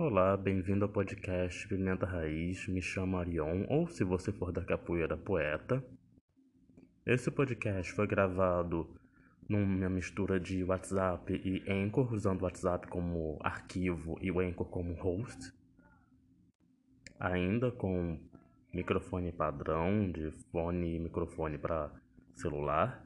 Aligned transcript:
Olá, 0.00 0.36
bem-vindo 0.36 0.84
ao 0.84 0.88
podcast 0.88 1.66
Pimenta 1.66 2.06
Raiz. 2.06 2.68
Me 2.68 2.80
chamo 2.80 3.16
Arion, 3.16 3.64
ou 3.68 3.88
se 3.88 4.04
você 4.04 4.30
for 4.30 4.52
da 4.52 4.64
capoeira, 4.64 5.16
poeta. 5.16 5.84
Esse 7.04 7.32
podcast 7.32 7.92
foi 7.92 8.06
gravado 8.06 8.88
numa 9.48 9.88
mistura 9.88 10.38
de 10.38 10.62
WhatsApp 10.62 11.32
e 11.44 11.68
Anchor, 11.68 12.12
usando 12.12 12.42
o 12.42 12.44
WhatsApp 12.44 12.86
como 12.86 13.40
arquivo 13.42 14.16
e 14.22 14.30
o 14.30 14.38
Anchor 14.38 14.68
como 14.68 14.94
host. 14.94 15.52
Ainda 17.18 17.72
com 17.72 18.20
microfone 18.72 19.32
padrão, 19.32 20.12
de 20.12 20.30
fone 20.52 20.94
e 20.94 21.00
microfone 21.00 21.58
para 21.58 21.90
celular. 22.36 23.04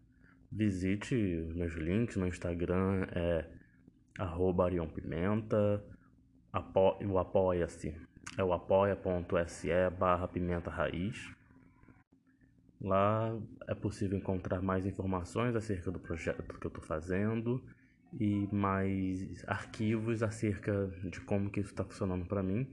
Visite 0.52 1.14
meus 1.54 1.72
links 1.72 2.16
no 2.16 2.26
Instagram, 2.26 3.06
é 3.14 3.48
arroba 4.18 4.66
Arion 4.66 4.88
Pimenta 4.88 5.82
apo 6.52 6.96
o 7.04 7.18
Apoia-se 7.18 7.94
é 8.36 8.44
o 8.44 8.52
apoia.se 8.52 9.68
barra 9.98 10.28
pimenta 10.28 10.70
raiz. 10.70 11.30
Lá 12.80 13.38
é 13.68 13.74
possível 13.74 14.18
encontrar 14.18 14.60
mais 14.60 14.84
informações 14.84 15.54
acerca 15.54 15.90
do 15.90 15.98
projeto 15.98 16.58
que 16.58 16.66
eu 16.66 16.68
estou 16.68 16.82
fazendo 16.82 17.62
e 18.18 18.48
mais 18.52 19.44
arquivos 19.46 20.22
acerca 20.22 20.88
de 21.04 21.20
como 21.20 21.50
que 21.50 21.60
isso 21.60 21.70
está 21.70 21.84
funcionando 21.84 22.26
para 22.26 22.42
mim 22.42 22.68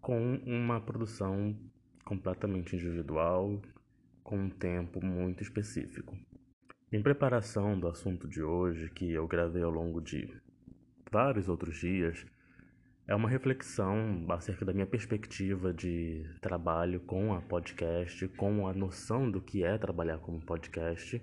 com 0.00 0.36
uma 0.46 0.80
produção 0.80 1.56
completamente 2.04 2.76
individual 2.76 3.60
com 4.22 4.38
um 4.38 4.50
tempo 4.50 5.04
muito 5.04 5.42
específico. 5.42 6.16
Em 6.92 7.02
preparação 7.02 7.78
do 7.78 7.88
assunto 7.88 8.28
de 8.28 8.42
hoje, 8.42 8.90
que 8.90 9.10
eu 9.12 9.26
gravei 9.26 9.62
ao 9.62 9.70
longo 9.70 10.00
de 10.00 10.32
vários 11.10 11.48
outros 11.48 11.76
dias, 11.76 12.24
é 13.08 13.14
uma 13.14 13.28
reflexão 13.28 14.26
acerca 14.30 14.64
da 14.64 14.72
minha 14.72 14.86
perspectiva 14.86 15.72
de 15.72 16.24
trabalho 16.40 17.00
com 17.00 17.32
a 17.32 17.40
podcast, 17.40 18.26
com 18.28 18.66
a 18.66 18.74
noção 18.74 19.30
do 19.30 19.40
que 19.40 19.62
é 19.62 19.78
trabalhar 19.78 20.18
como 20.18 20.44
podcast, 20.44 21.22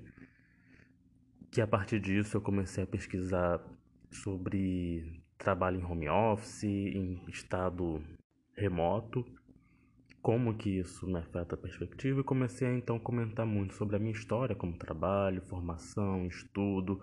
que 1.51 1.59
a 1.59 1.67
partir 1.67 1.99
disso 1.99 2.37
eu 2.37 2.41
comecei 2.41 2.85
a 2.85 2.87
pesquisar 2.87 3.61
sobre 4.09 5.21
trabalho 5.37 5.81
em 5.81 5.83
home 5.83 6.07
office, 6.07 6.63
em 6.63 7.21
estado 7.27 8.01
remoto, 8.55 9.25
como 10.21 10.55
que 10.55 10.79
isso 10.79 11.05
me 11.05 11.19
afeta 11.19 11.55
a 11.55 11.57
perspectiva 11.57 12.21
e 12.21 12.23
comecei 12.23 12.65
a 12.65 12.73
então 12.73 12.97
comentar 12.97 13.45
muito 13.45 13.73
sobre 13.73 13.97
a 13.97 13.99
minha 13.99 14.13
história 14.13 14.55
como 14.55 14.77
trabalho, 14.77 15.41
formação, 15.41 16.25
estudo, 16.27 17.01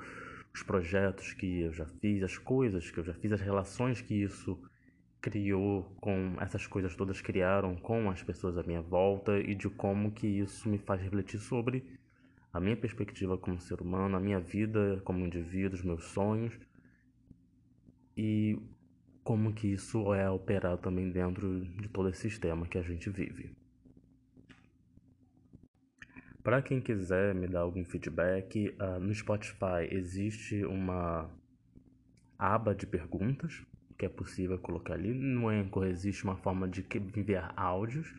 os 0.55 0.63
projetos 0.63 1.35
que 1.35 1.61
eu 1.61 1.73
já 1.73 1.85
fiz, 1.85 2.23
as 2.23 2.39
coisas 2.39 2.91
que 2.91 2.99
eu 2.99 3.05
já 3.05 3.13
fiz, 3.13 3.31
as 3.31 3.43
relações 3.43 4.01
que 4.01 4.15
isso 4.15 4.59
criou 5.21 5.85
com 6.01 6.37
essas 6.41 6.67
coisas 6.67 6.95
todas 6.97 7.21
criaram 7.21 7.77
com 7.77 8.11
as 8.11 8.23
pessoas 8.23 8.57
à 8.57 8.63
minha 8.63 8.81
volta 8.81 9.39
e 9.39 9.55
de 9.55 9.69
como 9.69 10.13
que 10.13 10.27
isso 10.27 10.69
me 10.69 10.79
faz 10.79 11.01
refletir 11.01 11.39
sobre 11.39 11.85
a 12.53 12.59
minha 12.59 12.77
perspectiva 12.77 13.39
como 13.39 13.61
ser 13.61 13.81
humano, 13.81 14.17
a 14.17 14.21
minha 14.21 14.41
vida 14.41 15.01
como 15.05 15.25
indivíduo, 15.25 15.79
os 15.79 15.85
meus 15.85 16.05
sonhos 16.05 16.59
e 18.17 18.59
como 19.23 19.53
que 19.53 19.69
isso 19.69 20.13
é 20.15 20.29
operado 20.29 20.79
também 20.79 21.11
dentro 21.11 21.65
de 21.65 21.89
todo 21.89 22.09
esse 22.09 22.23
sistema 22.23 22.67
que 22.67 22.79
a 22.79 22.83
gente 22.83 23.09
vive. 23.11 23.55
Para 26.43 26.63
quem 26.63 26.81
quiser 26.81 27.35
me 27.35 27.47
dar 27.47 27.61
algum 27.61 27.85
feedback, 27.85 28.75
uh, 28.81 28.99
no 28.99 29.15
Spotify 29.15 29.87
existe 29.91 30.65
uma 30.65 31.31
aba 32.39 32.75
de 32.75 32.87
perguntas 32.87 33.63
que 34.01 34.07
é 34.07 34.09
possível 34.09 34.59
colocar 34.59 34.95
ali. 34.95 35.13
No 35.13 35.49
Anchor 35.51 35.85
existe 35.85 36.25
uma 36.25 36.35
forma 36.35 36.67
de 36.67 36.87
enviar 37.15 37.53
áudios 37.55 38.15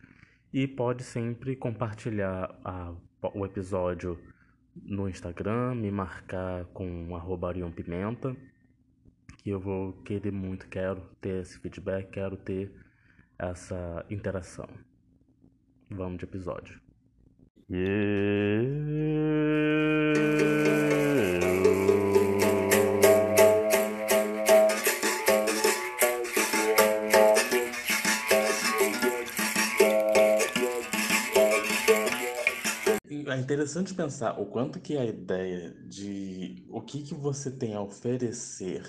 e 0.54 0.68
pode 0.68 1.04
sempre 1.04 1.56
compartilhar 1.56 2.56
a, 2.64 2.94
o 3.34 3.44
episódio 3.44 4.20
no 4.76 5.10
Instagram, 5.10 5.74
me 5.74 5.90
marcar 5.90 6.66
com 6.66 7.16
arroba 7.16 7.52
Pimenta, 7.76 8.38
que 9.40 9.50
eu 9.50 9.60
vou 9.60 9.94
querer 10.04 10.32
muito, 10.32 10.68
quero 10.68 11.02
ter 11.20 11.42
esse 11.42 11.58
feedback, 11.58 12.12
quero 12.12 12.38
ter 12.38 12.72
essa 13.40 14.06
interação. 14.08 14.70
Vamos 15.90 16.20
de 16.20 16.26
episódio. 16.26 16.80
Yeah. 17.72 18.22
Interessante 33.42 33.94
pensar 33.94 34.40
o 34.40 34.46
quanto 34.46 34.80
que 34.80 34.98
a 34.98 35.06
ideia 35.06 35.72
de 35.86 36.66
o 36.70 36.82
que, 36.82 37.02
que 37.04 37.14
você 37.14 37.52
tem 37.52 37.74
a 37.74 37.82
oferecer 37.82 38.84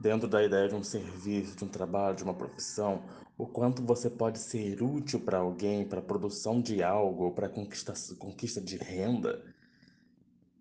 dentro 0.00 0.28
da 0.28 0.42
ideia 0.42 0.68
de 0.68 0.74
um 0.74 0.82
serviço, 0.82 1.56
de 1.56 1.64
um 1.64 1.68
trabalho, 1.68 2.16
de 2.16 2.24
uma 2.24 2.34
profissão, 2.34 3.02
o 3.38 3.46
quanto 3.46 3.82
você 3.82 4.10
pode 4.10 4.38
ser 4.38 4.82
útil 4.82 5.20
para 5.20 5.38
alguém, 5.38 5.86
para 5.86 6.00
a 6.00 6.02
produção 6.02 6.60
de 6.60 6.82
algo, 6.82 7.32
para 7.32 7.48
conquista, 7.48 7.92
conquista 8.16 8.60
de 8.60 8.76
renda, 8.76 9.44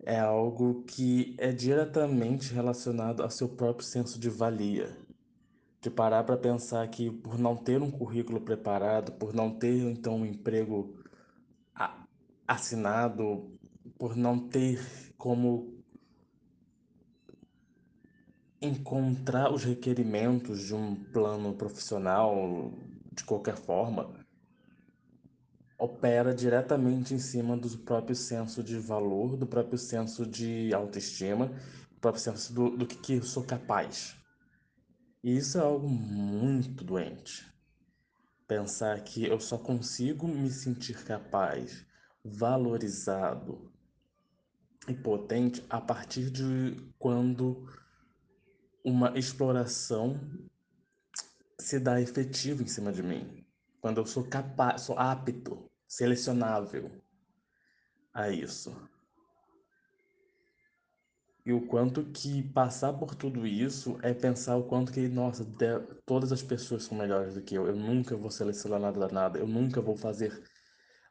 é 0.03 0.20
algo 0.20 0.84
que 0.84 1.36
é 1.38 1.52
diretamente 1.52 2.53
relacionado 2.53 3.22
ao 3.24 3.30
seu 3.30 3.50
próprio 3.50 3.86
senso 3.86 4.20
de 4.20 4.30
valia. 4.30 4.98
De 5.82 5.90
parar 5.90 6.24
para 6.24 6.38
pensar 6.38 6.88
que 6.88 7.09
por 7.09 7.40
não 7.40 7.56
ter 7.56 7.82
um 7.82 7.90
currículo 7.90 8.42
preparado, 8.42 9.12
por 9.14 9.34
não 9.34 9.50
ter 9.52 9.80
então 9.82 10.18
um 10.18 10.26
emprego 10.26 11.00
assinado 12.51 13.57
por 13.97 14.16
não 14.16 14.38
ter 14.50 15.13
como 15.17 15.81
encontrar 18.62 19.51
os 19.53 19.63
requerimentos 19.63 20.61
de 20.61 20.75
um 20.75 20.95
plano 20.95 21.53
profissional 21.53 22.73
de 23.13 23.23
qualquer 23.23 23.56
forma, 23.56 24.13
opera 25.79 26.34
diretamente 26.34 27.13
em 27.13 27.19
cima 27.19 27.56
do 27.56 27.69
próprio 27.79 28.16
senso 28.16 28.61
de 28.61 28.78
valor, 28.78 29.38
do 29.38 29.47
próprio 29.47 29.78
senso 29.78 30.25
de 30.25 30.73
autoestima, 30.73 31.47
do 31.47 32.00
próprio 32.01 32.22
senso 32.22 32.53
do, 32.53 32.78
do 32.78 32.85
que, 32.85 32.97
que 32.97 33.13
eu 33.13 33.23
sou 33.23 33.44
capaz. 33.44 34.16
E 35.23 35.38
isso 35.38 35.57
é 35.57 35.61
algo 35.61 35.88
muito 35.88 36.84
doente. 36.84 37.50
Pensar 38.45 39.01
que 39.01 39.25
eu 39.25 39.40
só 39.40 39.57
consigo 39.57 40.28
me 40.28 40.51
sentir 40.51 41.03
capaz 41.06 41.90
valorizado 42.24 43.72
e 44.88 44.94
potente 44.94 45.64
a 45.70 45.80
partir 45.80 46.30
de 46.30 46.78
quando 46.98 47.68
uma 48.84 49.18
exploração 49.18 50.20
se 51.59 51.80
dá 51.80 52.02
efetivo 52.02 52.64
em 52.64 52.68
cima 52.68 52.92
de 52.92 53.04
mim. 53.04 53.46
Quando 53.80 54.00
eu 54.00 54.06
sou 54.06 54.24
capaz, 54.24 54.82
sou 54.82 54.98
apto, 54.98 55.70
selecionável 55.88 56.92
a 58.14 58.30
isso. 58.30 58.76
E 61.44 61.52
o 61.52 61.66
quanto 61.66 62.03
que 62.06 62.44
passar 62.44 62.94
por 62.94 63.16
tudo 63.16 63.48
isso 63.48 63.98
é 64.03 64.14
pensar 64.14 64.58
o 64.58 64.64
quanto 64.64 64.92
que, 64.92 65.08
nossa, 65.08 65.44
todas 66.06 66.32
as 66.32 66.44
pessoas 66.44 66.84
são 66.84 66.96
melhores 66.96 67.34
do 67.34 67.42
que 67.42 67.56
eu. 67.56 67.66
Eu 67.66 67.76
nunca 67.76 68.16
vou 68.16 68.30
selecionar 68.30 68.80
nada, 68.80 69.08
nada. 69.08 69.40
Eu 69.40 69.48
nunca 69.48 69.82
vou 69.82 69.98
fazer 69.98 70.44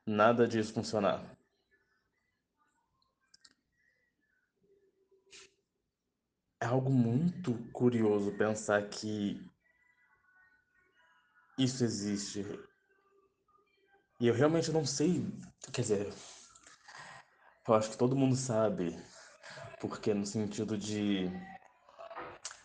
nada 0.06 0.46
disso 0.46 0.72
funcionar. 0.72 1.24
É 6.60 6.66
algo 6.66 6.90
muito 6.90 7.54
curioso 7.72 8.36
pensar 8.36 8.88
que 8.88 9.40
isso 11.58 11.84
existe. 11.84 12.44
E 14.20 14.26
eu 14.26 14.34
realmente 14.34 14.70
não 14.70 14.84
sei, 14.84 15.26
quer 15.72 15.80
dizer, 15.80 16.12
eu 17.66 17.74
acho 17.74 17.90
que 17.90 17.96
todo 17.96 18.16
mundo 18.16 18.36
sabe, 18.36 18.94
porque 19.80 20.12
no 20.12 20.26
sentido 20.26 20.76
de 20.76 21.30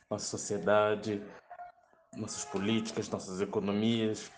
nossa 0.09 0.25
sociedade, 0.25 1.21
nossas 2.17 2.43
políticas, 2.43 3.09
nossas 3.09 3.39
economias, 3.39 4.29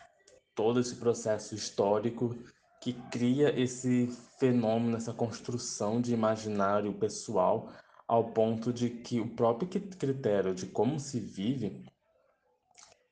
todo 0.53 0.79
esse 0.79 0.95
processo 0.95 1.55
histórico 1.55 2.35
que 2.79 2.93
cria 2.93 3.59
esse 3.59 4.07
fenômeno, 4.39 4.97
essa 4.97 5.13
construção 5.13 5.99
de 5.99 6.13
imaginário 6.13 6.93
pessoal, 6.93 7.71
ao 8.07 8.31
ponto 8.31 8.71
de 8.71 8.89
que 8.89 9.19
o 9.19 9.29
próprio 9.29 9.67
critério 9.67 10.53
de 10.53 10.65
como 10.67 10.99
se 10.99 11.19
vive 11.19 11.85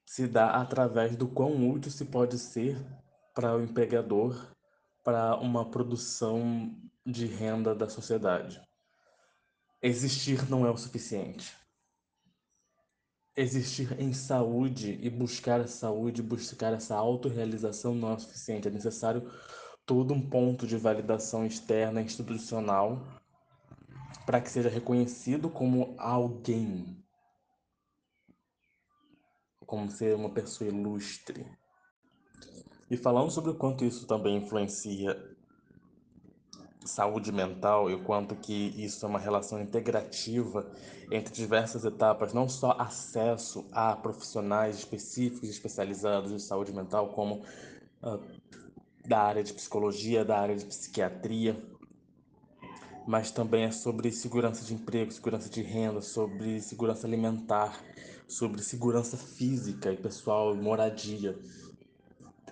se 0.05 0.27
dá 0.27 0.51
através 0.51 1.15
do 1.15 1.27
quão 1.27 1.69
útil 1.69 1.91
se 1.91 2.05
pode 2.05 2.39
ser 2.39 2.77
para 3.33 3.55
o 3.55 3.61
empregador, 3.61 4.47
para 5.03 5.35
uma 5.37 5.69
produção 5.69 6.73
de 7.05 7.25
renda 7.25 7.75
da 7.75 7.89
sociedade. 7.89 8.61
Existir 9.81 10.49
não 10.49 10.65
é 10.65 10.71
o 10.71 10.77
suficiente. 10.77 11.53
Existir 13.35 13.99
em 13.99 14.13
saúde 14.13 14.97
e 15.01 15.09
buscar 15.09 15.59
a 15.59 15.67
saúde, 15.67 16.21
buscar 16.21 16.73
essa 16.73 16.95
autorrealização 16.95 17.93
não 17.93 18.13
é 18.13 18.17
suficiente. 18.17 18.67
É 18.67 18.71
necessário 18.71 19.29
todo 19.85 20.13
um 20.13 20.29
ponto 20.29 20.65
de 20.65 20.77
validação 20.77 21.45
externa 21.45 22.01
institucional 22.01 23.05
para 24.25 24.41
que 24.41 24.49
seja 24.49 24.69
reconhecido 24.69 25.49
como 25.49 25.95
alguém, 25.99 27.03
como 29.65 29.91
ser 29.91 30.15
uma 30.15 30.33
pessoa 30.33 30.69
ilustre. 30.69 31.45
E 32.89 32.97
falando 32.97 33.31
sobre 33.31 33.51
o 33.51 33.55
quanto 33.55 33.83
isso 33.83 34.07
também 34.07 34.37
influencia 34.37 35.34
saúde 36.85 37.31
mental 37.31 37.89
e 37.89 37.93
o 37.93 38.03
quanto 38.03 38.35
que 38.35 38.73
isso 38.77 39.05
é 39.05 39.09
uma 39.09 39.19
relação 39.19 39.61
integrativa 39.61 40.69
entre 41.11 41.33
diversas 41.33 41.85
etapas, 41.85 42.33
não 42.33 42.47
só 42.47 42.75
acesso 42.79 43.65
a 43.71 43.95
profissionais 43.95 44.77
específicos, 44.77 45.49
especializados 45.49 46.31
em 46.31 46.39
saúde 46.39 46.73
mental, 46.73 47.09
como 47.09 47.43
uh, 48.03 48.19
da 49.05 49.19
área 49.19 49.43
de 49.43 49.53
psicologia, 49.53 50.25
da 50.25 50.39
área 50.39 50.55
de 50.55 50.65
psiquiatria, 50.65 51.61
mas 53.05 53.29
também 53.29 53.65
é 53.65 53.71
sobre 53.71 54.11
segurança 54.11 54.65
de 54.65 54.73
emprego, 54.73 55.11
segurança 55.11 55.49
de 55.49 55.61
renda, 55.61 56.01
sobre 56.01 56.59
segurança 56.59 57.05
alimentar, 57.05 57.79
sobre 58.27 58.63
segurança 58.63 59.15
física 59.15 59.91
e 59.91 59.97
pessoal, 59.97 60.55
moradia. 60.55 61.37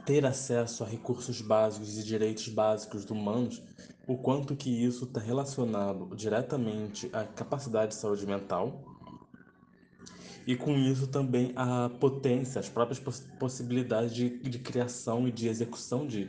Ter 0.05 0.25
acesso 0.25 0.83
a 0.83 0.87
recursos 0.87 1.41
básicos 1.41 1.97
e 1.97 2.03
direitos 2.03 2.49
básicos 2.49 3.09
humanos 3.09 3.63
o 4.05 4.17
quanto 4.17 4.55
que 4.55 4.69
isso 4.69 5.05
está 5.05 5.19
relacionado 5.19 6.13
diretamente 6.15 7.09
à 7.13 7.23
capacidade 7.23 7.89
de 7.89 7.95
saúde 7.95 8.25
mental 8.25 8.83
e 10.45 10.57
com 10.57 10.75
isso 10.75 11.07
também 11.07 11.53
a 11.55 11.89
potência, 11.89 12.59
as 12.59 12.67
próprias 12.67 12.99
poss 12.99 13.21
possibilidades 13.39 14.13
de, 14.13 14.39
de 14.39 14.59
criação 14.59 15.25
e 15.25 15.31
de 15.31 15.47
execução 15.47 16.05
de, 16.05 16.27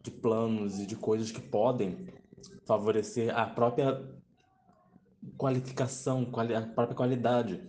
de 0.00 0.10
planos 0.12 0.78
e 0.78 0.86
de 0.86 0.94
coisas 0.94 1.32
que 1.32 1.40
podem 1.40 2.06
favorecer 2.64 3.36
a 3.36 3.46
própria 3.46 4.00
qualificação, 5.36 6.24
quali 6.24 6.54
a 6.54 6.62
própria 6.62 6.96
qualidade 6.96 7.60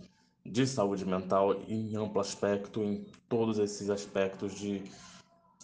de 0.46 0.64
saúde 0.64 1.04
mental 1.04 1.60
em 1.68 1.96
amplo 1.96 2.20
aspecto, 2.20 2.84
em 2.84 3.04
todos 3.28 3.58
esses 3.58 3.90
aspectos 3.90 4.54
de 4.54 4.84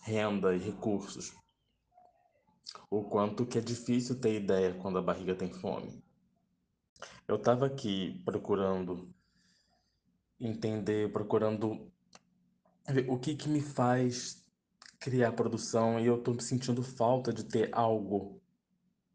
renda 0.02 0.54
e 0.54 0.58
recursos 0.58 1.32
o 2.90 3.04
quanto 3.04 3.46
que 3.46 3.58
é 3.58 3.60
difícil 3.60 4.20
ter 4.20 4.34
ideia 4.34 4.74
quando 4.74 4.98
a 4.98 5.02
barriga 5.02 5.34
tem 5.34 5.52
fome. 5.52 6.02
Eu 7.26 7.36
estava 7.36 7.66
aqui 7.66 8.22
procurando 8.24 9.12
entender, 10.38 11.12
procurando 11.12 11.90
ver 12.88 13.10
o 13.10 13.18
que 13.18 13.34
que 13.34 13.48
me 13.48 13.60
faz 13.60 14.44
criar 15.00 15.32
produção 15.32 16.00
e 16.00 16.06
eu 16.06 16.18
estou 16.18 16.38
sentindo 16.40 16.82
falta 16.82 17.32
de 17.32 17.44
ter 17.44 17.70
algo, 17.72 18.40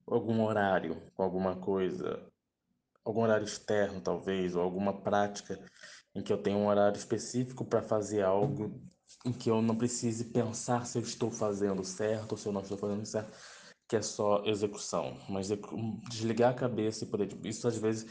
algum 0.06 0.44
horário, 0.44 1.02
alguma 1.18 1.56
coisa, 1.56 2.28
algum 3.04 3.22
horário 3.22 3.46
externo 3.46 4.02
talvez, 4.02 4.56
ou 4.56 4.62
alguma 4.62 5.02
prática 5.02 5.64
em 6.14 6.22
que 6.22 6.32
eu 6.32 6.42
tenho 6.42 6.58
um 6.58 6.68
horário 6.68 6.98
específico 6.98 7.66
para 7.66 7.82
fazer 7.82 8.22
algo 8.24 8.82
em 9.26 9.32
que 9.32 9.50
eu 9.50 9.62
não 9.62 9.76
precise 9.76 10.26
pensar 10.26 10.86
se 10.86 10.98
eu 10.98 11.02
estou 11.02 11.32
fazendo 11.32 11.84
certo 11.84 12.34
ou 12.34 12.38
se 12.38 12.48
eu 12.48 12.52
não 12.52 12.62
estou 12.62 12.78
fazendo 12.78 13.06
certo 13.06 13.38
que 13.92 13.98
é 13.98 14.02
só 14.02 14.42
execução, 14.46 15.18
mas 15.28 15.50
desligar 16.10 16.52
a 16.52 16.54
cabeça 16.54 17.04
e 17.04 17.08
poder. 17.08 17.28
Tipo, 17.28 17.46
isso 17.46 17.68
às 17.68 17.76
vezes, 17.76 18.10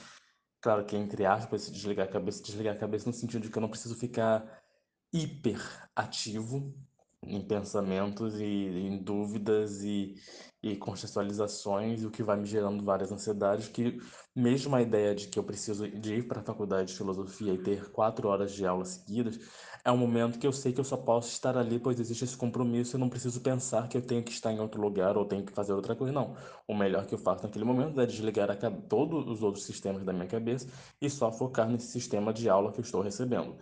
claro 0.61 0.85
que 0.85 0.95
entre 0.95 1.25
aspas, 1.25 1.71
desligar 1.71 2.07
a 2.07 2.11
cabeça, 2.11 2.43
desligar 2.43 2.77
a 2.77 2.79
cabeça 2.79 3.09
no 3.09 3.15
sentido 3.15 3.41
de 3.41 3.49
que 3.49 3.57
eu 3.57 3.63
não 3.63 3.71
preciso 3.71 3.95
ficar 3.95 4.63
hiper 5.11 5.59
ativo 5.97 6.75
em 7.23 7.41
pensamentos 7.41 8.39
e 8.39 8.45
em 8.45 9.03
dúvidas 9.03 9.83
e, 9.83 10.17
e 10.63 10.77
contextualizações, 10.77 12.05
o 12.05 12.11
que 12.11 12.23
vai 12.23 12.37
me 12.37 12.45
gerando 12.45 12.85
várias 12.85 13.11
ansiedades, 13.11 13.69
que 13.69 13.99
mesmo 14.37 14.77
a 14.77 14.83
ideia 14.83 15.15
de 15.15 15.29
que 15.29 15.39
eu 15.39 15.45
preciso 15.45 15.89
de 15.89 16.17
ir 16.17 16.29
para 16.29 16.41
a 16.41 16.45
faculdade 16.45 16.93
de 16.93 16.99
filosofia 16.99 17.55
e 17.55 17.63
ter 17.63 17.91
quatro 17.91 18.29
horas 18.29 18.53
de 18.53 18.67
aula 18.67 18.85
seguidas, 18.85 19.39
é 19.85 19.91
um 19.91 19.97
momento 19.97 20.39
que 20.39 20.47
eu 20.47 20.53
sei 20.53 20.73
que 20.73 20.81
eu 20.81 20.85
só 20.85 20.97
posso 20.97 21.31
estar 21.31 21.57
ali, 21.57 21.79
pois 21.79 21.99
existe 21.99 22.25
esse 22.25 22.37
compromisso, 22.37 22.97
eu 22.97 23.01
não 23.01 23.09
preciso 23.09 23.41
pensar 23.41 23.89
que 23.89 23.97
eu 23.97 24.03
tenho 24.03 24.23
que 24.23 24.31
estar 24.31 24.53
em 24.53 24.61
outro 24.61 24.81
lugar 24.81 25.17
ou 25.17 25.25
tenho 25.25 25.45
que 25.45 25.53
fazer 25.53 25.73
outra 25.73 25.97
coisa, 25.97 26.13
não. 26.13 26.37
O 26.67 26.75
melhor 26.75 27.07
que 27.07 27.15
eu 27.15 27.19
faço 27.19 27.43
naquele 27.43 27.65
momento 27.65 28.01
é 28.01 28.07
desligar 28.07 28.49
todos 28.89 29.27
os 29.27 29.43
outros 29.43 29.65
sistemas 29.65 30.05
da 30.05 30.13
minha 30.13 30.27
cabeça 30.27 30.69
e 31.01 31.09
só 31.09 31.33
focar 31.33 31.69
nesse 31.69 31.87
sistema 31.89 32.33
de 32.33 32.49
aula 32.49 32.73
que 32.73 32.81
eu 32.81 32.85
estou 32.85 33.01
recebendo. 33.01 33.57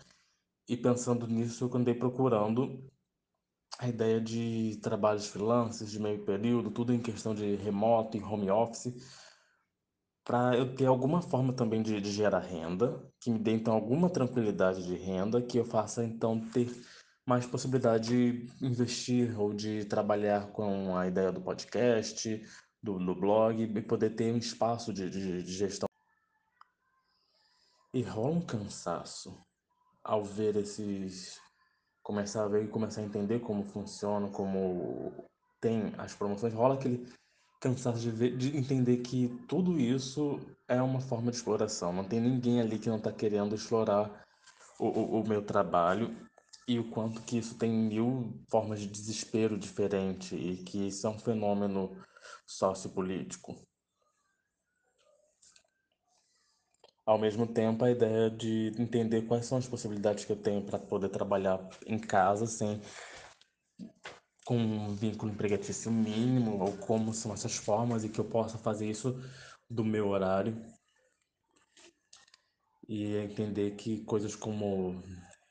E 0.68 0.76
pensando 0.76 1.26
nisso, 1.26 1.64
eu 1.64 1.76
andei 1.76 1.94
procurando 1.94 2.84
a 3.78 3.88
ideia 3.88 4.20
de 4.20 4.78
trabalhos 4.82 5.28
freelancers, 5.28 5.90
de 5.90 6.00
meio 6.00 6.24
período, 6.24 6.70
tudo 6.70 6.92
em 6.92 7.00
questão 7.00 7.34
de 7.34 7.54
remoto 7.56 8.16
e 8.16 8.22
home 8.22 8.50
office, 8.50 8.92
para 10.28 10.54
eu 10.54 10.74
ter 10.74 10.84
alguma 10.84 11.22
forma 11.22 11.54
também 11.54 11.80
de, 11.80 11.98
de, 12.02 12.12
gerar 12.12 12.40
renda, 12.40 13.02
que 13.18 13.30
me 13.30 13.38
dê 13.38 13.52
então 13.52 13.72
alguma 13.72 14.10
tranquilidade 14.10 14.86
de 14.86 14.94
renda, 14.94 15.40
que 15.40 15.56
eu 15.56 15.64
faça 15.64 16.04
então 16.04 16.38
ter 16.50 16.70
mais 17.26 17.46
possibilidade 17.46 18.10
de 18.10 18.46
investir 18.62 19.40
ou 19.40 19.54
de 19.54 19.86
trabalhar 19.86 20.48
com 20.48 20.94
a 20.98 21.08
ideia 21.08 21.32
do 21.32 21.40
podcast, 21.40 22.42
do, 22.82 22.98
do 22.98 23.14
blog, 23.14 23.62
e 23.62 23.80
poder 23.80 24.10
ter 24.10 24.30
um 24.30 24.36
espaço 24.36 24.92
de, 24.92 25.08
de, 25.08 25.42
de 25.42 25.52
gestão. 25.52 25.88
E 27.94 28.02
rola 28.02 28.36
um 28.36 28.42
cansaço 28.42 29.34
ao 30.04 30.22
ver 30.22 30.56
esses. 30.56 31.40
começar 32.02 32.44
a 32.44 32.48
ver 32.48 32.64
e 32.64 32.68
começar 32.68 33.00
a 33.00 33.04
entender 33.04 33.40
como 33.40 33.64
funciona, 33.64 34.28
como 34.28 35.26
tem 35.58 35.94
as 35.96 36.14
promoções, 36.14 36.52
rola 36.52 36.74
aquele 36.74 37.06
cansado 37.60 37.98
de, 37.98 38.10
ver, 38.10 38.36
de 38.36 38.56
entender 38.56 38.98
que 38.98 39.28
tudo 39.48 39.78
isso 39.78 40.38
é 40.66 40.80
uma 40.80 41.00
forma 41.00 41.30
de 41.30 41.36
exploração. 41.36 41.92
Não 41.92 42.04
tem 42.04 42.20
ninguém 42.20 42.60
ali 42.60 42.78
que 42.78 42.88
não 42.88 42.98
está 42.98 43.12
querendo 43.12 43.54
explorar 43.54 44.24
o, 44.78 44.86
o, 44.86 45.20
o, 45.20 45.28
meu 45.28 45.42
trabalho 45.42 46.14
e 46.66 46.78
o 46.78 46.90
quanto 46.90 47.22
que 47.22 47.38
isso 47.38 47.56
tem 47.58 47.70
mil 47.70 48.44
formas 48.48 48.80
de 48.80 48.86
desespero 48.86 49.58
diferente 49.58 50.36
e 50.36 50.62
que 50.62 50.88
isso 50.88 51.06
é 51.06 51.10
um 51.10 51.18
fenômeno 51.18 51.96
sociopolítico. 52.46 53.56
Ao 57.04 57.18
mesmo 57.18 57.46
tempo, 57.46 57.84
a 57.84 57.90
ideia 57.90 58.30
de 58.30 58.70
entender 58.78 59.22
quais 59.22 59.46
são 59.46 59.56
as 59.56 59.66
possibilidades 59.66 60.26
que 60.26 60.32
eu 60.32 60.36
tenho 60.36 60.62
para 60.62 60.78
poder 60.78 61.08
trabalhar 61.08 61.58
em 61.86 61.98
casa 61.98 62.46
sem 62.46 62.80
com 64.48 64.56
um 64.56 64.94
vínculo 64.94 65.30
empregatício 65.30 65.92
mínimo, 65.92 66.58
ou 66.58 66.74
como 66.78 67.12
são 67.12 67.34
essas 67.34 67.56
formas 67.56 68.02
e 68.02 68.08
que 68.08 68.18
eu 68.18 68.24
possa 68.24 68.56
fazer 68.56 68.88
isso 68.88 69.14
do 69.68 69.84
meu 69.84 70.08
horário. 70.08 70.58
E 72.88 73.14
entender 73.16 73.76
que 73.76 74.02
coisas 74.04 74.34
como 74.34 75.02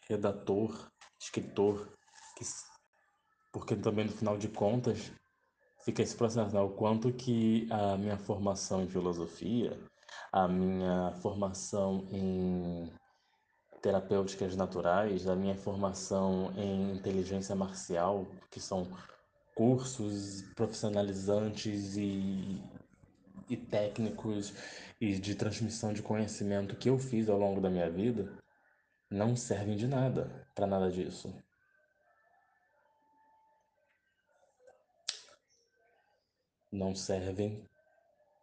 redator, 0.09 0.91
escritor, 1.21 1.95
que, 2.35 2.43
porque 3.53 3.75
também 3.75 4.05
no 4.05 4.11
final 4.11 4.35
de 4.35 4.47
contas 4.47 5.11
fica 5.85 6.01
esse 6.01 6.15
processo, 6.15 6.55
né? 6.55 6.59
o 6.59 6.71
quanto 6.71 7.13
que 7.13 7.67
a 7.69 7.95
minha 7.97 8.17
formação 8.17 8.81
em 8.81 8.89
filosofia, 8.89 9.79
a 10.31 10.47
minha 10.47 11.13
formação 11.21 12.07
em 12.09 12.91
terapêuticas 13.81 14.55
naturais, 14.55 15.27
a 15.27 15.35
minha 15.35 15.55
formação 15.55 16.51
em 16.57 16.93
inteligência 16.93 17.55
marcial, 17.55 18.25
que 18.49 18.59
são 18.59 18.87
cursos 19.55 20.43
profissionalizantes 20.55 21.95
e, 21.97 22.61
e 23.49 23.57
técnicos 23.57 24.53
e 24.99 25.17
de 25.17 25.35
transmissão 25.35 25.93
de 25.93 26.01
conhecimento 26.01 26.75
que 26.75 26.89
eu 26.89 26.97
fiz 26.97 27.29
ao 27.29 27.37
longo 27.37 27.61
da 27.61 27.69
minha 27.69 27.89
vida, 27.89 28.31
não 29.09 29.35
servem 29.35 29.75
de 29.75 29.87
nada 29.87 30.47
para 30.53 30.67
nada 30.67 30.91
disso. 30.91 31.33
Não 36.71 36.93
servem 36.93 37.63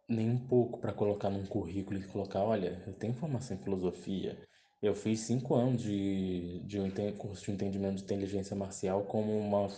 nem 0.07 0.29
um 0.29 0.47
pouco 0.47 0.79
para 0.79 0.93
colocar 0.93 1.29
num 1.29 1.45
currículo 1.45 1.99
e 1.99 2.07
colocar, 2.07 2.43
olha, 2.43 2.83
eu 2.85 2.93
tenho 2.93 3.13
formação 3.13 3.55
em 3.55 3.59
filosofia, 3.59 4.37
eu 4.81 4.93
fiz 4.93 5.21
cinco 5.21 5.55
anos 5.55 5.81
de, 5.81 6.59
de 6.65 6.79
um 6.79 7.17
curso 7.17 7.45
de 7.45 7.51
entendimento 7.51 7.97
de 7.97 8.03
inteligência 8.03 8.55
marcial 8.55 9.05
como 9.05 9.37
uma 9.37 9.69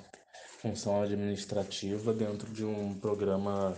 função 0.60 1.02
administrativa 1.02 2.14
dentro 2.14 2.52
de 2.52 2.66
um 2.66 3.00
programa 3.00 3.72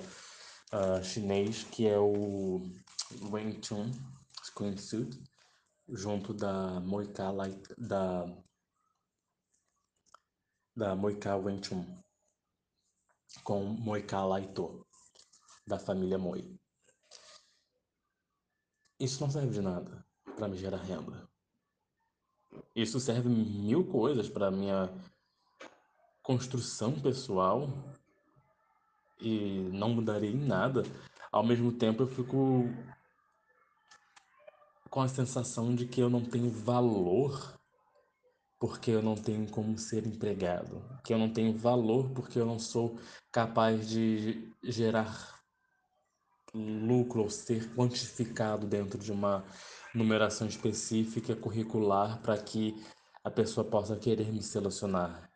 uh, 0.73 1.03
chinês 1.03 1.63
que 1.63 1.87
é 1.87 1.99
o 1.99 2.61
Wing 3.31 3.59
Chun 3.63 3.91
Screen 4.43 4.77
Suit, 4.77 5.21
junto 5.89 6.33
da 6.33 6.79
Moika 6.79 7.29
Light, 7.31 7.61
da 7.77 8.25
da 10.75 10.95
Moika 10.95 11.35
Wing 11.35 11.61
Chun 11.61 11.85
com 13.43 13.63
Moika 13.65 14.23
Laito 14.23 14.87
da 15.67 15.77
família 15.77 16.17
Moi. 16.17 16.57
Isso 18.99 19.21
não 19.21 19.29
serve 19.29 19.51
de 19.51 19.61
nada 19.61 20.08
para 20.39 20.47
me 20.47 20.57
gerar 20.57 20.77
renda. 20.77 21.27
Isso 22.73 22.99
serve 22.99 23.27
mil 23.27 23.85
coisas 23.85 24.29
para 24.29 24.49
minha 24.49 24.89
construção 26.23 26.99
pessoal 26.99 27.67
e 29.19 29.69
não 29.73 29.89
mudaria 29.89 30.29
em 30.29 30.45
nada. 30.45 30.83
Ao 31.29 31.43
mesmo 31.43 31.73
tempo, 31.73 32.03
eu 32.03 32.07
fico 32.07 32.63
com 34.89 35.01
a 35.01 35.07
sensação 35.07 35.75
de 35.75 35.85
que 35.85 36.01
eu 36.01 36.09
não 36.09 36.23
tenho 36.23 36.49
valor 36.49 37.59
porque 38.57 38.91
eu 38.91 39.01
não 39.01 39.15
tenho 39.15 39.49
como 39.49 39.77
ser 39.77 40.05
empregado, 40.05 40.83
que 41.03 41.13
eu 41.13 41.17
não 41.17 41.31
tenho 41.31 41.57
valor 41.57 42.09
porque 42.11 42.39
eu 42.39 42.45
não 42.45 42.59
sou 42.59 42.99
capaz 43.31 43.87
de 43.87 44.51
gerar 44.63 45.39
lucro 46.53 47.21
ou 47.21 47.29
ser 47.29 47.73
quantificado 47.75 48.67
dentro 48.67 48.97
de 48.97 49.11
uma 49.11 49.45
numeração 49.93 50.47
específica 50.47 51.35
curricular 51.35 52.21
para 52.21 52.37
que 52.37 52.75
a 53.23 53.31
pessoa 53.31 53.65
possa 53.65 53.95
querer 53.95 54.31
me 54.31 54.41
selecionar. 54.41 55.29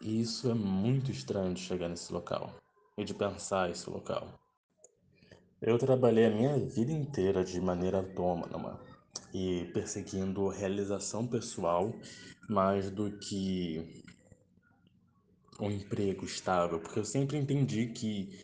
E 0.00 0.20
isso 0.20 0.50
é 0.50 0.54
muito 0.54 1.10
estranho 1.10 1.54
de 1.54 1.60
chegar 1.60 1.88
nesse 1.88 2.12
local 2.12 2.54
e 2.96 3.04
de 3.04 3.14
pensar 3.14 3.70
esse 3.70 3.88
local. 3.88 4.28
Eu 5.60 5.78
trabalhei 5.78 6.26
a 6.26 6.30
minha 6.30 6.58
vida 6.58 6.92
inteira 6.92 7.42
de 7.44 7.60
maneira 7.60 7.98
autônoma 7.98 8.78
e 9.32 9.64
perseguindo 9.72 10.48
realização 10.48 11.26
pessoal 11.26 11.92
mais 12.48 12.90
do 12.90 13.10
que 13.18 14.04
um 15.60 15.70
emprego 15.70 16.24
estável, 16.24 16.78
porque 16.78 16.98
eu 16.98 17.04
sempre 17.04 17.38
entendi 17.38 17.86
que 17.86 18.38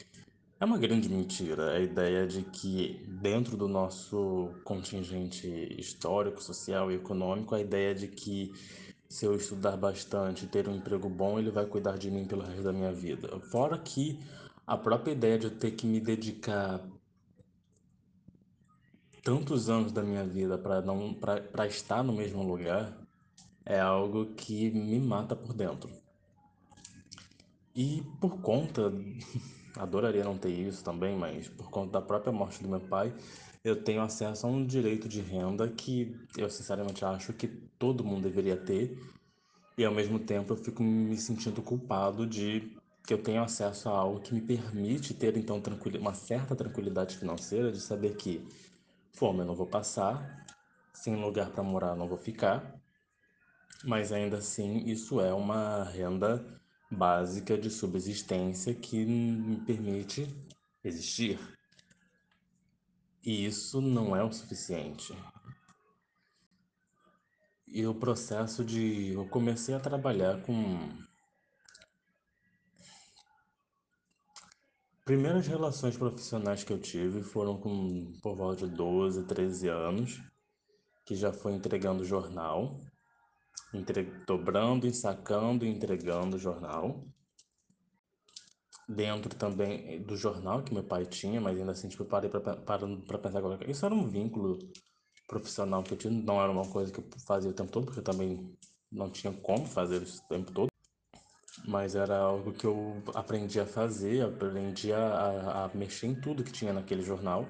é 0.62 0.64
uma 0.64 0.78
grande 0.78 1.08
mentira 1.08 1.72
a 1.72 1.80
ideia 1.80 2.24
de 2.24 2.44
que 2.44 3.04
dentro 3.20 3.56
do 3.56 3.66
nosso 3.66 4.48
contingente 4.62 5.48
histórico, 5.76 6.40
social 6.40 6.88
e 6.88 6.94
econômico, 6.94 7.56
a 7.56 7.60
ideia 7.60 7.92
de 7.92 8.06
que 8.06 8.52
se 9.08 9.24
eu 9.24 9.34
estudar 9.34 9.76
bastante 9.76 10.44
e 10.44 10.48
ter 10.48 10.68
um 10.68 10.76
emprego 10.76 11.08
bom, 11.08 11.36
ele 11.36 11.50
vai 11.50 11.66
cuidar 11.66 11.98
de 11.98 12.08
mim 12.12 12.26
pelo 12.26 12.44
resto 12.44 12.62
da 12.62 12.72
minha 12.72 12.92
vida. 12.92 13.40
Fora 13.50 13.76
que 13.76 14.20
a 14.64 14.76
própria 14.76 15.10
ideia 15.10 15.36
de 15.36 15.46
eu 15.46 15.50
ter 15.50 15.72
que 15.72 15.84
me 15.84 15.98
dedicar 15.98 16.80
tantos 19.24 19.68
anos 19.68 19.90
da 19.90 20.04
minha 20.04 20.24
vida 20.24 20.56
para 20.56 20.80
não 20.80 21.12
para 21.12 21.66
estar 21.66 22.04
no 22.04 22.12
mesmo 22.12 22.40
lugar 22.44 22.96
é 23.66 23.80
algo 23.80 24.26
que 24.36 24.70
me 24.70 25.00
mata 25.00 25.34
por 25.34 25.52
dentro. 25.54 25.90
E 27.74 28.04
por 28.20 28.40
conta, 28.40 28.92
adoraria 29.76 30.24
não 30.24 30.36
ter 30.36 30.50
isso 30.50 30.82
também, 30.84 31.16
mas 31.16 31.48
por 31.48 31.70
conta 31.70 31.92
da 31.92 32.02
própria 32.02 32.32
morte 32.32 32.62
do 32.62 32.68
meu 32.68 32.80
pai, 32.80 33.14
eu 33.64 33.82
tenho 33.82 34.02
acesso 34.02 34.46
a 34.46 34.50
um 34.50 34.64
direito 34.64 35.08
de 35.08 35.20
renda 35.20 35.68
que 35.68 36.16
eu 36.36 36.50
sinceramente 36.50 37.04
acho 37.04 37.32
que 37.32 37.46
todo 37.78 38.04
mundo 38.04 38.24
deveria 38.24 38.56
ter. 38.56 38.98
E 39.78 39.84
ao 39.84 39.94
mesmo 39.94 40.18
tempo 40.18 40.52
eu 40.52 40.56
fico 40.56 40.82
me 40.82 41.16
sentindo 41.16 41.62
culpado 41.62 42.26
de 42.26 42.76
que 43.06 43.14
eu 43.14 43.22
tenho 43.22 43.42
acesso 43.42 43.88
a 43.88 43.92
algo 43.92 44.20
que 44.20 44.34
me 44.34 44.40
permite 44.40 45.14
ter 45.14 45.36
então 45.36 45.60
uma 45.98 46.14
certa 46.14 46.54
tranquilidade 46.54 47.16
financeira 47.16 47.72
de 47.72 47.80
saber 47.80 48.16
que 48.16 48.46
Fome 49.14 49.40
eu 49.40 49.44
não 49.44 49.54
vou 49.54 49.66
passar, 49.66 50.46
sem 50.94 51.16
lugar 51.16 51.50
para 51.50 51.62
morar 51.62 51.94
não 51.94 52.08
vou 52.08 52.16
ficar, 52.16 52.80
mas 53.84 54.10
ainda 54.10 54.38
assim 54.38 54.78
isso 54.86 55.20
é 55.20 55.32
uma 55.34 55.84
renda 55.84 56.61
básica 56.92 57.56
de 57.56 57.70
subsistência 57.70 58.74
que 58.74 59.04
me 59.04 59.56
permite 59.64 60.28
existir. 60.84 61.38
E 63.24 63.46
isso 63.46 63.80
não 63.80 64.14
é 64.14 64.22
o 64.22 64.32
suficiente. 64.32 65.14
E 67.66 67.86
o 67.86 67.94
processo 67.94 68.64
de. 68.64 69.12
Eu 69.12 69.26
comecei 69.28 69.74
a 69.74 69.80
trabalhar 69.80 70.42
com. 70.42 70.90
Primeiras 75.04 75.46
relações 75.46 75.96
profissionais 75.96 76.62
que 76.62 76.72
eu 76.72 76.80
tive 76.80 77.22
foram 77.22 77.58
com 77.58 78.12
por 78.22 78.36
volta 78.36 78.68
de 78.68 78.74
12, 78.74 79.24
13 79.24 79.68
anos, 79.68 80.22
que 81.04 81.16
já 81.16 81.32
foi 81.32 81.54
entregando 81.54 82.04
jornal 82.04 82.80
entre... 83.72 84.02
dobrando, 84.26 84.86
ensacando 84.86 85.64
e 85.64 85.68
entregando 85.68 86.36
o 86.36 86.40
jornal. 86.40 87.06
Dentro 88.88 89.34
também 89.34 90.02
do 90.02 90.16
jornal 90.16 90.62
que 90.62 90.74
meu 90.74 90.84
pai 90.84 91.06
tinha, 91.06 91.40
mas 91.40 91.58
ainda 91.58 91.72
assim, 91.72 91.88
tipo, 91.88 92.04
parei 92.04 92.28
para 92.28 93.18
pensar 93.18 93.38
agora. 93.38 93.70
Isso 93.70 93.86
era 93.86 93.94
um 93.94 94.08
vínculo 94.08 94.58
profissional 95.26 95.82
que 95.82 95.94
eu 95.94 95.98
tinha, 95.98 96.12
não 96.12 96.40
era 96.40 96.50
uma 96.52 96.68
coisa 96.68 96.92
que 96.92 96.98
eu 96.98 97.08
fazia 97.26 97.50
o 97.50 97.54
tempo 97.54 97.70
todo, 97.70 97.86
porque 97.86 98.00
eu 98.00 98.04
também 98.04 98.54
não 98.90 99.10
tinha 99.10 99.32
como 99.32 99.66
fazer 99.66 100.02
isso 100.02 100.22
o 100.24 100.28
tempo 100.28 100.52
todo. 100.52 100.68
Mas 101.66 101.94
era 101.94 102.18
algo 102.18 102.52
que 102.52 102.66
eu 102.66 103.02
aprendi 103.14 103.60
a 103.60 103.66
fazer, 103.66 104.22
aprendi 104.22 104.92
a, 104.92 105.64
a 105.64 105.76
mexer 105.76 106.08
em 106.08 106.14
tudo 106.14 106.44
que 106.44 106.52
tinha 106.52 106.72
naquele 106.72 107.02
jornal. 107.02 107.46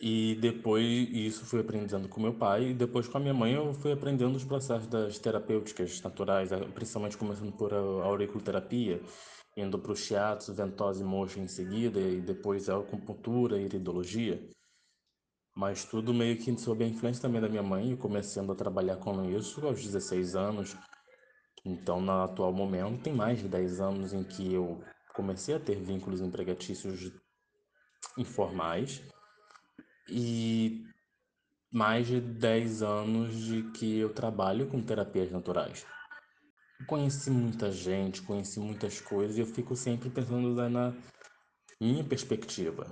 E 0.00 0.36
depois 0.36 0.84
isso 1.10 1.44
fui 1.44 1.60
aprendendo 1.60 2.08
com 2.08 2.20
meu 2.20 2.32
pai 2.32 2.68
e 2.68 2.74
depois 2.74 3.08
com 3.08 3.18
a 3.18 3.20
minha 3.20 3.34
mãe 3.34 3.54
eu 3.54 3.74
fui 3.74 3.90
aprendendo 3.90 4.36
os 4.36 4.44
processos 4.44 4.86
das 4.86 5.18
terapêuticas 5.18 6.00
naturais, 6.00 6.52
eh, 6.52 6.68
principalmente 6.72 7.16
começando 7.16 7.52
por 7.52 7.74
a 7.74 7.78
auriculoterapia, 7.78 9.02
indo 9.56 9.76
para 9.76 9.90
o 9.90 9.96
shiatsu, 9.96 10.54
ventosa 10.54 11.02
e 11.02 11.04
moxa 11.04 11.40
em 11.40 11.48
seguida 11.48 11.98
e 11.98 12.20
depois 12.20 12.68
a 12.68 12.78
acupuntura 12.78 13.58
e 13.58 13.64
iridologia. 13.64 14.40
Mas 15.56 15.84
tudo 15.84 16.14
meio 16.14 16.36
que 16.38 16.56
sob 16.56 16.84
a 16.84 16.86
influência 16.86 17.20
também 17.20 17.40
da 17.40 17.48
minha 17.48 17.62
mãe, 17.64 17.96
começando 17.96 18.52
a 18.52 18.54
trabalhar 18.54 18.98
com 18.98 19.24
isso 19.24 19.66
aos 19.66 19.82
16 19.82 20.36
anos. 20.36 20.76
Então, 21.64 22.00
no 22.00 22.12
atual 22.12 22.52
momento, 22.52 23.02
tem 23.02 23.12
mais 23.12 23.40
de 23.40 23.48
10 23.48 23.80
anos 23.80 24.12
em 24.12 24.22
que 24.22 24.54
eu 24.54 24.80
comecei 25.12 25.56
a 25.56 25.60
ter 25.60 25.80
vínculos 25.80 26.20
empregatícios 26.20 27.10
informais 28.16 29.02
e 30.08 30.84
mais 31.70 32.06
de 32.06 32.20
10 32.20 32.82
anos 32.82 33.34
de 33.36 33.62
que 33.72 33.98
eu 33.98 34.12
trabalho 34.12 34.66
com 34.68 34.82
terapias 34.82 35.30
naturais. 35.30 35.86
Conheci 36.86 37.30
muita 37.30 37.70
gente, 37.70 38.22
conheci 38.22 38.60
muitas 38.60 39.00
coisas 39.00 39.36
e 39.36 39.40
eu 39.40 39.46
fico 39.46 39.74
sempre 39.76 40.08
pensando 40.08 40.54
na 40.68 40.94
minha 41.80 42.04
perspectiva. 42.04 42.86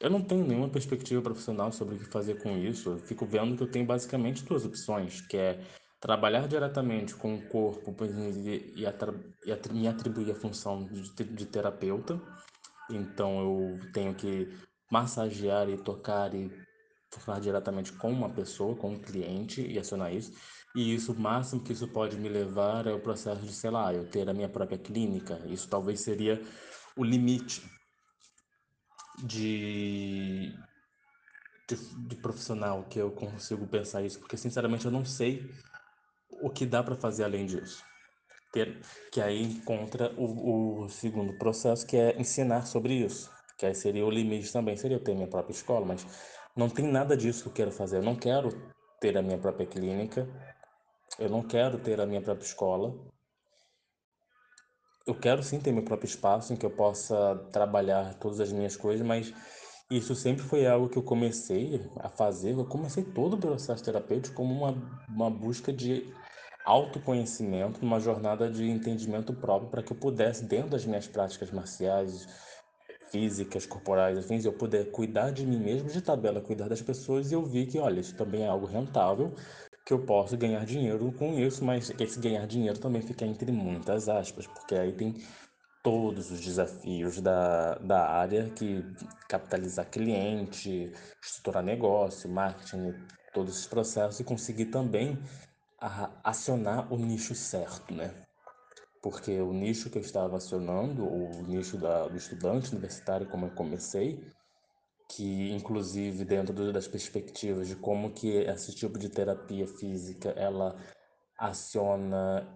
Eu 0.00 0.10
não 0.10 0.20
tenho 0.20 0.46
nenhuma 0.46 0.68
perspectiva 0.68 1.22
profissional 1.22 1.72
sobre 1.72 1.94
o 1.94 1.98
que 1.98 2.04
fazer 2.04 2.42
com 2.42 2.58
isso. 2.58 2.90
Eu 2.90 2.98
fico 2.98 3.24
vendo 3.24 3.56
que 3.56 3.62
eu 3.62 3.70
tenho 3.70 3.86
basicamente 3.86 4.44
duas 4.44 4.64
opções, 4.64 5.20
que 5.22 5.36
é 5.36 5.60
trabalhar 6.00 6.46
diretamente 6.46 7.14
com 7.14 7.36
o 7.36 7.48
corpo 7.48 7.94
e, 8.04 8.82
e, 8.82 9.72
me 9.72 9.88
atribuir 9.88 10.32
a 10.32 10.34
função 10.34 10.84
de 10.84 11.46
terapeuta. 11.46 12.20
Então 12.90 13.40
eu 13.40 13.92
tenho 13.92 14.14
que 14.14 14.52
massagear 14.94 15.68
e 15.68 15.76
tocar 15.76 16.32
e 16.34 16.48
falar 17.18 17.40
diretamente 17.40 17.92
com 17.92 18.12
uma 18.12 18.30
pessoa, 18.30 18.76
com 18.76 18.92
um 18.92 18.98
cliente 18.98 19.60
e 19.60 19.76
acionar 19.76 20.14
isso. 20.14 20.32
E 20.76 20.94
isso, 20.94 21.12
o 21.12 21.18
máximo 21.18 21.62
que 21.62 21.72
isso 21.72 21.88
pode 21.88 22.16
me 22.16 22.28
levar 22.28 22.86
é 22.86 22.92
o 22.92 23.00
processo 23.00 23.42
de, 23.42 23.52
sei 23.52 23.70
lá, 23.70 23.92
eu 23.92 24.08
ter 24.08 24.28
a 24.28 24.32
minha 24.32 24.48
própria 24.48 24.78
clínica. 24.78 25.40
Isso 25.46 25.68
talvez 25.68 26.00
seria 26.00 26.40
o 26.96 27.02
limite 27.02 27.60
de, 29.24 30.52
de, 31.68 31.76
de 32.08 32.16
profissional 32.16 32.84
que 32.84 33.00
eu 33.00 33.10
consigo 33.10 33.66
pensar 33.66 34.02
isso, 34.02 34.20
porque 34.20 34.36
sinceramente 34.36 34.84
eu 34.84 34.92
não 34.92 35.04
sei 35.04 35.50
o 36.40 36.50
que 36.50 36.64
dá 36.64 36.84
para 36.84 36.94
fazer 36.94 37.24
além 37.24 37.46
disso. 37.46 37.82
Ter, 38.52 38.80
que 39.10 39.20
aí 39.20 39.42
encontra 39.42 40.14
o, 40.16 40.84
o 40.84 40.88
segundo 40.88 41.36
processo, 41.36 41.84
que 41.84 41.96
é 41.96 42.20
ensinar 42.20 42.66
sobre 42.66 42.94
isso. 42.94 43.33
Que 43.56 43.66
aí 43.66 43.74
seria 43.74 44.04
o 44.04 44.10
limite 44.10 44.52
também, 44.52 44.76
seria 44.76 44.96
eu 44.96 45.02
ter 45.02 45.14
minha 45.14 45.28
própria 45.28 45.52
escola, 45.52 45.86
mas 45.86 46.06
não 46.56 46.68
tem 46.68 46.86
nada 46.86 47.16
disso 47.16 47.44
que 47.44 47.48
eu 47.48 47.52
quero 47.52 47.72
fazer. 47.72 47.98
Eu 47.98 48.02
não 48.02 48.16
quero 48.16 48.50
ter 49.00 49.16
a 49.16 49.22
minha 49.22 49.38
própria 49.38 49.66
clínica, 49.66 50.28
eu 51.18 51.28
não 51.28 51.42
quero 51.42 51.78
ter 51.78 52.00
a 52.00 52.06
minha 52.06 52.20
própria 52.20 52.46
escola. 52.46 52.94
Eu 55.06 55.14
quero 55.14 55.42
sim 55.42 55.60
ter 55.60 55.70
meu 55.70 55.84
próprio 55.84 56.08
espaço 56.08 56.52
em 56.52 56.56
que 56.56 56.64
eu 56.64 56.70
possa 56.70 57.36
trabalhar 57.52 58.14
todas 58.14 58.40
as 58.40 58.50
minhas 58.50 58.76
coisas, 58.76 59.06
mas 59.06 59.32
isso 59.90 60.14
sempre 60.14 60.42
foi 60.42 60.66
algo 60.66 60.88
que 60.88 60.96
eu 60.96 61.02
comecei 61.02 61.80
a 62.00 62.08
fazer. 62.08 62.52
Eu 62.52 62.64
comecei 62.64 63.04
todo 63.04 63.34
o 63.34 63.38
processo 63.38 63.84
terapêutico 63.84 64.34
como 64.34 64.54
uma, 64.54 65.04
uma 65.08 65.30
busca 65.30 65.72
de 65.72 66.10
autoconhecimento, 66.64 67.84
uma 67.84 68.00
jornada 68.00 68.50
de 68.50 68.64
entendimento 68.64 69.34
próprio 69.34 69.70
para 69.70 69.82
que 69.82 69.92
eu 69.92 69.96
pudesse, 69.96 70.46
dentro 70.46 70.70
das 70.70 70.86
minhas 70.86 71.06
práticas 71.06 71.50
marciais, 71.50 72.26
físicas, 73.14 73.64
corporais, 73.64 74.18
afins, 74.18 74.44
eu 74.44 74.52
puder 74.52 74.90
cuidar 74.90 75.30
de 75.30 75.46
mim 75.46 75.60
mesmo, 75.60 75.88
de 75.88 76.02
tabela, 76.02 76.40
cuidar 76.40 76.68
das 76.68 76.82
pessoas, 76.82 77.30
e 77.30 77.34
eu 77.34 77.44
vi 77.44 77.64
que, 77.64 77.78
olha, 77.78 78.00
isso 78.00 78.16
também 78.16 78.42
é 78.42 78.48
algo 78.48 78.66
rentável, 78.66 79.32
que 79.86 79.92
eu 79.92 80.04
posso 80.04 80.36
ganhar 80.36 80.66
dinheiro 80.66 81.12
com 81.12 81.38
isso, 81.38 81.64
mas 81.64 81.92
esse 82.00 82.18
ganhar 82.18 82.44
dinheiro 82.44 82.76
também 82.76 83.00
fica 83.00 83.24
entre 83.24 83.52
muitas 83.52 84.08
aspas, 84.08 84.48
porque 84.48 84.74
aí 84.74 84.92
tem 84.92 85.14
todos 85.80 86.32
os 86.32 86.40
desafios 86.40 87.20
da, 87.20 87.76
da 87.76 88.04
área 88.08 88.50
que 88.50 88.82
capitalizar 89.28 89.88
cliente, 89.88 90.90
estruturar 91.22 91.62
negócio, 91.62 92.28
marketing, 92.28 92.94
todos 93.32 93.54
esses 93.54 93.66
processos 93.68 94.18
e 94.18 94.24
conseguir 94.24 94.66
também 94.66 95.16
acionar 96.24 96.92
o 96.92 96.96
nicho 96.96 97.34
certo, 97.34 97.94
né? 97.94 98.23
Porque 99.04 99.38
o 99.38 99.52
nicho 99.52 99.90
que 99.90 99.98
eu 99.98 100.00
estava 100.00 100.38
acionando, 100.38 101.06
o 101.06 101.42
nicho 101.42 101.76
da, 101.76 102.08
do 102.08 102.16
estudante 102.16 102.72
universitário, 102.72 103.26
como 103.26 103.44
eu 103.44 103.50
comecei, 103.50 104.26
que 105.10 105.52
inclusive 105.52 106.24
dentro 106.24 106.72
das 106.72 106.88
perspectivas 106.88 107.68
de 107.68 107.76
como 107.76 108.14
que 108.14 108.28
esse 108.28 108.74
tipo 108.74 108.98
de 108.98 109.10
terapia 109.10 109.66
física 109.66 110.30
ela 110.30 110.74
aciona 111.36 112.48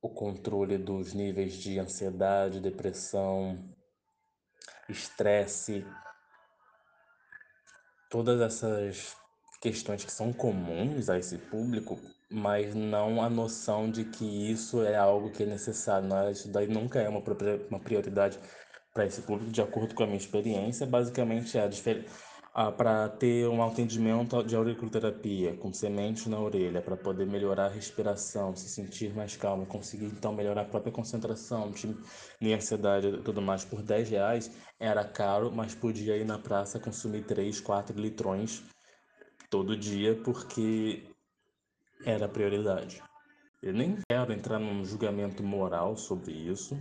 o 0.00 0.08
controle 0.08 0.76
dos 0.76 1.14
níveis 1.14 1.52
de 1.52 1.78
ansiedade, 1.78 2.58
depressão, 2.58 3.72
estresse, 4.88 5.86
todas 8.10 8.40
essas 8.40 9.16
questões 9.60 10.04
que 10.04 10.10
são 10.10 10.32
comuns 10.32 11.08
a 11.08 11.16
esse 11.16 11.38
público, 11.38 11.96
mas 12.32 12.74
não 12.74 13.22
a 13.22 13.28
noção 13.28 13.90
de 13.90 14.04
que 14.04 14.50
isso 14.50 14.82
é 14.82 14.96
algo 14.96 15.30
que 15.30 15.42
é 15.42 15.46
necessário. 15.46 16.12
É, 16.14 16.32
isso 16.32 16.50
daí 16.50 16.66
nunca 16.66 17.00
é 17.00 17.08
uma, 17.08 17.22
uma 17.70 17.80
prioridade 17.80 18.38
para 18.92 19.06
esse 19.06 19.22
público, 19.22 19.50
de 19.50 19.62
acordo 19.62 19.94
com 19.94 20.02
a 20.02 20.06
minha 20.06 20.18
experiência, 20.18 20.86
basicamente 20.86 21.56
é 21.56 21.62
para 22.76 23.08
ter 23.08 23.48
um 23.48 23.62
atendimento 23.62 24.42
de 24.42 24.54
auriculoterapia 24.54 25.56
com 25.56 25.72
sementes 25.72 26.26
na 26.26 26.38
orelha, 26.38 26.82
para 26.82 26.96
poder 26.98 27.26
melhorar 27.26 27.66
a 27.66 27.70
respiração, 27.70 28.54
se 28.54 28.68
sentir 28.68 29.14
mais 29.14 29.34
calmo, 29.36 29.64
conseguir 29.64 30.04
então 30.04 30.34
melhorar 30.34 30.62
a 30.62 30.66
própria 30.66 30.92
concentração, 30.92 31.70
diminuir 31.70 32.54
ansiedade 32.54 33.06
e 33.08 33.22
tudo 33.22 33.40
mais 33.40 33.64
por 33.64 33.82
10 33.82 34.10
reais, 34.10 34.50
era 34.78 35.02
caro, 35.02 35.50
mas 35.50 35.74
podia 35.74 36.14
ir 36.14 36.26
na 36.26 36.38
praça 36.38 36.78
consumir 36.78 37.24
3, 37.24 37.58
4 37.60 37.98
litrões 37.98 38.62
todo 39.48 39.76
dia 39.76 40.14
porque 40.22 41.04
era 42.04 42.28
prioridade. 42.28 43.02
Eu 43.62 43.72
nem 43.72 43.96
quero 44.08 44.32
entrar 44.32 44.58
num 44.58 44.84
julgamento 44.84 45.42
moral 45.42 45.96
sobre 45.96 46.32
isso, 46.32 46.76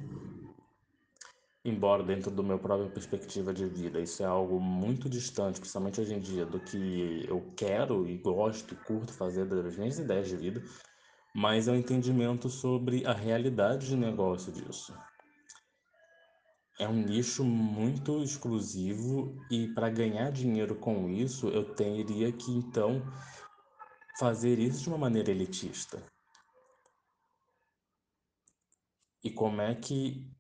embora 1.64 2.02
dentro 2.02 2.32
do 2.32 2.44
meu 2.44 2.58
própria 2.58 2.90
perspectiva 2.90 3.54
de 3.54 3.68
vida 3.68 4.00
isso 4.00 4.24
é 4.24 4.26
algo 4.26 4.60
muito 4.60 5.08
distante, 5.08 5.60
principalmente 5.60 6.02
hoje 6.02 6.14
em 6.16 6.20
dia, 6.20 6.46
do 6.46 6.60
que 6.60 7.26
eu 7.28 7.54
quero 7.56 8.08
e 8.08 8.18
gosto 8.18 8.74
e 8.74 8.78
curto 8.78 9.14
fazer 9.14 9.46
das 9.46 9.78
minhas 9.78 10.00
ideias 10.00 10.28
de 10.28 10.38
vida, 10.38 10.64
mas 11.36 11.68
é 11.68 11.72
um 11.72 11.76
entendimento 11.76 12.50
sobre 12.50 13.06
a 13.06 13.14
realidade 13.14 13.88
de 13.88 13.96
negócio 13.96 14.52
disso. 14.52 14.94
É 16.80 16.88
um 16.88 17.04
nicho 17.04 17.44
muito 17.44 18.24
exclusivo 18.24 19.38
e 19.52 19.68
para 19.68 19.88
ganhar 19.88 20.32
dinheiro 20.32 20.74
com 20.74 21.08
isso 21.10 21.48
eu 21.50 21.76
teria 21.76 22.32
que 22.32 22.52
então 22.52 23.04
fazer 24.18 24.60
isso 24.60 24.84
de 24.84 24.90
uma 24.90 24.98
maneira 24.98 25.32
elitista. 25.32 26.02
E 29.24 29.30
como 29.30 29.62
é 29.62 29.76
que 29.76 30.32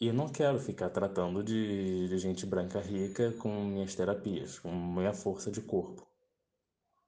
e 0.00 0.06
eu 0.06 0.14
não 0.14 0.30
quero 0.30 0.58
ficar 0.58 0.88
tratando 0.88 1.44
de, 1.44 2.08
de 2.08 2.16
gente 2.16 2.46
branca 2.46 2.80
rica 2.80 3.32
com 3.32 3.50
minhas 3.66 3.94
terapias, 3.94 4.58
com 4.58 4.72
minha 4.72 5.12
força 5.12 5.50
de 5.50 5.60
corpo. 5.60 6.08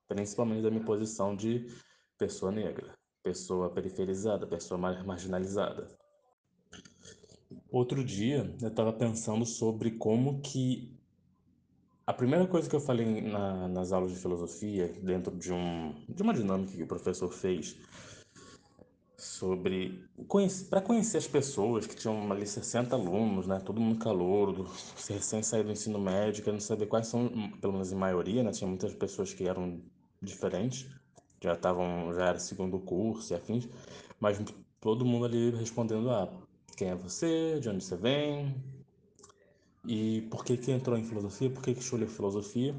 Principalmente 0.06 0.62
da 0.62 0.70
minha 0.70 0.84
posição 0.84 1.34
de 1.34 1.66
pessoa 2.18 2.52
negra, 2.52 2.92
pessoa 3.22 3.72
periferizada, 3.72 4.46
pessoa 4.46 4.76
marginalizada. 4.78 5.88
Outro 7.70 8.04
dia 8.04 8.54
eu 8.60 8.68
estava 8.68 8.92
pensando 8.92 9.46
sobre 9.46 9.92
como 9.92 10.42
que 10.42 10.91
a 12.06 12.12
primeira 12.12 12.46
coisa 12.46 12.68
que 12.68 12.74
eu 12.74 12.80
falei 12.80 13.20
na, 13.20 13.68
nas 13.68 13.92
aulas 13.92 14.12
de 14.12 14.18
filosofia, 14.18 14.92
dentro 15.02 15.36
de, 15.36 15.52
um, 15.52 15.94
de 16.08 16.22
uma 16.22 16.34
dinâmica 16.34 16.72
que 16.72 16.82
o 16.82 16.86
professor 16.86 17.32
fez, 17.32 17.76
sobre 19.16 20.04
para 20.68 20.80
conhecer 20.80 21.18
as 21.18 21.28
pessoas 21.28 21.86
que 21.86 21.94
tinham 21.94 22.30
ali 22.32 22.44
60 22.44 22.96
alunos, 22.96 23.46
né, 23.46 23.60
todo 23.60 23.80
mundo 23.80 23.98
calouro, 23.98 24.66
recém 25.08 25.42
saído 25.42 25.68
do 25.68 25.72
ensino 25.72 25.98
médio, 26.00 26.42
querendo 26.42 26.60
saber 26.60 26.86
quais 26.86 27.06
são, 27.06 27.28
pelo 27.60 27.72
menos 27.72 27.92
em 27.92 27.96
maioria, 27.96 28.42
né, 28.42 28.50
tinha 28.50 28.66
muitas 28.66 28.92
pessoas 28.94 29.32
que 29.32 29.46
eram 29.46 29.80
diferentes, 30.20 30.88
já 31.40 31.52
estavam 31.52 32.12
já 32.14 32.26
era 32.26 32.38
segundo 32.38 32.80
curso 32.80 33.32
e 33.32 33.36
afins, 33.36 33.68
mas 34.18 34.40
todo 34.80 35.04
mundo 35.04 35.26
ali 35.26 35.50
respondendo 35.50 36.10
ah, 36.10 36.28
quem 36.76 36.88
é 36.88 36.94
você, 36.96 37.60
de 37.60 37.68
onde 37.68 37.84
você 37.84 37.96
vem, 37.96 38.56
e 39.86 40.22
por 40.30 40.44
que 40.44 40.56
que 40.56 40.70
entrou 40.70 40.96
em 40.96 41.04
filosofia, 41.04 41.50
por 41.50 41.62
que 41.62 41.74
que 41.74 41.80
escolheu 41.80 42.08
filosofia. 42.08 42.74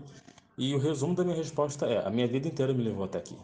E 0.58 0.74
o 0.74 0.78
resumo 0.78 1.16
da 1.16 1.24
minha 1.24 1.36
resposta 1.36 1.86
é: 1.86 2.06
a 2.06 2.10
minha 2.10 2.28
vida 2.28 2.48
inteira 2.48 2.74
me 2.74 2.84
levou 2.84 3.06
até 3.06 3.18
aqui. 3.18 3.38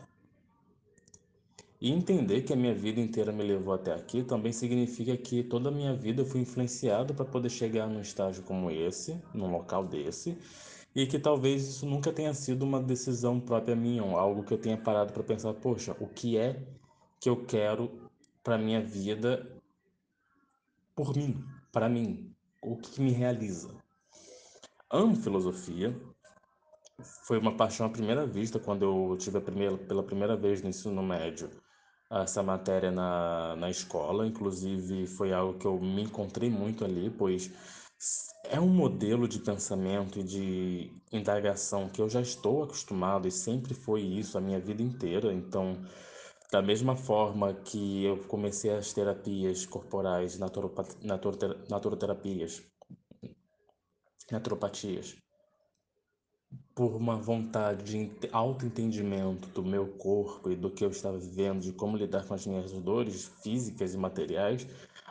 E 1.82 1.91
entender 1.91 2.41
que 2.41 2.52
a 2.52 2.56
minha 2.58 2.76
vida 2.76 3.00
inteira 3.00 3.32
me 3.32 3.41
levou 3.41 3.74
até 3.74 3.93
aqui 3.93 4.22
também 4.24 4.52
significa 4.52 5.15
que 5.15 5.43
toda 5.43 5.69
a 5.69 5.72
minha 5.72 5.95
vida 5.95 6.22
eu 6.22 6.26
fui 6.26 6.41
influenciado 6.41 7.13
para 7.13 7.24
poder 7.24 7.50
chegar 7.50 7.88
num 7.88 8.02
estágio 8.02 8.43
como 8.43 8.69
esse, 8.69 9.17
num 9.34 9.50
local 9.50 9.86
desse, 9.86 10.38
e 10.93 11.08
que 11.08 11.17
talvez 11.17 11.65
isso 11.67 11.86
nunca 11.86 12.12
tenha 12.12 12.34
sido 12.34 12.63
uma 12.63 12.82
decisão 12.82 13.39
própria 13.39 13.78
minha, 13.78 14.02
algo 14.04 14.43
que 14.43 14.54
eu 14.54 14.58
tenha 14.58 14.78
parado 14.78 15.13
para 15.13 15.24
pensar, 15.24 15.54
poxa, 15.54 15.95
o 16.02 16.08
que 16.08 16.38
é 16.38 16.62
que 17.17 17.30
eu 17.30 17.45
quero 17.45 18.10
para 18.43 18.58
minha 18.58 18.82
vida 18.82 19.50
por 20.93 21.15
mim, 21.15 21.41
para 21.72 21.88
mim, 21.88 22.30
o 22.62 22.78
que 22.78 23.02
me 23.02 23.12
realiza. 23.12 23.69
Amo 24.91 25.15
filosofia, 25.15 25.95
foi 27.24 27.38
uma 27.38 27.56
paixão 27.56 27.86
à 27.86 27.89
primeira 27.89 28.26
vista 28.26 28.60
quando 28.60 28.84
eu 28.84 29.17
tive 29.17 29.39
primeira, 29.39 29.78
pela 29.78 30.04
primeira 30.04 30.36
vez 30.36 30.62
no 30.62 30.69
ensino 30.69 31.02
médio 31.02 31.50
essa 32.12 32.41
matéria 32.41 32.91
na, 32.91 33.56
na 33.56 33.69
escola. 33.69 34.26
Inclusive, 34.26 35.06
foi 35.08 35.32
algo 35.32 35.60
que 35.60 35.65
eu 35.65 35.80
me 35.80 36.04
encontrei 36.04 36.50
muito 36.50 36.84
ali, 36.84 37.10
pois 37.10 37.52
é 38.45 38.60
um 38.60 38.67
modelo 38.67 39.28
de 39.28 39.39
pensamento 39.39 40.19
e 40.19 40.24
de 40.24 40.91
indagação 41.12 41.89
que 41.89 42.02
eu 42.02 42.10
já 42.10 42.22
estou 42.22 42.63
acostumado 42.63 43.28
e 43.28 43.32
sempre 43.32 43.74
foi 43.74 44.02
isso 44.02 44.38
a 44.38 44.41
minha 44.41 44.60
vida 44.60 44.82
inteira. 44.82 45.32
Então, 45.34 45.78
da 46.52 46.62
mesma 46.62 46.96
forma 46.96 47.54
que 47.54 48.04
eu 48.04 48.24
comecei 48.26 48.72
as 48.72 48.92
terapias 48.92 49.66
corporais, 49.66 50.40
naturoterapias, 50.40 52.64
naturopatias, 54.32 55.16
por 56.74 56.96
uma 56.96 57.16
vontade 57.16 57.84
de 57.84 58.12
autoentendimento 58.32 59.50
do 59.50 59.64
meu 59.64 59.88
corpo 59.98 60.50
e 60.50 60.56
do 60.56 60.72
que 60.72 60.84
eu 60.84 60.90
estava 60.90 61.20
vivendo, 61.20 61.62
de 61.62 61.74
como 61.74 61.98
lidar 61.98 62.26
com 62.26 62.34
as 62.34 62.48
minhas 62.48 62.72
dores 62.72 63.26
físicas 63.44 63.94
e 63.94 63.98
materiais, 63.98 64.66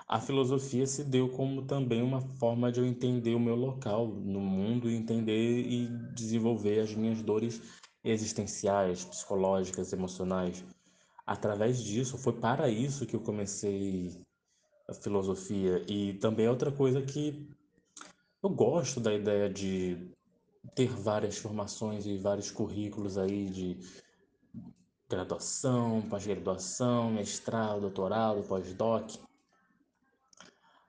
a 0.09 0.19
filosofia 0.19 0.87
se 0.87 1.05
deu 1.05 1.29
como 1.29 1.67
também 1.67 2.03
uma 2.03 2.23
forma 2.39 2.73
de 2.73 2.81
eu 2.81 2.87
entender 2.87 3.35
o 3.35 3.41
meu 3.41 3.55
local 3.55 4.09
no 4.09 4.41
mundo, 4.41 4.91
entender 4.91 5.61
e 5.61 5.87
desenvolver 6.15 6.81
as 6.81 6.95
minhas 6.95 7.23
dores 7.23 7.61
existenciais, 8.03 9.05
psicológicas, 9.05 9.93
emocionais. 9.93 10.65
Através 11.29 11.83
disso, 11.83 12.17
foi 12.17 12.33
para 12.33 12.71
isso 12.71 13.05
que 13.05 13.15
eu 13.15 13.21
comecei 13.21 14.19
a 14.89 14.95
filosofia 14.95 15.85
e 15.87 16.15
também 16.15 16.47
é 16.47 16.51
outra 16.51 16.73
coisa 16.73 17.03
que 17.03 17.47
eu 18.43 18.49
gosto 18.49 18.99
da 18.99 19.13
ideia 19.13 19.47
de 19.47 20.11
ter 20.75 20.89
várias 20.89 21.37
formações 21.37 22.07
e 22.07 22.17
vários 22.17 22.51
currículos 22.51 23.19
aí 23.19 23.45
de 23.45 23.79
graduação, 25.07 26.01
pós-graduação, 26.09 27.11
mestrado, 27.11 27.83
doutorado, 27.83 28.43
pós-doc. 28.49 29.11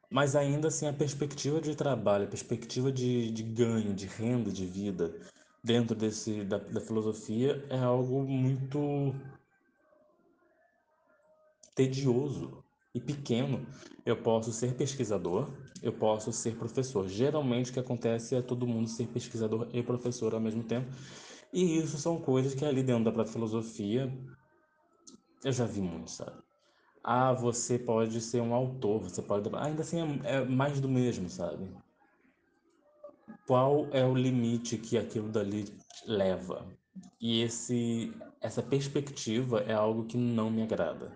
Mas 0.09 0.37
ainda 0.37 0.69
assim 0.69 0.87
a 0.87 0.93
perspectiva 0.93 1.59
de 1.59 1.75
trabalho, 1.75 2.23
a 2.23 2.29
perspectiva 2.29 2.93
de, 2.93 3.29
de 3.29 3.43
ganho, 3.43 3.93
de 3.93 4.05
renda, 4.05 4.49
de 4.49 4.65
vida 4.65 5.13
dentro 5.61 5.97
desse, 5.97 6.45
da, 6.45 6.59
da 6.59 6.79
filosofia 6.79 7.61
é 7.69 7.77
algo 7.77 8.23
muito 8.23 9.13
tedioso 11.79 12.61
e 12.93 12.99
pequeno. 12.99 13.65
Eu 14.05 14.21
posso 14.21 14.51
ser 14.51 14.75
pesquisador, 14.75 15.49
eu 15.81 15.93
posso 15.93 16.33
ser 16.33 16.57
professor. 16.57 17.07
Geralmente 17.07 17.71
o 17.71 17.73
que 17.73 17.79
acontece 17.79 18.35
é 18.35 18.41
todo 18.41 18.67
mundo 18.67 18.89
ser 18.89 19.07
pesquisador 19.07 19.69
e 19.71 19.81
professor 19.81 20.33
ao 20.33 20.41
mesmo 20.41 20.61
tempo. 20.61 20.91
E 21.53 21.77
isso 21.77 21.97
são 21.97 22.19
coisas 22.19 22.53
que 22.53 22.65
ali 22.65 22.83
dentro 22.83 23.05
da 23.05 23.13
própria 23.13 23.31
filosofia 23.31 24.13
eu 25.45 25.53
já 25.53 25.65
vi 25.65 25.79
muito, 25.79 26.11
sabe? 26.11 26.37
Ah, 27.01 27.31
você 27.31 27.79
pode 27.79 28.19
ser 28.19 28.41
um 28.41 28.53
autor, 28.53 29.03
você 29.03 29.21
pode. 29.21 29.49
Ainda 29.55 29.81
assim 29.81 30.01
é, 30.25 30.35
é 30.35 30.45
mais 30.45 30.81
do 30.81 30.89
mesmo, 30.89 31.29
sabe? 31.29 31.65
Qual 33.47 33.87
é 33.93 34.05
o 34.05 34.13
limite 34.13 34.77
que 34.77 34.97
aquilo 34.97 35.29
dali 35.29 35.63
leva? 36.05 36.67
E 37.21 37.41
esse, 37.41 38.13
essa 38.41 38.61
perspectiva 38.61 39.61
é 39.61 39.73
algo 39.73 40.05
que 40.05 40.17
não 40.17 40.51
me 40.51 40.61
agrada. 40.61 41.15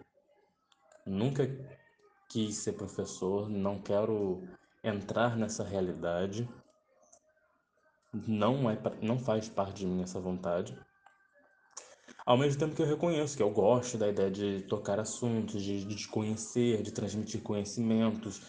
Nunca 1.05 1.47
quis 2.29 2.55
ser 2.55 2.73
professor, 2.73 3.49
não 3.49 3.79
quero 3.79 4.47
entrar 4.83 5.37
nessa 5.37 5.63
realidade. 5.63 6.47
Não 8.27 8.69
é 8.69 8.77
não 9.01 9.19
faz 9.19 9.49
parte 9.49 9.79
de 9.79 9.87
mim 9.87 10.01
essa 10.01 10.19
vontade. 10.19 10.77
Ao 12.25 12.37
mesmo 12.37 12.59
tempo 12.59 12.75
que 12.75 12.81
eu 12.81 12.87
reconheço 12.87 13.35
que 13.35 13.43
eu 13.43 13.49
gosto 13.49 13.97
da 13.97 14.07
ideia 14.07 14.31
de 14.31 14.61
tocar 14.63 14.99
assuntos, 14.99 15.61
de, 15.61 15.83
de 15.83 16.07
conhecer, 16.07 16.81
de 16.81 16.91
transmitir 16.91 17.41
conhecimentos. 17.41 18.41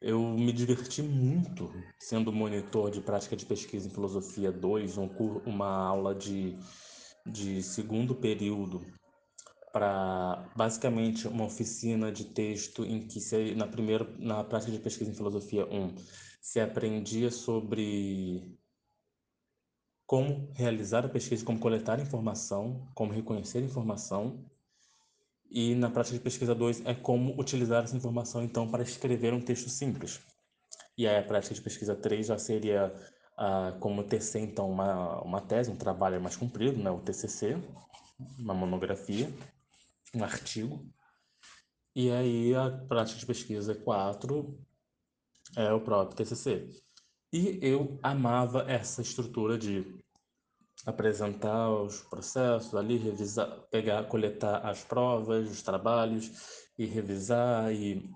Eu 0.00 0.22
me 0.22 0.52
diverti 0.52 1.02
muito 1.02 1.70
sendo 1.98 2.32
monitor 2.32 2.90
de 2.90 3.00
prática 3.00 3.36
de 3.36 3.44
pesquisa 3.44 3.88
em 3.88 3.90
filosofia 3.90 4.50
2, 4.50 4.96
um, 4.96 5.08
uma 5.44 5.68
aula 5.68 6.14
de, 6.14 6.56
de 7.26 7.62
segundo 7.62 8.14
período 8.14 8.80
para 9.72 10.50
basicamente 10.56 11.28
uma 11.28 11.44
oficina 11.44 12.10
de 12.10 12.24
texto 12.24 12.84
em 12.84 13.06
que 13.06 13.20
se, 13.20 13.54
na 13.54 13.66
primeira 13.66 14.06
na 14.18 14.42
prática 14.44 14.72
de 14.72 14.78
pesquisa 14.78 15.10
em 15.10 15.14
filosofia 15.14 15.66
1 15.66 15.94
se 16.40 16.60
aprendia 16.60 17.30
sobre 17.30 18.58
como 20.06 20.50
realizar 20.54 21.04
a 21.04 21.08
pesquisa, 21.08 21.44
como 21.44 21.58
coletar 21.58 22.00
informação, 22.00 22.88
como 22.94 23.12
reconhecer 23.12 23.62
informação. 23.62 24.42
E 25.50 25.74
na 25.74 25.90
prática 25.90 26.16
de 26.16 26.22
pesquisa 26.22 26.54
2 26.54 26.86
é 26.86 26.94
como 26.94 27.38
utilizar 27.38 27.84
essa 27.84 27.96
informação 27.96 28.42
então 28.42 28.70
para 28.70 28.82
escrever 28.82 29.34
um 29.34 29.40
texto 29.40 29.68
simples. 29.68 30.20
E 30.96 31.06
aí 31.06 31.18
a 31.18 31.22
prática 31.22 31.54
de 31.54 31.60
pesquisa 31.60 31.94
3 31.94 32.26
já 32.26 32.38
seria 32.38 32.94
ah, 33.36 33.76
como 33.80 34.02
tecer 34.02 34.42
então 34.42 34.70
uma, 34.70 35.22
uma 35.22 35.40
tese, 35.42 35.70
um 35.70 35.76
trabalho 35.76 36.20
mais 36.20 36.36
comprido, 36.36 36.82
né, 36.82 36.90
o 36.90 37.00
TCC, 37.00 37.56
uma 38.38 38.54
monografia, 38.54 39.30
um 40.14 40.24
artigo. 40.24 40.86
E 41.94 42.10
aí 42.10 42.54
a 42.54 42.70
prática 42.70 43.18
de 43.18 43.26
pesquisa 43.26 43.74
4 43.74 44.58
é 45.56 45.72
o 45.72 45.80
próprio 45.80 46.16
TCC. 46.16 46.68
E 47.32 47.58
eu 47.60 47.98
amava 48.02 48.62
essa 48.70 49.02
estrutura 49.02 49.58
de 49.58 49.98
apresentar 50.86 51.70
os 51.70 52.00
processos 52.02 52.74
ali, 52.74 52.96
revisar, 52.96 53.48
pegar, 53.70 54.04
coletar 54.04 54.66
as 54.66 54.84
provas, 54.84 55.50
os 55.50 55.62
trabalhos 55.62 56.30
e 56.78 56.86
revisar 56.86 57.72
e 57.72 58.08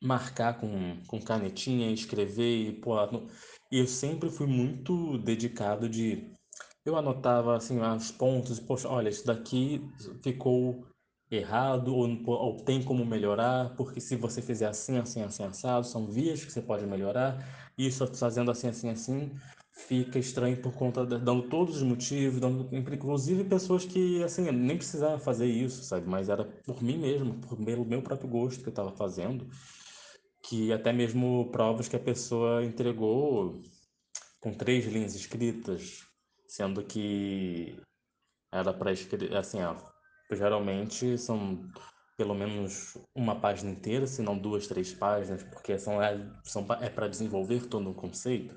marcar 0.00 0.60
com, 0.60 1.02
com 1.06 1.20
canetinha, 1.20 1.90
escrever 1.90 2.68
e 2.68 2.72
pô, 2.72 2.94
e 3.72 3.78
eu 3.78 3.86
sempre 3.86 4.30
fui 4.30 4.46
muito 4.46 5.18
dedicado 5.18 5.88
de 5.88 6.35
eu 6.86 6.96
anotava 6.96 7.56
assim 7.56 7.80
os 7.80 8.10
pontos, 8.10 8.60
poxa, 8.60 8.88
olha, 8.88 9.08
isso 9.08 9.26
daqui 9.26 9.82
ficou 10.22 10.86
errado 11.30 11.94
ou, 11.94 12.08
ou, 12.26 12.56
tem 12.58 12.82
como 12.82 13.04
melhorar, 13.04 13.74
porque 13.76 14.00
se 14.00 14.16
você 14.16 14.40
fizer 14.40 14.68
assim, 14.68 14.96
assim, 14.98 15.22
assim, 15.22 15.44
assado, 15.44 15.86
são 15.86 16.06
vias 16.06 16.44
que 16.44 16.52
você 16.52 16.62
pode 16.62 16.86
melhorar, 16.86 17.44
e 17.76 17.86
isso 17.86 18.06
fazendo 18.14 18.50
assim, 18.50 18.68
assim, 18.68 18.90
assim, 18.90 19.32
fica 19.72 20.18
estranho 20.18 20.56
por 20.62 20.72
conta 20.72 21.04
de, 21.04 21.18
dando 21.18 21.48
todos 21.48 21.76
os 21.76 21.82
motivos, 21.82 22.40
dando, 22.40 22.68
inclusive 22.74 23.44
pessoas 23.44 23.84
que, 23.84 24.22
assim, 24.22 24.50
nem 24.52 24.76
precisava 24.76 25.18
fazer 25.18 25.46
isso, 25.46 25.82
sabe, 25.82 26.08
mas 26.08 26.28
era 26.28 26.44
por 26.44 26.82
mim 26.82 26.98
mesmo, 26.98 27.34
por 27.40 27.56
pelo 27.56 27.84
meu 27.84 28.02
próprio 28.02 28.28
gosto 28.28 28.62
que 28.62 28.68
eu 28.68 28.70
estava 28.70 28.92
fazendo, 28.92 29.48
que 30.42 30.72
até 30.72 30.92
mesmo 30.92 31.50
provas 31.50 31.88
que 31.88 31.96
a 31.96 32.00
pessoa 32.00 32.64
entregou 32.64 33.60
com 34.40 34.54
três 34.54 34.86
linhas 34.86 35.14
escritas, 35.16 36.05
sendo 36.48 36.82
que 36.84 37.76
era 38.52 38.72
para 38.72 38.92
escrever, 38.92 39.36
assim, 39.36 39.62
ó, 39.62 39.76
geralmente 40.30 41.18
são 41.18 41.70
pelo 42.16 42.34
menos 42.34 42.96
uma 43.14 43.38
página 43.38 43.70
inteira, 43.70 44.06
se 44.06 44.22
não 44.22 44.38
duas, 44.38 44.66
três 44.66 44.92
páginas, 44.94 45.42
porque 45.44 45.78
são, 45.78 46.02
é, 46.02 46.18
são, 46.44 46.66
é 46.80 46.88
para 46.88 47.08
desenvolver 47.08 47.66
todo 47.66 47.90
um 47.90 47.94
conceito. 47.94 48.54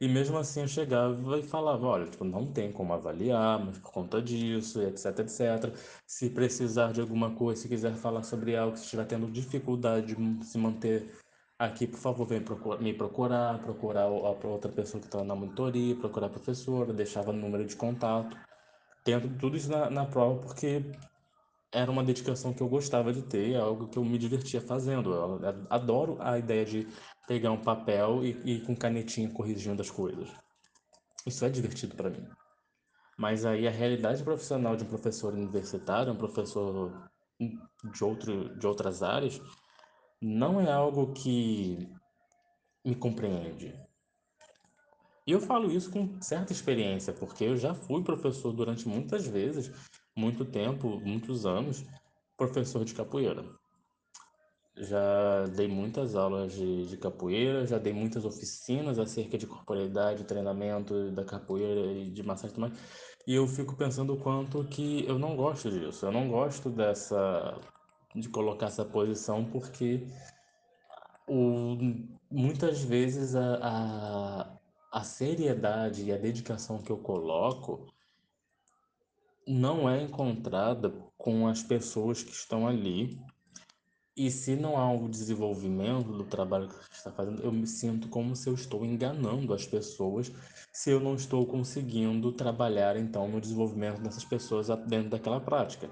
E 0.00 0.06
mesmo 0.06 0.38
assim 0.38 0.60
eu 0.60 0.68
chegava 0.68 1.38
e 1.38 1.42
falava, 1.42 1.86
olha, 1.86 2.06
tipo, 2.06 2.24
não 2.24 2.52
tem 2.52 2.70
como 2.70 2.92
avaliar, 2.92 3.58
mas 3.64 3.78
por 3.78 3.90
conta 3.90 4.22
disso, 4.22 4.80
etc, 4.82 5.18
etc. 5.20 5.74
Se 6.06 6.30
precisar 6.30 6.92
de 6.92 7.00
alguma 7.00 7.34
coisa, 7.34 7.62
se 7.62 7.68
quiser 7.68 7.94
falar 7.96 8.22
sobre 8.22 8.56
algo, 8.56 8.76
se 8.76 8.84
estiver 8.84 9.06
tendo 9.06 9.28
dificuldade 9.28 10.14
de 10.14 10.44
se 10.46 10.56
manter 10.56 11.10
aqui, 11.58 11.86
por 11.86 11.98
favor, 11.98 12.26
vem 12.26 12.40
procurar, 12.40 12.80
me 12.80 12.94
procurar, 12.94 13.58
procurar 13.58 14.02
a 14.02 14.08
outra 14.08 14.70
pessoa 14.70 15.00
que 15.00 15.06
está 15.06 15.24
na 15.24 15.34
monitoria, 15.34 15.96
procurar 15.96 16.28
a 16.28 16.30
professora, 16.30 16.92
deixava 16.92 17.30
o 17.30 17.32
número 17.32 17.64
de 17.66 17.74
contato. 17.74 18.36
Tendo 19.04 19.36
tudo 19.38 19.56
isso 19.56 19.70
na, 19.70 19.90
na 19.90 20.06
prova, 20.06 20.40
porque 20.40 20.84
era 21.72 21.90
uma 21.90 22.04
dedicação 22.04 22.52
que 22.52 22.62
eu 22.62 22.68
gostava 22.68 23.12
de 23.12 23.22
ter, 23.22 23.52
é 23.52 23.58
algo 23.58 23.88
que 23.88 23.98
eu 23.98 24.04
me 24.04 24.18
divertia 24.18 24.60
fazendo. 24.60 25.12
Eu 25.12 25.40
adoro 25.68 26.16
a 26.20 26.38
ideia 26.38 26.64
de 26.64 26.86
pegar 27.26 27.50
um 27.50 27.60
papel 27.60 28.24
e, 28.24 28.40
e 28.44 28.60
com 28.60 28.76
canetinha 28.76 29.30
corrigindo 29.30 29.82
as 29.82 29.90
coisas. 29.90 30.28
Isso 31.26 31.44
é 31.44 31.50
divertido 31.50 31.94
para 31.94 32.10
mim. 32.10 32.26
Mas 33.18 33.44
aí 33.44 33.66
a 33.66 33.70
realidade 33.70 34.22
profissional 34.22 34.76
de 34.76 34.84
um 34.84 34.88
professor 34.88 35.32
universitário, 35.34 36.12
um 36.12 36.16
professor 36.16 37.10
de, 37.38 38.04
outro, 38.04 38.56
de 38.56 38.66
outras 38.66 39.02
áreas, 39.02 39.40
não 40.20 40.60
é 40.60 40.70
algo 40.70 41.12
que 41.12 41.88
me 42.84 42.94
compreende. 42.94 43.74
E 45.26 45.32
eu 45.32 45.40
falo 45.40 45.70
isso 45.70 45.90
com 45.90 46.20
certa 46.22 46.52
experiência, 46.52 47.12
porque 47.12 47.44
eu 47.44 47.56
já 47.56 47.74
fui 47.74 48.02
professor 48.02 48.52
durante 48.52 48.88
muitas 48.88 49.26
vezes, 49.26 49.70
muito 50.16 50.44
tempo, 50.44 50.98
muitos 51.00 51.44
anos, 51.44 51.84
professor 52.36 52.84
de 52.84 52.94
capoeira. 52.94 53.44
Já 54.74 55.44
dei 55.56 55.68
muitas 55.68 56.14
aulas 56.14 56.52
de, 56.52 56.86
de 56.86 56.96
capoeira, 56.96 57.66
já 57.66 57.78
dei 57.78 57.92
muitas 57.92 58.24
oficinas 58.24 58.98
acerca 58.98 59.36
de 59.36 59.46
corporeidade, 59.46 60.24
treinamento 60.24 61.10
da 61.10 61.24
capoeira 61.24 61.92
e 61.92 62.10
de 62.10 62.22
massagem 62.22 62.54
também. 62.54 62.72
E 63.26 63.34
eu 63.34 63.46
fico 63.46 63.76
pensando 63.76 64.14
o 64.14 64.16
quanto 64.16 64.64
que 64.64 65.04
eu 65.06 65.18
não 65.18 65.36
gosto 65.36 65.70
disso. 65.70 66.06
Eu 66.06 66.12
não 66.12 66.28
gosto 66.28 66.70
dessa 66.70 67.60
de 68.18 68.28
colocar 68.28 68.66
essa 68.66 68.84
posição 68.84 69.44
porque 69.44 70.06
o, 71.28 71.76
muitas 72.30 72.82
vezes 72.82 73.34
a, 73.34 73.58
a, 73.62 74.58
a 74.92 75.04
seriedade 75.04 76.04
e 76.04 76.12
a 76.12 76.16
dedicação 76.16 76.78
que 76.78 76.90
eu 76.90 76.98
coloco 76.98 77.86
não 79.46 79.88
é 79.88 80.02
encontrada 80.02 80.90
com 81.16 81.48
as 81.48 81.62
pessoas 81.62 82.22
que 82.22 82.32
estão 82.32 82.68
ali. 82.68 83.18
E 84.14 84.30
se 84.30 84.56
não 84.56 84.76
há 84.76 84.92
o 84.92 85.08
desenvolvimento 85.08 86.10
do 86.12 86.24
trabalho 86.24 86.68
que 86.68 86.92
está 86.92 87.10
fazendo, 87.12 87.40
eu 87.40 87.52
me 87.52 87.66
sinto 87.66 88.08
como 88.08 88.34
se 88.34 88.48
eu 88.48 88.54
estou 88.54 88.84
enganando 88.84 89.54
as 89.54 89.64
pessoas, 89.64 90.32
se 90.72 90.90
eu 90.90 90.98
não 90.98 91.14
estou 91.14 91.46
conseguindo 91.46 92.32
trabalhar 92.32 92.96
então 92.96 93.28
no 93.28 93.40
desenvolvimento 93.40 94.02
dessas 94.02 94.24
pessoas 94.24 94.66
dentro 94.88 95.10
daquela 95.10 95.40
prática. 95.40 95.88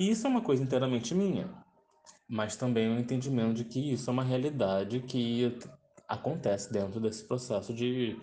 E 0.00 0.08
isso 0.08 0.26
é 0.26 0.30
uma 0.30 0.40
coisa 0.40 0.62
inteiramente 0.62 1.14
minha, 1.14 1.54
mas 2.26 2.56
também 2.56 2.88
o 2.88 2.92
um 2.92 2.98
entendimento 2.98 3.52
de 3.52 3.66
que 3.66 3.92
isso 3.92 4.08
é 4.08 4.12
uma 4.14 4.24
realidade 4.24 5.00
que 5.00 5.58
acontece 6.08 6.72
dentro 6.72 6.98
desse 6.98 7.22
processo 7.22 7.74
de 7.74 8.18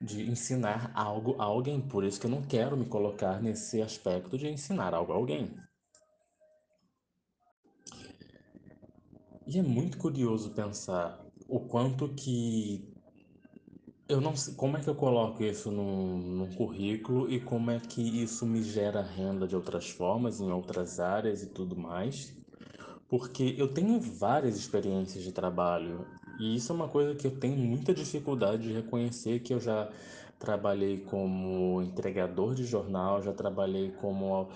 de 0.00 0.22
ensinar 0.30 0.92
algo 0.94 1.34
a 1.38 1.44
alguém. 1.44 1.80
Por 1.80 2.04
isso 2.04 2.18
que 2.20 2.26
eu 2.26 2.30
não 2.30 2.42
quero 2.42 2.76
me 2.76 2.86
colocar 2.86 3.42
nesse 3.42 3.82
aspecto 3.82 4.38
de 4.38 4.48
ensinar 4.48 4.94
algo 4.94 5.12
a 5.12 5.16
alguém. 5.16 5.54
E 9.46 9.58
é 9.58 9.62
muito 9.62 9.98
curioso 9.98 10.54
pensar 10.54 11.20
o 11.48 11.58
quanto 11.58 12.14
que 12.14 12.89
eu 14.10 14.20
não 14.20 14.34
sei 14.34 14.54
como 14.54 14.76
é 14.76 14.80
que 14.80 14.88
eu 14.88 14.94
coloco 14.94 15.42
isso 15.42 15.70
num 15.70 16.48
currículo 16.56 17.30
e 17.30 17.40
como 17.40 17.70
é 17.70 17.78
que 17.78 18.22
isso 18.22 18.44
me 18.44 18.62
gera 18.62 19.00
renda 19.00 19.46
de 19.46 19.54
outras 19.54 19.88
formas, 19.88 20.40
em 20.40 20.50
outras 20.50 20.98
áreas 20.98 21.42
e 21.42 21.46
tudo 21.46 21.76
mais. 21.76 22.36
Porque 23.08 23.54
eu 23.56 23.68
tenho 23.72 24.00
várias 24.00 24.56
experiências 24.56 25.22
de 25.22 25.32
trabalho 25.32 26.06
e 26.38 26.56
isso 26.56 26.72
é 26.72 26.74
uma 26.74 26.88
coisa 26.88 27.14
que 27.14 27.26
eu 27.26 27.38
tenho 27.38 27.56
muita 27.56 27.94
dificuldade 27.94 28.64
de 28.64 28.72
reconhecer 28.72 29.40
que 29.40 29.54
eu 29.54 29.60
já 29.60 29.90
trabalhei 30.38 30.98
como 30.98 31.82
entregador 31.82 32.54
de 32.54 32.64
jornal, 32.64 33.22
já 33.22 33.32
trabalhei 33.32 33.92
como 33.92 34.48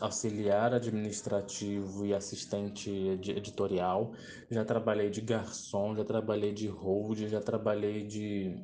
auxiliar 0.00 0.72
administrativo 0.72 2.06
e 2.06 2.14
assistente 2.14 2.90
editorial, 2.90 4.12
já 4.48 4.64
trabalhei 4.64 5.10
de 5.10 5.20
garçom, 5.20 5.96
já 5.96 6.04
trabalhei 6.04 6.52
de 6.52 6.68
hold, 6.68 7.26
já 7.26 7.40
trabalhei 7.40 8.06
de 8.06 8.56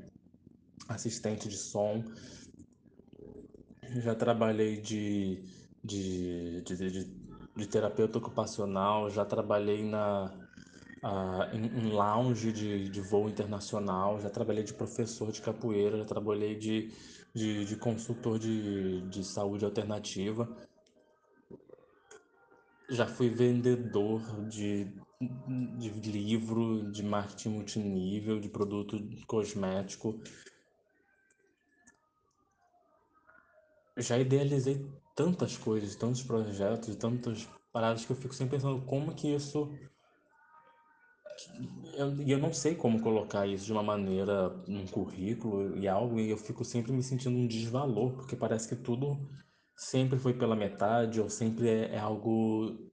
assistente 0.89 1.49
de 1.49 1.57
som, 1.57 2.05
já 4.01 4.15
trabalhei 4.15 4.81
de, 4.81 5.43
de, 5.83 6.63
de, 6.63 6.77
de, 6.77 7.05
de 7.57 7.67
terapeuta 7.67 8.19
ocupacional, 8.19 9.11
já 9.11 9.25
trabalhei 9.25 9.83
na 9.83 10.33
em, 11.53 11.65
em, 11.67 11.91
lounge 11.91 12.53
de, 12.53 12.89
de 12.89 13.01
voo 13.01 13.29
internacional, 13.29 14.21
já 14.21 14.31
trabalhei 14.31 14.63
de 14.63 14.73
professor 14.73 15.33
de 15.33 15.43
capoeira, 15.43 15.99
já 15.99 16.05
trabalhei 16.05 16.55
de, 16.57 16.93
de, 17.35 17.65
de 17.65 17.77
consultor 17.77 18.39
de, 18.39 19.01
de 19.09 19.25
saúde 19.25 19.65
alternativa, 19.65 20.49
já 22.89 23.07
fui 23.07 23.31
vendedor 23.31 24.21
de, 24.49 24.87
de 26.01 26.13
livro, 26.13 26.91
de 26.91 27.03
marketing 27.03 27.49
multinível, 27.51 28.39
de 28.39 28.49
produto 28.49 29.01
cosmético. 29.27 30.21
Já 33.97 34.19
idealizei 34.19 34.87
tantas 35.15 35.57
coisas, 35.57 35.95
tantos 35.95 36.23
projetos, 36.23 36.97
tantas 36.97 37.49
paradas 37.73 38.05
que 38.05 38.13
eu 38.13 38.17
fico 38.17 38.35
sempre 38.35 38.57
pensando 38.57 38.81
como 38.87 39.15
que 39.15 39.29
isso 39.29 39.71
eu, 41.95 42.23
eu 42.23 42.39
não 42.39 42.53
sei 42.53 42.75
como 42.75 43.01
colocar 43.01 43.47
isso 43.47 43.65
de 43.65 43.73
uma 43.73 43.83
maneira 43.83 44.49
num 44.67 44.87
currículo 44.87 45.77
e 45.79 45.89
algo, 45.89 46.19
e 46.19 46.31
eu 46.31 46.37
fico 46.37 46.65
sempre 46.65 46.93
me 46.93 47.03
sentindo 47.03 47.37
um 47.37 47.47
desvalor, 47.47 48.13
porque 48.13 48.37
parece 48.37 48.69
que 48.69 48.77
tudo 48.77 49.19
sempre 49.77 50.19
foi 50.19 50.35
pela 50.35 50.57
metade, 50.57 51.21
ou 51.21 51.29
sempre 51.29 51.69
é, 51.69 51.95
é 51.95 51.99
algo 51.99 52.91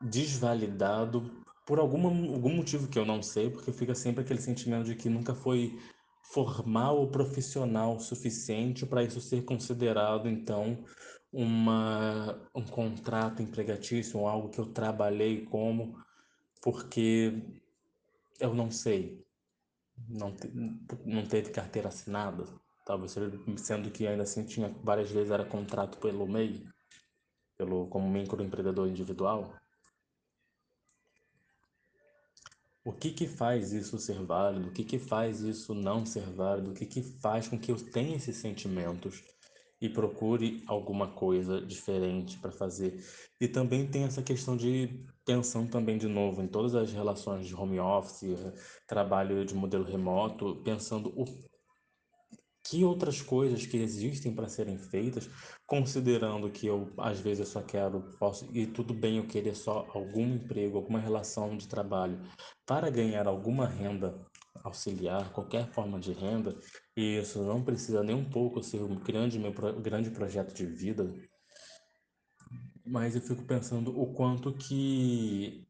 desvalidado 0.00 1.42
por 1.66 1.78
alguma, 1.78 2.08
algum 2.08 2.54
motivo 2.54 2.88
que 2.88 2.98
eu 2.98 3.06
não 3.06 3.22
sei, 3.22 3.50
porque 3.50 3.72
fica 3.72 3.94
sempre 3.94 4.22
aquele 4.22 4.40
sentimento 4.40 4.84
de 4.84 4.94
que 4.96 5.08
nunca 5.08 5.34
foi 5.34 5.78
formal 6.32 6.98
ou 6.98 7.10
profissional 7.10 7.98
suficiente 8.00 8.86
para 8.86 9.02
isso 9.02 9.20
ser 9.20 9.44
considerado, 9.44 10.28
então, 10.28 10.84
uma, 11.32 12.40
um 12.54 12.64
contrato 12.64 13.42
empregatício, 13.42 14.26
algo 14.26 14.48
que 14.48 14.58
eu 14.58 14.66
trabalhei 14.66 15.44
como, 15.44 15.98
porque 16.62 17.42
eu 18.40 18.54
não 18.54 18.70
sei, 18.70 19.24
não, 20.08 20.34
te, 20.34 20.50
não 21.04 21.26
teve 21.26 21.50
carteira 21.50 21.88
assinada, 21.88 22.44
talvez 22.84 23.14
sendo 23.56 23.90
que 23.90 24.06
ainda 24.06 24.22
assim 24.22 24.44
tinha 24.44 24.68
várias 24.82 25.10
vezes 25.10 25.30
era 25.30 25.44
contrato 25.44 25.98
pelo 25.98 26.26
MEI, 26.26 26.66
pelo, 27.56 27.86
como 27.88 28.08
microempreendedor 28.08 28.88
individual. 28.88 29.54
O 32.84 32.92
que 32.92 33.12
que 33.12 33.26
faz 33.26 33.72
isso 33.72 33.98
ser 33.98 34.22
válido? 34.22 34.68
O 34.68 34.72
que 34.72 34.84
que 34.84 34.98
faz 34.98 35.40
isso 35.40 35.74
não 35.74 36.04
ser 36.04 36.30
válido? 36.30 36.70
O 36.70 36.74
que 36.74 36.84
que 36.84 37.02
faz 37.02 37.48
com 37.48 37.58
que 37.58 37.72
eu 37.72 37.76
tenha 37.76 38.16
esses 38.16 38.36
sentimentos 38.36 39.24
e 39.80 39.88
procure 39.88 40.62
alguma 40.66 41.08
coisa 41.14 41.60
diferente 41.64 42.38
para 42.38 42.52
fazer? 42.52 43.02
E 43.40 43.48
também 43.48 43.90
tem 43.90 44.04
essa 44.04 44.22
questão 44.22 44.54
de 44.56 45.02
pensando 45.24 45.70
também 45.70 45.96
de 45.96 46.06
novo 46.06 46.42
em 46.42 46.48
todas 46.48 46.74
as 46.74 46.92
relações 46.92 47.46
de 47.46 47.54
home 47.54 47.80
office, 47.80 48.36
trabalho 48.86 49.44
de 49.46 49.54
modelo 49.54 49.84
remoto, 49.84 50.62
pensando 50.62 51.08
o 51.18 51.24
que 52.64 52.82
outras 52.82 53.20
coisas 53.20 53.66
que 53.66 53.76
existem 53.76 54.34
para 54.34 54.48
serem 54.48 54.78
feitas, 54.78 55.28
considerando 55.66 56.50
que 56.50 56.66
eu 56.66 56.92
às 56.96 57.20
vezes 57.20 57.40
eu 57.40 57.46
só 57.46 57.62
quero, 57.62 58.00
posso, 58.18 58.48
e 58.56 58.66
tudo 58.66 58.94
bem 58.94 59.18
eu 59.18 59.26
querer 59.26 59.54
só 59.54 59.86
algum 59.94 60.34
emprego, 60.34 60.78
alguma 60.78 60.98
relação 60.98 61.56
de 61.56 61.68
trabalho 61.68 62.18
para 62.66 62.90
ganhar 62.90 63.26
alguma 63.26 63.66
renda 63.66 64.18
auxiliar, 64.62 65.30
qualquer 65.32 65.70
forma 65.72 66.00
de 66.00 66.12
renda, 66.12 66.56
e 66.96 67.18
isso 67.18 67.42
não 67.42 67.62
precisa 67.62 68.02
nem 68.02 68.14
um 68.14 68.30
pouco 68.30 68.62
ser 68.62 68.82
um 68.82 68.94
grande 68.94 69.38
meu 69.38 69.52
grande 69.52 70.10
projeto 70.10 70.54
de 70.54 70.64
vida, 70.64 71.12
mas 72.86 73.14
eu 73.14 73.20
fico 73.20 73.44
pensando 73.44 73.98
o 74.00 74.14
quanto 74.14 74.52
que 74.54 75.66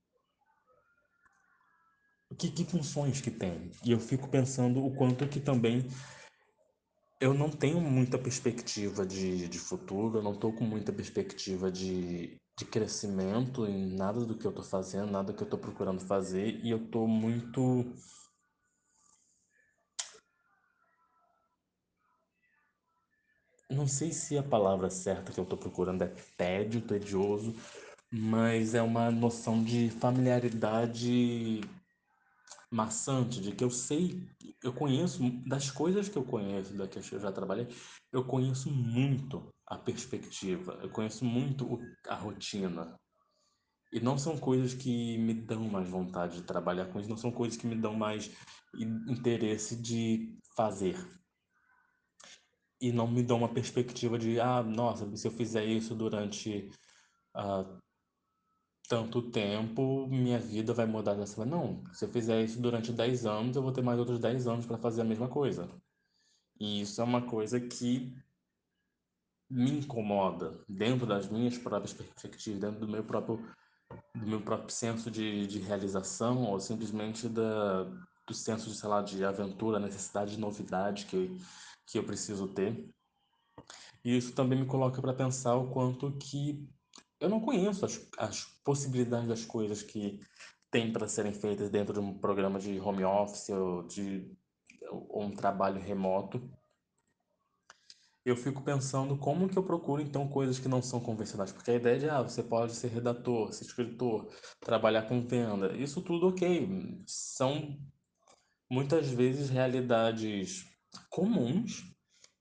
que, 2.38 2.50
que 2.50 2.64
funções 2.64 3.20
que 3.20 3.30
tem. 3.30 3.70
E 3.84 3.92
eu 3.92 4.00
fico 4.00 4.28
pensando 4.28 4.84
o 4.84 4.92
quanto 4.94 5.28
que 5.28 5.40
também 5.40 5.86
Eu 7.20 7.32
não 7.32 7.50
tenho 7.50 7.80
muita 7.80 8.18
perspectiva 8.18 9.06
de, 9.06 9.48
de 9.48 9.58
futuro, 9.58 10.18
eu 10.18 10.22
não 10.22 10.32
estou 10.34 10.52
com 10.52 10.64
muita 10.64 10.92
perspectiva 10.92 11.70
de, 11.70 12.36
de 12.58 12.64
crescimento 12.64 13.66
em 13.66 13.94
nada 13.96 14.24
do 14.24 14.36
que 14.36 14.44
eu 14.46 14.50
estou 14.50 14.64
fazendo, 14.64 15.10
nada 15.10 15.32
que 15.32 15.40
eu 15.42 15.44
estou 15.44 15.58
procurando 15.58 16.00
fazer, 16.00 16.60
e 16.64 16.70
eu 16.70 16.84
estou 16.84 17.06
muito. 17.08 17.94
Não 23.70 23.86
sei 23.88 24.12
se 24.12 24.36
a 24.36 24.42
palavra 24.42 24.90
certa 24.90 25.32
que 25.32 25.38
eu 25.40 25.44
estou 25.44 25.58
procurando 25.58 26.02
é 26.02 26.08
tédio, 26.36 26.80
tedioso, 26.82 27.54
mas 28.12 28.74
é 28.74 28.82
uma 28.82 29.10
noção 29.10 29.62
de 29.64 29.90
familiaridade 29.90 31.60
maçante, 32.70 33.40
de 33.40 33.52
que 33.52 33.64
eu 33.64 33.70
sei, 33.70 34.26
eu 34.62 34.72
conheço, 34.72 35.18
das 35.46 35.70
coisas 35.70 36.08
que 36.08 36.16
eu 36.16 36.24
conheço, 36.24 36.76
da 36.76 36.86
que 36.88 36.98
eu 36.98 37.02
já 37.02 37.32
trabalhei, 37.32 37.68
eu 38.12 38.24
conheço 38.26 38.70
muito 38.70 39.52
a 39.66 39.78
perspectiva, 39.78 40.78
eu 40.82 40.90
conheço 40.90 41.24
muito 41.24 41.80
a 42.08 42.14
rotina. 42.16 42.98
E 43.92 44.00
não 44.00 44.18
são 44.18 44.36
coisas 44.36 44.74
que 44.74 45.16
me 45.18 45.34
dão 45.34 45.68
mais 45.68 45.88
vontade 45.88 46.36
de 46.38 46.42
trabalhar 46.42 46.86
com 46.86 46.98
isso, 46.98 47.08
não 47.08 47.16
são 47.16 47.30
coisas 47.30 47.56
que 47.56 47.66
me 47.66 47.76
dão 47.76 47.94
mais 47.94 48.30
in- 48.74 49.04
interesse 49.12 49.80
de 49.80 50.36
fazer. 50.56 50.96
E 52.80 52.92
não 52.92 53.06
me 53.10 53.22
dão 53.22 53.38
uma 53.38 53.54
perspectiva 53.54 54.18
de, 54.18 54.40
ah, 54.40 54.62
nossa, 54.62 55.14
se 55.16 55.26
eu 55.26 55.32
fizer 55.32 55.64
isso 55.64 55.94
durante 55.94 56.70
ah, 57.34 57.78
tanto 58.88 59.22
tempo, 59.22 60.06
minha 60.08 60.38
vida 60.38 60.74
vai 60.74 60.86
mudar 60.86 61.14
dessa 61.14 61.38
maneira. 61.38 61.64
Não, 61.64 61.82
se 61.92 62.04
eu 62.04 62.08
fizer 62.08 62.42
isso 62.42 62.60
durante 62.60 62.92
10 62.92 63.26
anos, 63.26 63.56
eu 63.56 63.62
vou 63.62 63.72
ter 63.72 63.82
mais 63.82 63.98
outros 63.98 64.18
10 64.18 64.46
anos 64.46 64.66
para 64.66 64.78
fazer 64.78 65.00
a 65.00 65.04
mesma 65.04 65.28
coisa. 65.28 65.68
E 66.60 66.82
isso 66.82 67.00
é 67.00 67.04
uma 67.04 67.22
coisa 67.22 67.58
que 67.60 68.14
me 69.50 69.70
incomoda 69.70 70.62
dentro 70.68 71.06
das 71.06 71.28
minhas 71.28 71.56
próprias 71.56 71.92
perspectivas, 71.92 72.60
dentro 72.60 72.80
do 72.80 72.88
meu 72.88 73.04
próprio, 73.04 73.38
do 74.14 74.26
meu 74.26 74.40
próprio 74.40 74.70
senso 74.70 75.10
de, 75.10 75.46
de 75.46 75.58
realização, 75.58 76.44
ou 76.44 76.60
simplesmente 76.60 77.28
da, 77.28 77.84
do 78.26 78.34
senso 78.34 78.68
de, 78.68 78.76
sei 78.76 78.88
lá, 78.88 79.02
de 79.02 79.24
aventura, 79.24 79.78
necessidade 79.78 80.32
de 80.32 80.40
novidade 80.40 81.06
que, 81.06 81.38
que 81.86 81.98
eu 81.98 82.04
preciso 82.04 82.48
ter. 82.48 82.88
E 84.04 84.16
isso 84.16 84.34
também 84.34 84.60
me 84.60 84.66
coloca 84.66 85.00
para 85.00 85.14
pensar 85.14 85.56
o 85.56 85.70
quanto 85.70 86.12
que 86.18 86.68
eu 87.20 87.28
não 87.28 87.40
conheço 87.40 87.84
as, 87.84 88.08
as 88.18 88.44
possibilidades 88.64 89.28
das 89.28 89.44
coisas 89.44 89.82
que 89.82 90.20
tem 90.70 90.92
para 90.92 91.08
serem 91.08 91.32
feitas 91.32 91.70
dentro 91.70 91.94
de 91.94 92.00
um 92.00 92.18
programa 92.18 92.58
de 92.58 92.80
home 92.80 93.04
office 93.04 93.48
ou 93.50 93.82
de 93.86 94.30
ou 94.90 95.22
um 95.22 95.34
trabalho 95.34 95.80
remoto. 95.80 96.50
Eu 98.24 98.36
fico 98.36 98.62
pensando 98.62 99.18
como 99.18 99.48
que 99.48 99.56
eu 99.56 99.62
procuro 99.62 100.00
então 100.00 100.26
coisas 100.26 100.58
que 100.58 100.68
não 100.68 100.80
são 100.80 100.98
convencionais, 100.98 101.52
porque 101.52 101.70
a 101.70 101.74
ideia 101.74 101.98
de 101.98 102.08
ah, 102.08 102.22
você 102.22 102.42
pode 102.42 102.74
ser 102.74 102.88
redator, 102.88 103.52
ser 103.52 103.64
escritor, 103.64 104.30
trabalhar 104.60 105.02
com 105.02 105.26
venda, 105.26 105.76
isso 105.76 106.00
tudo 106.00 106.28
ok, 106.28 107.02
são 107.06 107.78
muitas 108.70 109.10
vezes 109.10 109.50
realidades 109.50 110.64
comuns 111.10 111.84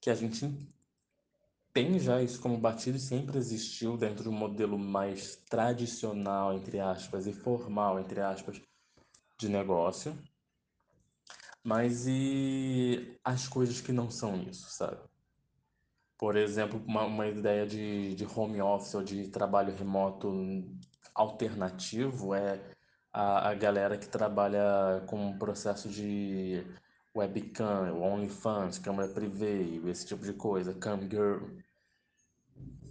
que 0.01 0.09
a 0.09 0.15
gente 0.15 0.72
tem 1.73 1.97
já 1.97 2.21
isso 2.21 2.39
como 2.39 2.57
batido 2.57 2.97
e 2.97 2.99
sempre 2.99 3.37
existiu 3.37 3.97
dentro 3.97 4.23
de 4.23 4.29
um 4.29 4.33
modelo 4.33 4.77
mais 4.77 5.35
tradicional, 5.49 6.53
entre 6.53 6.79
aspas, 6.79 7.25
e 7.25 7.33
formal, 7.33 7.99
entre 7.99 8.21
aspas, 8.21 8.61
de 9.39 9.49
negócio. 9.49 10.15
Mas 11.63 12.05
e 12.07 13.17
as 13.23 13.47
coisas 13.47 13.81
que 13.81 13.91
não 13.91 14.11
são 14.11 14.35
isso, 14.43 14.69
sabe? 14.69 14.99
Por 16.17 16.35
exemplo, 16.35 16.81
uma, 16.85 17.05
uma 17.05 17.27
ideia 17.27 17.65
de, 17.65 18.15
de 18.15 18.25
home 18.25 18.61
office 18.61 18.93
ou 18.93 19.03
de 19.03 19.27
trabalho 19.29 19.75
remoto 19.75 20.31
alternativo 21.15 22.35
é 22.35 22.61
a, 23.11 23.49
a 23.49 23.53
galera 23.55 23.97
que 23.97 24.07
trabalha 24.07 25.03
com 25.07 25.27
um 25.27 25.37
processo 25.37 25.89
de 25.89 26.65
webcam, 27.15 27.93
OnlyFans, 27.99 28.79
câmera 28.79 29.07
privê, 29.07 29.79
esse 29.87 30.05
tipo 30.05 30.23
de 30.25 30.33
coisa, 30.33 30.73
cam 30.73 31.01
girl, 31.01 31.43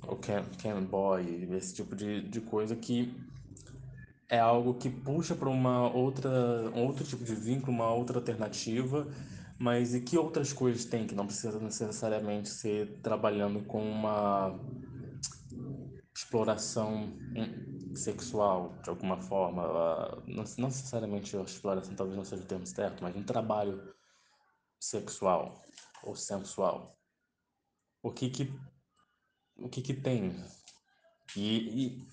ou 0.07 0.17
cam, 0.17 0.45
cam 0.63 0.85
boy, 0.85 1.49
esse 1.53 1.75
tipo 1.75 1.97
de, 1.97 2.23
de 2.29 2.41
coisa 2.41 2.77
que 2.77 3.15
é 4.29 4.39
algo 4.39 4.75
que 4.75 4.89
puxa 4.89 5.35
para 5.35 5.49
uma 5.49 5.93
outra, 5.93 6.31
um 6.75 6.87
outro 6.87 7.05
tipo 7.05 7.25
de 7.25 7.35
vínculo, 7.35 7.73
uma 7.73 7.93
outra 7.93 8.19
alternativa, 8.19 9.07
mas 9.59 9.95
e 9.95 10.01
que 10.01 10.17
outras 10.17 10.53
coisas 10.53 10.85
tem 10.85 11.07
que 11.07 11.15
não 11.15 11.27
precisa 11.27 11.59
necessariamente 11.59 12.49
ser 12.49 12.99
trabalhando 13.03 13.63
com 13.65 13.83
uma 13.83 14.59
exploração 16.15 17.13
hum, 17.37 17.95
sexual, 17.95 18.75
de 18.83 18.89
alguma 18.89 19.19
forma, 19.19 19.65
ah, 19.65 20.19
não, 20.27 20.45
necessariamente 20.45 21.37
exploração 21.37 21.95
talvez 21.95 22.17
não 22.17 22.25
seja 22.25 22.43
o 22.43 22.47
termo 22.47 22.67
certo, 22.67 23.03
mas 23.03 23.15
um 23.15 23.23
trabalho 23.23 23.83
sexual 24.83 25.63
ou 26.03 26.17
sensual. 26.17 26.99
O 28.03 28.11
que 28.11 28.29
que, 28.29 28.53
o 29.57 29.69
que 29.69 29.81
que 29.81 29.95
tem? 29.95 30.35
E, 31.37 31.87
e, 31.87 32.09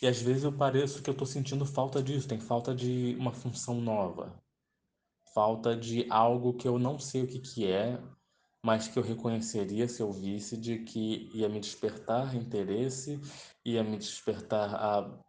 e 0.00 0.06
às 0.06 0.20
vezes 0.22 0.44
eu 0.44 0.52
pareço 0.52 1.02
que 1.02 1.10
eu 1.10 1.12
estou 1.12 1.26
sentindo 1.26 1.66
falta 1.66 2.02
disso, 2.02 2.26
tem 2.26 2.40
falta 2.40 2.74
de 2.74 3.14
uma 3.18 3.32
função 3.32 3.82
nova, 3.82 4.42
falta 5.34 5.76
de 5.76 6.06
algo 6.10 6.54
que 6.54 6.66
eu 6.66 6.78
não 6.78 6.98
sei 6.98 7.22
o 7.22 7.26
que 7.26 7.38
que 7.38 7.70
é, 7.70 8.02
mas 8.62 8.88
que 8.88 8.98
eu 8.98 9.02
reconheceria 9.02 9.86
se 9.86 10.00
eu 10.00 10.10
visse 10.10 10.56
de 10.56 10.78
que 10.84 11.30
ia 11.34 11.50
me 11.50 11.60
despertar 11.60 12.34
interesse, 12.34 13.20
ia 13.62 13.84
me 13.84 13.98
despertar 13.98 14.74
a, 14.74 15.22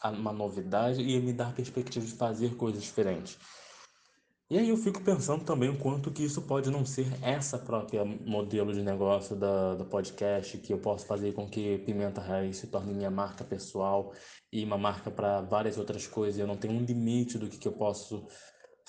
a 0.00 0.10
uma 0.10 0.32
novidade, 0.32 1.02
ia 1.02 1.20
me 1.20 1.34
dar 1.34 1.54
perspectiva 1.54 2.06
de 2.06 2.12
fazer 2.12 2.56
coisas 2.56 2.82
diferentes. 2.82 3.38
E 4.50 4.58
aí 4.58 4.68
eu 4.68 4.76
fico 4.76 5.00
pensando 5.00 5.44
também 5.44 5.68
o 5.68 5.78
quanto 5.78 6.10
que 6.10 6.24
isso 6.24 6.42
pode 6.42 6.72
não 6.72 6.84
ser 6.84 7.06
essa 7.22 7.56
própria 7.56 8.04
modelo 8.04 8.72
de 8.72 8.82
negócio 8.82 9.36
da, 9.36 9.76
do 9.76 9.84
podcast, 9.84 10.58
que 10.58 10.72
eu 10.72 10.78
posso 10.78 11.06
fazer 11.06 11.32
com 11.34 11.48
que 11.48 11.78
Pimenta 11.78 12.20
Raiz 12.20 12.56
se 12.56 12.66
torne 12.66 12.92
minha 12.92 13.12
marca 13.12 13.44
pessoal 13.44 14.12
e 14.52 14.64
uma 14.64 14.76
marca 14.76 15.08
para 15.08 15.40
várias 15.42 15.78
outras 15.78 16.04
coisas. 16.08 16.40
Eu 16.40 16.48
não 16.48 16.56
tenho 16.56 16.74
um 16.74 16.84
limite 16.84 17.38
do 17.38 17.48
que, 17.48 17.58
que 17.58 17.68
eu 17.68 17.72
posso 17.74 18.26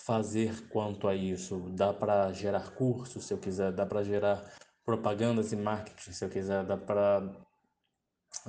fazer 0.03 0.67
quanto 0.69 1.07
a 1.07 1.13
isso. 1.13 1.69
Dá 1.75 1.93
para 1.93 2.33
gerar 2.33 2.71
cursos, 2.71 3.25
se 3.25 3.31
eu 3.31 3.37
quiser, 3.37 3.71
dá 3.71 3.85
para 3.85 4.01
gerar 4.01 4.43
propagandas 4.83 5.53
e 5.53 5.55
marketing, 5.55 6.11
se 6.11 6.25
eu 6.25 6.29
quiser, 6.29 6.65
dá 6.65 6.75
para 6.75 7.21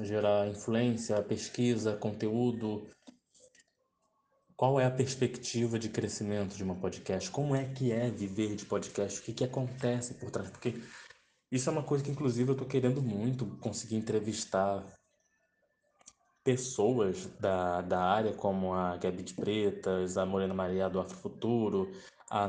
gerar 0.01 0.49
influência, 0.49 1.23
pesquisa, 1.23 1.95
conteúdo, 1.95 2.89
qual 4.63 4.79
é 4.79 4.87
a 4.87 4.91
perspectiva 4.93 5.77
de 5.77 5.89
crescimento 5.89 6.55
de 6.55 6.63
uma 6.63 6.77
podcast? 6.77 7.29
Como 7.33 7.57
é 7.57 7.65
que 7.65 7.91
é 7.91 8.09
viver 8.09 8.55
de 8.55 8.65
podcast? 8.65 9.19
O 9.19 9.25
que, 9.25 9.33
que 9.33 9.43
acontece 9.43 10.15
por 10.15 10.31
trás? 10.31 10.49
Porque 10.51 10.81
isso 11.51 11.69
é 11.69 11.73
uma 11.73 11.83
coisa 11.83 12.05
que, 12.05 12.13
inclusive, 12.13 12.49
eu 12.49 12.53
estou 12.53 12.69
querendo 12.69 13.03
muito 13.03 13.45
conseguir 13.59 13.97
entrevistar 13.97 14.87
pessoas 16.45 17.27
da, 17.41 17.81
da 17.81 18.05
área, 18.05 18.35
como 18.35 18.73
a 18.73 18.97
Gabi 18.99 19.25
de 19.25 19.35
Pretas, 19.35 20.17
a 20.17 20.25
Morena 20.25 20.55
Maria 20.55 20.89
do 20.89 21.01
Afrofuturo, 21.01 21.91
a, 22.31 22.49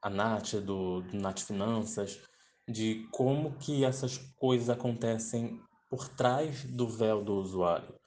a 0.00 0.08
Nath 0.08 0.54
do, 0.54 1.02
do 1.02 1.18
Nath 1.18 1.40
Finanças, 1.40 2.22
de 2.66 3.06
como 3.12 3.58
que 3.58 3.84
essas 3.84 4.16
coisas 4.16 4.70
acontecem 4.70 5.60
por 5.90 6.08
trás 6.08 6.64
do 6.64 6.88
véu 6.88 7.22
do 7.22 7.34
usuário 7.34 7.99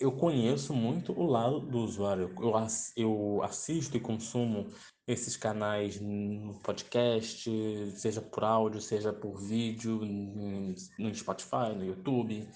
eu 0.00 0.12
conheço 0.12 0.72
muito 0.72 1.12
o 1.12 1.26
lado 1.26 1.60
do 1.60 1.78
usuário. 1.78 2.32
Eu, 2.36 2.52
eu 2.96 3.42
assisto 3.42 3.96
e 3.96 4.00
consumo 4.00 4.68
esses 5.06 5.36
canais 5.36 6.00
no 6.00 6.54
podcast, 6.60 7.50
seja 7.96 8.20
por 8.20 8.44
áudio, 8.44 8.80
seja 8.80 9.12
por 9.12 9.40
vídeo, 9.40 10.00
no 10.98 11.14
Spotify, 11.14 11.74
no 11.74 11.84
YouTube. 11.84 12.48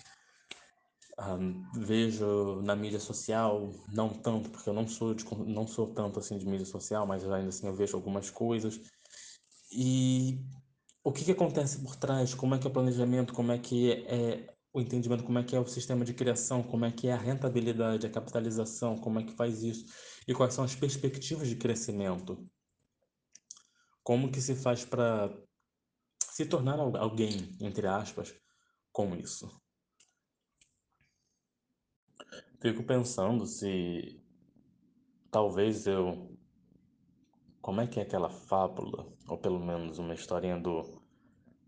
Um, 1.18 1.62
vejo 1.74 2.62
na 2.62 2.74
mídia 2.74 2.98
social, 2.98 3.70
não 3.92 4.08
tanto, 4.08 4.50
porque 4.50 4.68
eu 4.68 4.74
não 4.74 4.86
sou, 4.86 5.14
de, 5.14 5.24
não 5.46 5.66
sou 5.66 5.92
tanto 5.92 6.18
assim 6.18 6.38
de 6.38 6.46
mídia 6.46 6.66
social, 6.66 7.06
mas 7.06 7.22
ainda 7.28 7.48
assim 7.48 7.66
eu 7.66 7.74
vejo 7.74 7.96
algumas 7.96 8.30
coisas. 8.30 8.80
E 9.70 10.40
o 11.04 11.12
que, 11.12 11.24
que 11.24 11.32
acontece 11.32 11.82
por 11.82 11.96
trás? 11.96 12.34
Como 12.34 12.54
é 12.54 12.58
que 12.58 12.66
é 12.66 12.70
o 12.70 12.72
planejamento? 12.72 13.34
Como 13.34 13.52
é 13.52 13.58
que 13.58 13.92
é 14.06 14.54
o 14.72 14.80
entendimento 14.80 15.24
como 15.24 15.38
é 15.38 15.44
que 15.44 15.54
é 15.54 15.60
o 15.60 15.66
sistema 15.66 16.04
de 16.04 16.14
criação, 16.14 16.62
como 16.62 16.84
é 16.84 16.90
que 16.90 17.08
é 17.08 17.12
a 17.12 17.18
rentabilidade, 17.18 18.06
a 18.06 18.10
capitalização, 18.10 18.96
como 18.96 19.20
é 19.20 19.24
que 19.24 19.32
faz 19.32 19.62
isso 19.62 19.84
e 20.26 20.34
quais 20.34 20.54
são 20.54 20.64
as 20.64 20.74
perspectivas 20.74 21.48
de 21.48 21.56
crescimento. 21.56 22.48
Como 24.02 24.32
que 24.32 24.40
se 24.40 24.54
faz 24.54 24.84
para 24.84 25.30
se 26.24 26.46
tornar 26.46 26.78
alguém, 26.80 27.56
entre 27.60 27.86
aspas, 27.86 28.34
com 28.90 29.14
isso. 29.14 29.50
Fico 32.60 32.82
pensando 32.84 33.44
se 33.44 34.20
talvez 35.30 35.86
eu 35.86 36.38
como 37.60 37.80
é 37.80 37.86
que 37.86 38.00
é 38.00 38.02
aquela 38.02 38.28
fábula, 38.28 39.06
ou 39.28 39.38
pelo 39.38 39.60
menos 39.64 39.98
uma 39.98 40.14
historinha 40.14 40.58
do 40.58 41.00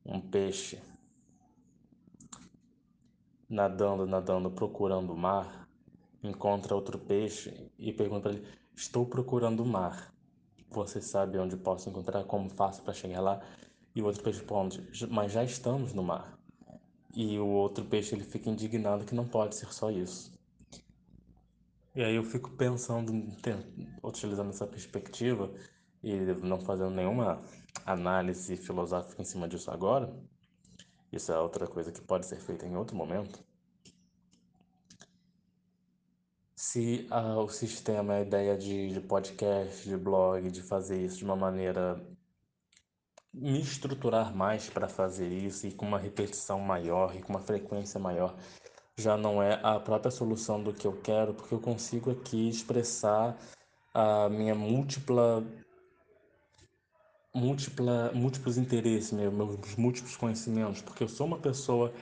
um 0.05 0.21
peixe 0.21 0.81
nadando, 3.55 4.05
nadando, 4.05 4.51
procurando 4.51 5.13
o 5.13 5.17
mar, 5.17 5.69
encontra 6.23 6.75
outro 6.75 6.99
peixe 6.99 7.71
e 7.79 7.93
pergunta 7.93 8.29
para 8.29 8.33
ele: 8.33 8.49
Estou 8.75 9.07
procurando 9.07 9.63
o 9.63 9.67
mar. 9.67 10.13
Você 10.71 11.01
sabe 11.01 11.39
onde 11.39 11.57
posso 11.57 11.89
encontrar? 11.89 12.25
Como 12.25 12.51
faço 12.51 12.83
para 12.83 12.93
chegar 12.93 13.21
lá? 13.21 13.41
E 13.95 14.03
o 14.03 14.07
outro 14.07 14.23
peixe 14.23 14.41
responde: 14.41 14.85
Mas 15.09 15.33
já 15.33 15.45
estamos 15.45 15.93
no 15.93 16.03
mar. 16.03 16.37
E 17.15 17.39
o 17.39 17.47
outro 17.47 17.85
peixe 17.85 18.15
ele 18.15 18.25
fica 18.25 18.51
indignado 18.51 19.05
que 19.05 19.15
não 19.15 19.27
pode 19.27 19.55
ser 19.55 19.73
só 19.73 19.89
isso. 19.89 20.33
E 21.95 22.03
aí 22.03 22.17
eu 22.17 22.25
fico 22.25 22.51
pensando, 22.51 23.13
utilizando 24.03 24.51
essa 24.51 24.67
perspectiva 24.67 25.49
e 26.03 26.13
não 26.43 26.61
fazendo 26.61 26.91
nenhuma 26.91 27.41
análise 27.87 28.57
filosófica 28.57 29.23
em 29.23 29.25
cima 29.25 29.47
disso 29.47 29.71
agora, 29.71 30.13
isso 31.17 31.33
é 31.33 31.39
outra 31.39 31.67
coisa 31.67 31.93
que 31.93 32.01
pode 32.01 32.27
ser 32.27 32.37
feita 32.41 32.67
em 32.67 32.77
outro 32.77 32.97
momento. 32.97 33.43
Se 36.55 37.07
ah, 37.11 37.39
o 37.39 37.49
sistema, 37.49 38.15
a 38.15 38.21
ideia 38.23 38.57
de, 38.57 38.91
de 38.91 39.01
podcast, 39.01 39.89
de 39.89 39.97
blog, 39.97 40.51
de 40.51 40.63
fazer 40.63 41.01
isso 41.05 41.19
de 41.19 41.25
uma 41.25 41.37
maneira 41.37 42.01
me 43.33 43.61
estruturar 43.61 44.35
mais 44.35 44.71
para 44.71 44.89
fazer 44.89 45.29
isso 45.29 45.67
e 45.67 45.73
com 45.73 45.87
uma 45.87 45.99
repetição 45.99 46.61
maior 46.61 47.15
e 47.17 47.21
com 47.21 47.33
uma 47.33 47.41
frequência 47.41 47.99
maior 47.99 48.37
já 48.97 49.17
não 49.17 49.43
é 49.43 49.59
a 49.63 49.81
própria 49.81 50.11
solução 50.11 50.63
do 50.63 50.73
que 50.73 50.87
eu 50.87 51.01
quero, 51.01 51.35
porque 51.35 51.53
eu 51.53 51.61
consigo 51.61 52.13
aqui 52.13 52.49
expressar 52.49 53.37
a 53.93 54.29
minha 54.29 54.55
múltipla 54.55 55.45
múltipla, 57.35 58.13
múltiplos 58.15 58.57
interesses, 58.57 59.13
meus 59.13 59.77
múltiplos 59.77 60.17
conhecimentos, 60.17 60.81
porque 60.81 61.03
eu 61.03 61.09
sou 61.09 61.27
uma 61.27 61.39
pessoa 61.39 61.93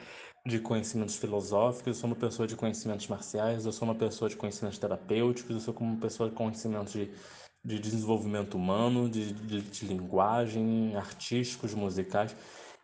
de 0.47 0.59
conhecimentos 0.59 1.17
filosóficos, 1.17 1.87
eu 1.87 1.95
sou 1.95 2.11
uma 2.11 2.17
pessoa 2.17 2.47
de 2.47 2.57
conhecimentos 2.57 3.07
marciais, 3.09 3.65
eu 3.65 3.73
sou 3.73 3.89
uma 3.89 3.95
pessoa 3.95 4.29
de 4.29 4.37
conhecimentos 4.37 4.79
terapêuticos, 4.79 5.51
eu 5.55 5.61
sou 5.61 5.75
uma 5.81 6.01
pessoa 6.01 6.29
de 6.29 6.35
conhecimentos 6.35 6.93
de, 6.93 7.11
de 7.65 7.79
desenvolvimento 7.79 8.55
humano, 8.55 9.09
de, 9.09 9.33
de, 9.33 9.63
de 9.63 9.87
linguagem, 9.87 10.95
artísticos, 10.97 11.75
musicais. 11.75 12.37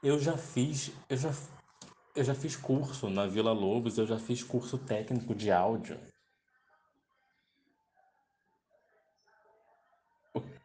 Eu 0.02 0.18
já 0.18 0.36
fiz, 0.36 0.92
eu 1.10 1.16
já, 1.16 1.32
eu 2.14 2.24
já 2.24 2.34
fiz 2.34 2.56
curso 2.56 3.10
na 3.10 3.26
Vila 3.26 3.52
Lobos, 3.52 3.98
eu 3.98 4.06
já 4.06 4.18
fiz 4.18 4.42
curso 4.42 4.78
técnico 4.78 5.34
de 5.34 5.50
áudio. 5.50 5.98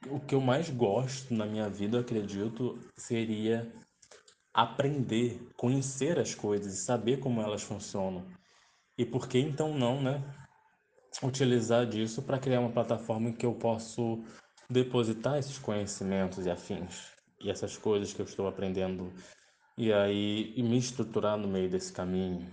O 0.09 0.19
que 0.19 0.35
eu 0.35 0.41
mais 0.41 0.69
gosto 0.69 1.33
na 1.33 1.45
minha 1.45 1.69
vida, 1.69 1.99
acredito, 1.99 2.79
seria 2.97 3.71
aprender, 4.53 5.49
conhecer 5.57 6.19
as 6.19 6.35
coisas 6.35 6.73
e 6.73 6.77
saber 6.77 7.19
como 7.19 7.41
elas 7.41 7.63
funcionam. 7.63 8.25
E 8.97 9.05
por 9.05 9.27
que 9.27 9.39
então 9.39 9.77
não, 9.77 10.01
né? 10.01 10.23
Utilizar 11.23 11.85
disso 11.85 12.21
para 12.21 12.39
criar 12.39 12.59
uma 12.59 12.71
plataforma 12.71 13.29
em 13.29 13.33
que 13.33 13.45
eu 13.45 13.53
posso 13.53 14.23
depositar 14.69 15.37
esses 15.37 15.57
conhecimentos 15.57 16.45
e 16.45 16.49
afins 16.49 17.11
e 17.39 17.49
essas 17.49 17.77
coisas 17.77 18.13
que 18.13 18.21
eu 18.21 18.25
estou 18.25 18.47
aprendendo 18.47 19.11
e 19.77 19.91
aí 19.91 20.53
e 20.55 20.63
me 20.63 20.77
estruturar 20.77 21.37
no 21.37 21.47
meio 21.47 21.69
desse 21.69 21.91
caminho. 21.91 22.51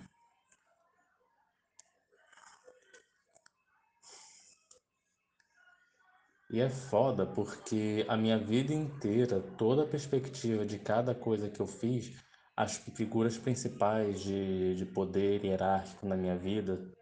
E 6.51 6.61
é 6.61 6.69
foda 6.69 7.25
porque 7.27 8.05
a 8.09 8.17
minha 8.17 8.37
vida 8.37 8.75
inteira, 8.75 9.41
toda 9.57 9.85
a 9.85 9.87
perspectiva 9.87 10.67
de 10.67 10.79
cada 10.81 11.15
coisa 11.15 11.49
que 11.49 11.61
eu 11.61 11.67
fiz, 11.67 12.13
as 12.57 12.77
figuras 12.77 13.39
principais 13.39 14.21
de, 14.21 14.75
de 14.75 14.85
poder 14.85 15.45
hierárquico 15.45 16.07
na 16.07 16.17
minha 16.17 16.37
vida, 16.37 16.93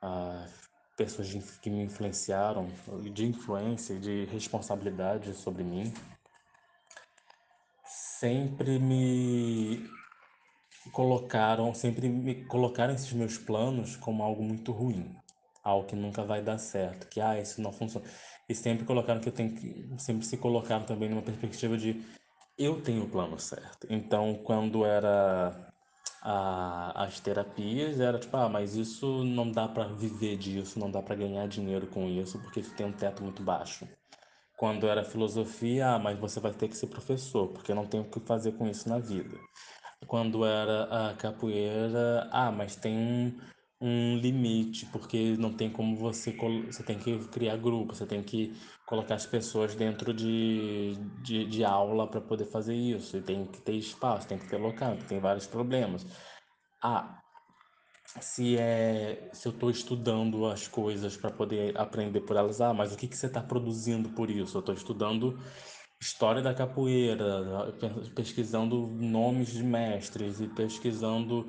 as 0.00 0.50
pessoas 0.96 1.28
de, 1.28 1.40
que 1.60 1.68
me 1.68 1.82
influenciaram, 1.82 2.66
de 3.12 3.26
influência, 3.26 3.98
de 3.98 4.24
responsabilidade 4.24 5.34
sobre 5.34 5.62
mim, 5.62 5.92
sempre 7.84 8.78
me 8.78 9.86
colocaram, 10.92 11.74
sempre 11.74 12.08
me 12.08 12.44
colocaram 12.46 12.94
esses 12.94 13.12
meus 13.12 13.36
planos 13.36 13.96
como 13.96 14.22
algo 14.22 14.42
muito 14.42 14.72
ruim, 14.72 15.14
algo 15.62 15.86
que 15.86 15.94
nunca 15.94 16.24
vai 16.24 16.42
dar 16.42 16.58
certo, 16.58 17.06
que 17.08 17.20
ah, 17.20 17.38
isso 17.38 17.60
não 17.60 17.72
funciona. 17.72 18.06
E 18.52 18.54
sempre 18.54 18.84
colocaram 18.84 19.18
que 19.18 19.30
eu 19.30 19.32
tenho 19.32 19.54
que, 19.54 19.88
sempre 19.98 20.26
se 20.26 20.36
colocaram 20.36 20.84
também 20.84 21.08
numa 21.08 21.22
perspectiva 21.22 21.76
de 21.76 22.04
eu 22.58 22.82
tenho 22.82 23.04
o 23.04 23.08
plano 23.08 23.38
certo. 23.40 23.86
Então, 23.88 24.34
quando 24.44 24.84
era 24.84 25.72
a, 26.22 27.04
as 27.04 27.18
terapias, 27.18 27.98
era 27.98 28.18
tipo, 28.18 28.36
ah, 28.36 28.50
mas 28.50 28.76
isso 28.76 29.24
não 29.24 29.50
dá 29.50 29.66
para 29.66 29.84
viver 29.84 30.36
disso, 30.36 30.78
não 30.78 30.90
dá 30.90 31.00
para 31.00 31.16
ganhar 31.16 31.48
dinheiro 31.48 31.86
com 31.86 32.06
isso, 32.08 32.38
porque 32.40 32.60
tu 32.60 32.70
tem 32.74 32.84
um 32.86 32.92
teto 32.92 33.22
muito 33.22 33.42
baixo. 33.42 33.88
Quando 34.58 34.86
era 34.86 35.02
filosofia, 35.02 35.94
ah, 35.94 35.98
mas 35.98 36.18
você 36.18 36.38
vai 36.38 36.52
ter 36.52 36.68
que 36.68 36.76
ser 36.76 36.88
professor, 36.88 37.48
porque 37.48 37.72
não 37.72 37.86
tem 37.86 38.00
o 38.00 38.04
que 38.04 38.20
fazer 38.20 38.52
com 38.52 38.68
isso 38.68 38.86
na 38.86 38.98
vida 38.98 39.38
quando 40.06 40.44
era 40.44 41.10
a 41.10 41.14
capoeira, 41.14 42.28
ah, 42.30 42.50
mas 42.50 42.76
tem 42.76 42.96
um, 42.96 43.38
um 43.82 44.16
limite, 44.16 44.86
porque 44.86 45.36
não 45.36 45.52
tem 45.52 45.68
como 45.68 45.96
você, 45.96 46.30
você 46.66 46.84
tem 46.84 46.96
que 46.96 47.18
criar 47.28 47.56
grupo, 47.56 47.94
você 47.94 48.06
tem 48.06 48.22
que 48.22 48.54
colocar 48.86 49.16
as 49.16 49.26
pessoas 49.26 49.74
dentro 49.74 50.14
de, 50.14 50.94
de, 51.20 51.44
de 51.46 51.64
aula 51.64 52.06
para 52.08 52.20
poder 52.20 52.46
fazer 52.46 52.76
isso, 52.76 53.16
e 53.16 53.22
tem 53.22 53.44
que 53.44 53.60
ter 53.60 53.74
espaço, 53.74 54.28
tem 54.28 54.38
que 54.38 54.48
ter 54.48 54.56
local, 54.56 54.96
tem 55.08 55.18
vários 55.18 55.48
problemas. 55.48 56.06
Ah, 56.80 57.18
se 58.20 58.56
é 58.56 59.30
se 59.32 59.48
eu 59.48 59.52
estou 59.52 59.70
estudando 59.70 60.46
as 60.46 60.68
coisas 60.68 61.16
para 61.16 61.30
poder 61.30 61.76
aprender 61.76 62.20
por 62.20 62.36
elas. 62.36 62.60
Ah, 62.60 62.72
mas 62.72 62.92
o 62.92 62.96
que 62.96 63.08
que 63.08 63.16
você 63.16 63.26
está 63.26 63.40
produzindo 63.42 64.10
por 64.10 64.30
isso? 64.30 64.56
Eu 64.56 64.60
estou 64.60 64.74
estudando 64.74 65.38
história 66.00 66.42
da 66.42 66.52
capoeira, 66.52 67.72
pesquisando 68.14 68.88
nomes 68.88 69.52
de 69.52 69.62
mestres 69.62 70.40
e 70.40 70.48
pesquisando 70.48 71.48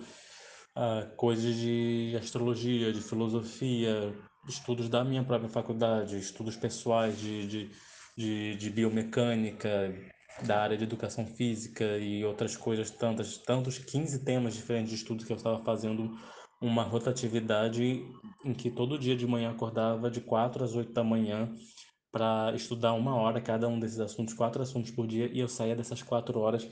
ah, 0.75 1.07
coisas 1.15 1.55
de 1.55 2.15
astrologia, 2.17 2.91
de 2.91 3.01
filosofia, 3.01 4.13
estudos 4.47 4.89
da 4.89 5.03
minha 5.03 5.23
própria 5.23 5.49
faculdade, 5.49 6.17
estudos 6.17 6.55
pessoais 6.55 7.19
de, 7.19 7.47
de, 7.47 7.71
de, 8.17 8.55
de 8.55 8.69
biomecânica, 8.69 9.93
da 10.41 10.61
área 10.61 10.77
de 10.77 10.83
educação 10.83 11.25
física 11.25 11.97
e 11.97 12.25
outras 12.25 12.57
coisas, 12.57 12.89
tantas, 12.89 13.37
tantos 13.37 13.77
15 13.77 14.23
temas 14.25 14.55
diferentes 14.55 14.89
de 14.89 14.95
estudos 14.95 15.25
que 15.25 15.31
eu 15.31 15.37
estava 15.37 15.63
fazendo 15.63 16.17
uma 16.59 16.83
rotatividade 16.83 18.03
em 18.43 18.53
que 18.53 18.71
todo 18.71 18.97
dia 18.97 19.15
de 19.15 19.27
manhã 19.27 19.51
acordava 19.51 20.09
de 20.09 20.21
4 20.21 20.63
às 20.63 20.75
8 20.75 20.91
da 20.91 21.03
manhã 21.03 21.53
para 22.11 22.53
estudar 22.55 22.93
uma 22.93 23.15
hora 23.15 23.41
cada 23.41 23.67
um 23.67 23.79
desses 23.79 23.99
assuntos, 23.99 24.33
quatro 24.33 24.61
assuntos 24.61 24.91
por 24.91 25.07
dia, 25.07 25.29
e 25.33 25.39
eu 25.39 25.47
saía 25.47 25.75
dessas 25.75 26.01
quatro 26.01 26.39
horas 26.39 26.67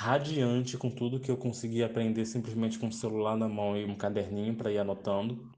radiante 0.00 0.78
com 0.78 0.90
tudo 0.90 1.20
que 1.20 1.30
eu 1.30 1.36
conseguia 1.36 1.84
aprender 1.84 2.24
simplesmente 2.24 2.78
com 2.78 2.88
o 2.88 2.92
celular 2.92 3.36
na 3.36 3.46
mão 3.46 3.76
e 3.76 3.84
um 3.84 3.94
caderninho 3.94 4.56
para 4.56 4.72
ir 4.72 4.78
anotando. 4.78 5.52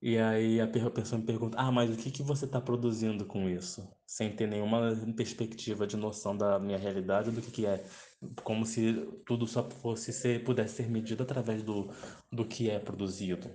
E 0.00 0.18
aí 0.18 0.60
a 0.60 0.66
pessoa 0.66 1.20
me 1.20 1.24
pergunta: 1.24 1.56
Ah, 1.60 1.70
mas 1.70 1.90
o 1.90 1.96
que 1.96 2.10
que 2.10 2.24
você 2.24 2.44
está 2.44 2.60
produzindo 2.60 3.24
com 3.24 3.48
isso? 3.48 3.88
Sem 4.04 4.34
ter 4.34 4.48
nenhuma 4.48 4.96
perspectiva 5.16 5.86
de 5.86 5.96
noção 5.96 6.36
da 6.36 6.58
minha 6.58 6.76
realidade, 6.76 7.30
do 7.30 7.40
que 7.40 7.52
que 7.52 7.66
é. 7.66 7.84
Como 8.42 8.66
se 8.66 8.94
tudo 9.24 9.46
só 9.46 9.62
fosse 9.70 10.12
ser, 10.12 10.42
pudesse 10.42 10.76
ser 10.76 10.90
medido 10.90 11.22
através 11.22 11.62
do, 11.62 11.88
do 12.32 12.44
que 12.44 12.68
é 12.68 12.80
produzido. 12.80 13.48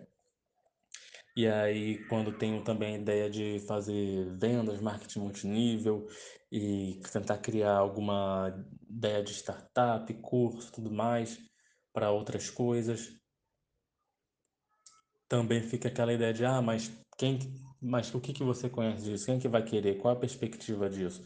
E 1.38 1.48
aí, 1.48 2.04
quando 2.08 2.36
tenho 2.36 2.64
também 2.64 2.96
a 2.96 2.98
ideia 2.98 3.30
de 3.30 3.60
fazer 3.68 4.36
vendas, 4.40 4.82
marketing 4.82 5.20
multinível 5.20 6.08
e 6.52 7.00
tentar 7.14 7.38
criar 7.38 7.78
alguma 7.78 8.66
ideia 8.90 9.22
de 9.24 9.36
startup, 9.36 10.12
curso, 10.16 10.72
tudo 10.72 10.92
mais 10.92 11.38
para 11.94 12.10
outras 12.10 12.50
coisas, 12.50 13.12
também 15.30 15.62
fica 15.62 15.90
aquela 15.90 16.12
ideia 16.12 16.34
de, 16.34 16.44
ah, 16.44 16.60
mas 16.60 16.92
quem, 17.16 17.38
mas 17.80 18.12
o 18.16 18.20
que 18.20 18.34
que 18.34 18.44
você 18.44 18.68
conhece 18.68 19.04
disso? 19.04 19.28
Quem 19.28 19.38
que 19.38 19.48
vai 19.48 19.64
querer? 19.64 20.00
Qual 20.00 20.16
a 20.16 20.20
perspectiva 20.20 20.90
disso? 20.90 21.24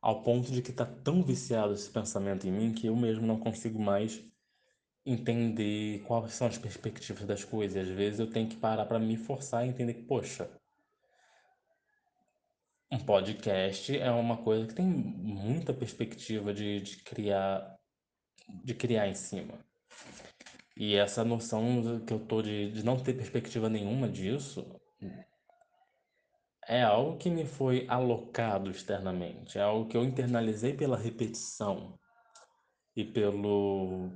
Ao 0.00 0.22
ponto 0.22 0.50
de 0.50 0.62
que 0.62 0.70
está 0.70 0.86
tão 0.86 1.22
viciado 1.22 1.74
esse 1.74 1.90
pensamento 1.90 2.46
em 2.48 2.50
mim 2.50 2.72
que 2.72 2.86
eu 2.86 2.96
mesmo 2.96 3.26
não 3.26 3.38
consigo 3.38 3.78
mais 3.78 4.24
entender 5.04 6.02
quais 6.06 6.34
são 6.34 6.46
as 6.46 6.58
perspectivas 6.58 7.24
das 7.24 7.44
coisas. 7.44 7.88
Às 7.88 7.94
vezes 7.94 8.20
eu 8.20 8.30
tenho 8.30 8.48
que 8.48 8.56
parar 8.56 8.86
para 8.86 8.98
me 8.98 9.16
forçar 9.16 9.62
a 9.62 9.66
entender 9.66 9.94
que, 9.94 10.02
poxa, 10.02 10.50
um 12.92 12.98
podcast 12.98 13.96
é 13.96 14.10
uma 14.10 14.36
coisa 14.38 14.66
que 14.66 14.74
tem 14.74 14.86
muita 14.86 15.72
perspectiva 15.72 16.52
de, 16.52 16.80
de 16.80 16.96
criar 16.98 17.78
de 18.64 18.74
criar 18.74 19.06
em 19.06 19.14
cima. 19.14 19.64
E 20.76 20.96
essa 20.96 21.24
noção 21.24 22.00
que 22.04 22.12
eu 22.12 22.18
tô 22.18 22.42
de, 22.42 22.72
de 22.72 22.84
não 22.84 22.96
ter 22.96 23.14
perspectiva 23.14 23.68
nenhuma 23.68 24.08
disso 24.08 24.80
é 26.66 26.82
algo 26.82 27.16
que 27.16 27.30
me 27.30 27.44
foi 27.44 27.86
alocado 27.88 28.70
externamente, 28.70 29.58
é 29.58 29.62
algo 29.62 29.88
que 29.88 29.96
eu 29.96 30.04
internalizei 30.04 30.72
pela 30.74 30.96
repetição 30.96 31.98
e 32.96 33.04
pelo 33.04 34.10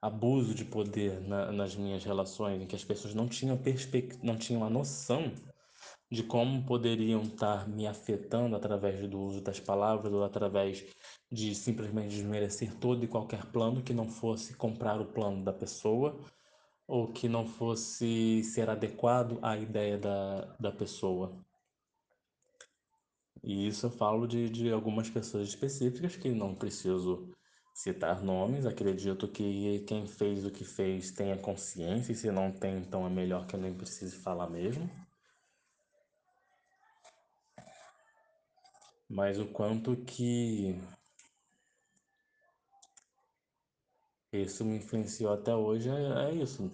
abuso 0.00 0.54
de 0.54 0.64
poder 0.64 1.20
na, 1.20 1.52
nas 1.52 1.76
minhas 1.76 2.04
relações, 2.04 2.62
em 2.62 2.66
que 2.66 2.76
as 2.76 2.84
pessoas 2.84 3.14
não 3.14 3.28
tinham, 3.28 3.56
perspect... 3.56 4.18
não 4.22 4.36
tinham 4.36 4.64
a 4.64 4.70
noção 4.70 5.32
de 6.10 6.22
como 6.24 6.64
poderiam 6.66 7.22
estar 7.22 7.68
me 7.68 7.86
afetando 7.86 8.56
através 8.56 9.08
do 9.08 9.20
uso 9.20 9.40
das 9.40 9.60
palavras 9.60 10.12
ou 10.12 10.24
através 10.24 10.84
de 11.30 11.54
simplesmente 11.54 12.08
desmerecer 12.08 12.74
todo 12.76 13.04
e 13.04 13.08
qualquer 13.08 13.46
plano 13.46 13.82
que 13.82 13.94
não 13.94 14.08
fosse 14.08 14.54
comprar 14.54 15.00
o 15.00 15.06
plano 15.06 15.44
da 15.44 15.52
pessoa 15.52 16.18
ou 16.86 17.12
que 17.12 17.28
não 17.28 17.46
fosse 17.46 18.42
ser 18.42 18.68
adequado 18.68 19.38
à 19.40 19.56
ideia 19.56 19.96
da, 19.96 20.56
da 20.58 20.72
pessoa. 20.72 21.32
E 23.42 23.68
isso 23.68 23.86
eu 23.86 23.90
falo 23.90 24.26
de, 24.26 24.50
de 24.50 24.72
algumas 24.72 25.08
pessoas 25.08 25.48
específicas 25.48 26.16
que 26.16 26.30
não 26.30 26.54
preciso 26.54 27.30
citar 27.82 28.22
nomes. 28.22 28.66
Acredito 28.66 29.26
que 29.26 29.80
quem 29.86 30.06
fez 30.06 30.44
o 30.44 30.50
que 30.50 30.64
fez 30.64 31.10
tenha 31.12 31.38
consciência, 31.38 32.12
e 32.12 32.14
se 32.14 32.30
não 32.30 32.52
tem, 32.52 32.76
então 32.78 33.06
é 33.06 33.10
melhor 33.10 33.46
que 33.46 33.56
eu 33.56 33.60
nem 33.60 33.72
precise 33.72 34.16
falar 34.16 34.48
mesmo. 34.50 34.88
Mas 39.08 39.38
o 39.38 39.46
quanto 39.46 39.96
que 40.04 40.78
isso 44.32 44.64
me 44.64 44.76
influenciou 44.76 45.32
até 45.32 45.54
hoje 45.54 45.88
é, 45.88 46.30
é 46.30 46.34
isso. 46.34 46.70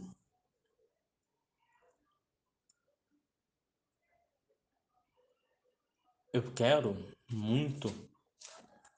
Eu 6.32 6.52
quero 6.52 6.94
muito 7.30 7.88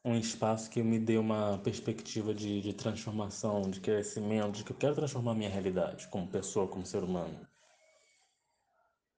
um 0.09 0.17
espaço 0.17 0.71
que 0.71 0.83
me 0.83 0.99
dê 0.99 1.19
uma 1.19 1.59
perspectiva 1.59 2.35
de, 2.35 2.61
de 2.61 2.73
transformação, 2.73 3.63
de 3.71 3.81
crescimento, 3.81 4.57
de 4.57 4.65
que 4.65 4.73
eu 4.73 4.77
quero 4.77 4.95
transformar 4.95 5.35
minha 5.35 5.51
realidade 5.51 6.09
como 6.09 6.27
pessoa, 6.29 6.67
como 6.67 6.87
ser 6.87 7.03
humano. 7.03 7.47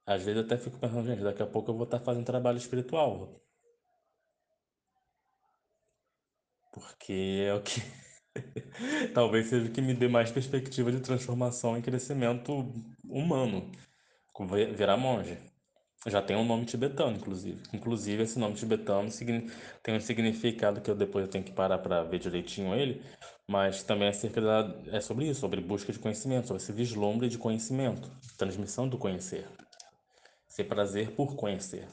Às 0.06 0.22
vezes 0.24 0.40
eu 0.40 0.44
até 0.46 0.56
fico 0.58 0.78
pensando, 0.78 1.06
gente, 1.06 1.22
daqui 1.22 1.42
a 1.42 1.46
pouco 1.46 1.70
eu 1.70 1.76
vou 1.76 1.84
estar 1.84 2.00
fazendo 2.00 2.24
trabalho 2.26 2.58
espiritual. 2.58 3.40
Porque 6.72 7.44
é 7.46 7.54
o 7.54 7.62
que. 7.62 7.80
Talvez 9.14 9.46
seja 9.48 9.68
o 9.68 9.72
que 9.72 9.80
me 9.80 9.94
dê 9.94 10.08
mais 10.08 10.30
perspectiva 10.30 10.90
de 10.92 11.00
transformação 11.00 11.76
e 11.78 11.82
crescimento 11.82 12.52
humano. 13.04 13.70
Virar 14.76 14.96
monge. 14.96 15.49
Já 16.06 16.22
tem 16.22 16.34
um 16.34 16.44
nome 16.44 16.64
tibetano, 16.64 17.16
inclusive. 17.16 17.62
Inclusive, 17.74 18.22
esse 18.22 18.38
nome 18.38 18.54
tibetano 18.54 19.10
tem 19.82 19.94
um 19.94 20.00
significado 20.00 20.80
que 20.80 20.90
eu 20.90 20.94
depois 20.94 21.28
tenho 21.28 21.44
que 21.44 21.52
parar 21.52 21.78
para 21.78 22.02
ver 22.02 22.18
direitinho 22.18 22.74
ele, 22.74 23.02
mas 23.46 23.82
também 23.82 24.08
é, 24.08 24.40
da, 24.40 24.74
é 24.86 25.00
sobre 25.00 25.28
isso, 25.28 25.40
sobre 25.40 25.60
busca 25.60 25.92
de 25.92 25.98
conhecimento, 25.98 26.48
sobre 26.48 26.62
esse 26.62 26.72
vislumbre 26.72 27.28
de 27.28 27.36
conhecimento, 27.36 28.10
transmissão 28.38 28.88
do 28.88 28.96
conhecer. 28.96 29.46
Ser 30.48 30.64
prazer 30.64 31.10
por 31.14 31.36
conhecer. 31.36 31.86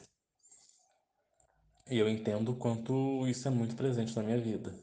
E 1.90 1.98
eu 1.98 2.08
entendo 2.08 2.56
quanto 2.56 3.28
isso 3.28 3.48
é 3.48 3.52
muito 3.52 3.76
presente 3.76 4.16
na 4.16 4.24
minha 4.24 4.40
vida. 4.40 4.74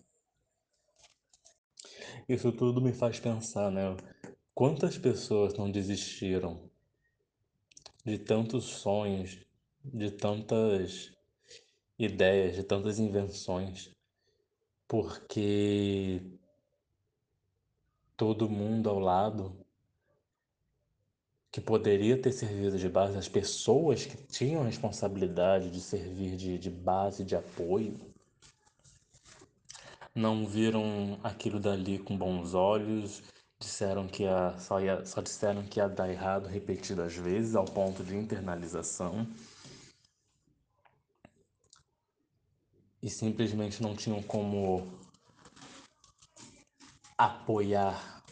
Isso 2.28 2.52
tudo 2.52 2.80
me 2.80 2.92
faz 2.92 3.18
pensar, 3.18 3.70
né? 3.70 3.96
Quantas 4.54 4.98
pessoas 4.98 5.54
não 5.54 5.70
desistiram 5.70 6.70
de 8.04 8.18
tantos 8.18 8.64
sonhos, 8.64 9.38
de 9.82 10.10
tantas 10.10 11.12
ideias, 11.98 12.56
de 12.56 12.62
tantas 12.62 12.98
invenções, 12.98 13.90
porque 14.86 16.20
todo 18.16 18.50
mundo 18.50 18.90
ao 18.90 18.98
lado 18.98 19.56
que 21.50 21.60
poderia 21.60 22.20
ter 22.20 22.32
servido 22.32 22.76
de 22.76 22.88
base, 22.88 23.16
as 23.16 23.28
pessoas 23.28 24.04
que 24.04 24.16
tinham 24.16 24.62
a 24.62 24.66
responsabilidade 24.66 25.70
de 25.70 25.80
servir 25.80 26.36
de, 26.36 26.58
de 26.58 26.68
base, 26.68 27.24
de 27.24 27.36
apoio, 27.36 27.94
não 30.12 30.46
viram 30.46 31.18
aquilo 31.22 31.60
dali 31.60 31.98
com 31.98 32.16
bons 32.18 32.54
olhos, 32.54 33.22
disseram 33.58 34.06
que 34.06 34.24
ia, 34.24 34.58
só, 34.58 34.80
ia, 34.80 35.04
só 35.04 35.20
disseram 35.20 35.64
que 35.64 35.80
ia 35.80 35.88
dar 35.88 36.10
errado 36.10 36.46
repetidas 36.46 37.14
vezes, 37.14 37.54
ao 37.54 37.64
ponto 37.64 38.04
de 38.04 38.16
internalização. 38.16 39.26
E 43.02 43.10
simplesmente 43.10 43.82
não 43.82 43.94
tinham 43.94 44.22
como 44.22 44.98
apoiar 47.16 48.22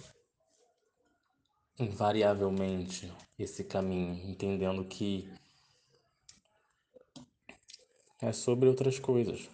invariavelmente 1.79 3.13
esse 3.39 3.65
caminho, 3.65 4.15
entendendo 4.29 4.85
que 4.85 5.31
é 8.21 8.33
sobre 8.33 8.69
outras 8.69 8.99
coisas. 8.99 9.51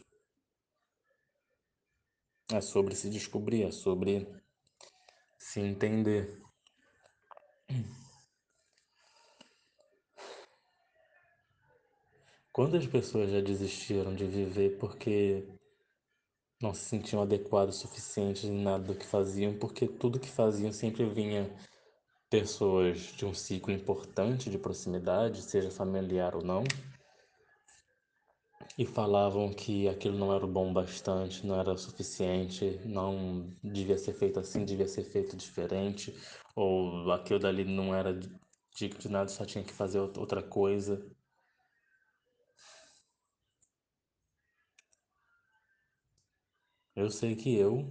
É 2.51 2.61
sobre 2.61 2.95
se 2.95 3.11
descobrir, 3.11 3.65
é 3.65 3.71
sobre 3.71 4.27
se 5.49 5.61
entender. 5.61 6.43
Quantas 12.53 12.87
pessoas 12.87 13.31
já 13.31 13.41
desistiram 13.41 14.15
de 14.15 14.27
viver 14.27 14.77
porque 14.79 15.49
não 16.61 16.75
se 16.75 16.83
sentiam 16.83 17.23
adequados 17.23 17.77
o 17.77 17.81
suficiente 17.81 18.47
em 18.47 18.63
nada 18.63 18.85
do 18.85 18.95
que 18.95 19.07
faziam, 19.07 19.57
porque 19.59 19.89
tudo 19.89 20.21
que 20.21 20.29
faziam 20.29 20.71
sempre 20.71 21.09
vinha 21.09 21.51
pessoas 22.29 22.99
de 22.99 23.25
um 23.25 23.33
ciclo 23.33 23.73
importante 23.73 24.51
de 24.51 24.59
proximidade, 24.59 25.41
seja 25.41 25.71
familiar 25.71 26.35
ou 26.35 26.45
não, 26.45 26.65
e 28.79 28.87
falavam 28.87 29.53
que 29.53 29.89
aquilo 29.89 30.17
não 30.17 30.33
era 30.33 30.47
bom 30.47 30.73
bastante, 30.73 31.45
não 31.45 31.59
era 31.61 31.77
suficiente, 31.77 32.81
não 32.85 33.53
devia 33.63 33.99
ser 33.99 34.15
feito 34.15 34.39
assim, 34.39 34.65
devia 34.65 34.87
ser 34.87 35.03
feito 35.03 35.37
diferente, 35.37 36.15
ou 36.55 37.11
aquilo 37.13 37.41
dali 37.41 37.65
não 37.65 37.93
era 37.95 38.19
digno 38.77 39.01
de 39.01 39.09
nada, 39.09 39.29
só 39.29 39.45
tinha 39.45 39.65
que 39.65 39.73
fazer 39.73 39.99
outra 39.99 40.43
coisa. 40.43 41.05
Eu 46.95 47.11
sei 47.11 47.35
que 47.35 47.57
eu 47.57 47.85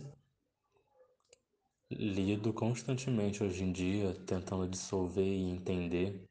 lido 1.91 2.53
constantemente 2.53 3.43
hoje 3.43 3.63
em 3.63 3.71
dia 3.73 4.13
tentando 4.25 4.67
dissolver 4.67 5.25
e 5.25 5.49
entender 5.49 6.23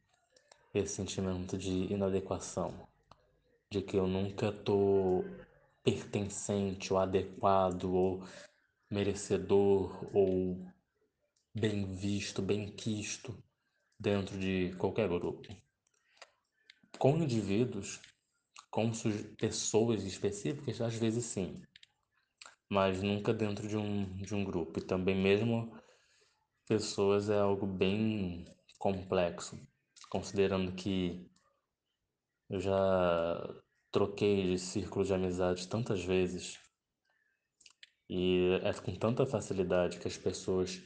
esse 0.75 0.95
sentimento 0.95 1.59
de 1.59 1.93
inadequação 1.93 2.87
de 3.71 3.83
que 3.83 3.97
eu 3.97 4.07
nunca 4.07 4.53
tô 4.53 5.25
pertencente 5.83 6.93
ou 6.93 6.99
adequado 6.99 7.85
ou 7.85 8.25
merecedor 8.91 10.09
ou 10.15 10.67
bem 11.55 11.95
visto, 11.95 12.43
bem 12.43 12.71
quisto 12.71 13.37
dentro 13.99 14.39
de 14.39 14.75
qualquer 14.77 15.09
grupo. 15.09 15.49
Com 16.99 17.17
indivíduos, 17.19 18.01
com 18.71 18.91
pessoas 19.39 20.05
específicas, 20.05 20.81
às 20.81 20.95
vezes 20.95 21.25
sim, 21.25 21.63
mas 22.69 23.03
nunca 23.03 23.33
dentro 23.33 23.67
de 23.69 23.77
um, 23.77 24.17
de 24.17 24.35
um 24.35 24.45
grupo. 24.45 24.79
E 24.79 24.83
também 24.83 25.15
mesmo 25.15 25.77
pessoas 26.67 27.29
é 27.31 27.39
algo 27.39 27.67
bem 27.67 28.45
complexo, 28.79 29.59
considerando 30.11 30.73
que 30.73 31.29
eu 32.49 32.61
já 32.61 33.55
troquei 33.91 34.51
de 34.51 34.59
círculo 34.59 35.05
de 35.05 35.15
amizade 35.15 35.69
tantas 35.69 36.05
vezes 36.05 36.59
e 38.09 38.61
é 38.63 38.73
com 38.73 38.95
tanta 38.95 39.27
facilidade 39.27 39.99
que 39.99 40.07
as 40.07 40.17
pessoas 40.17 40.81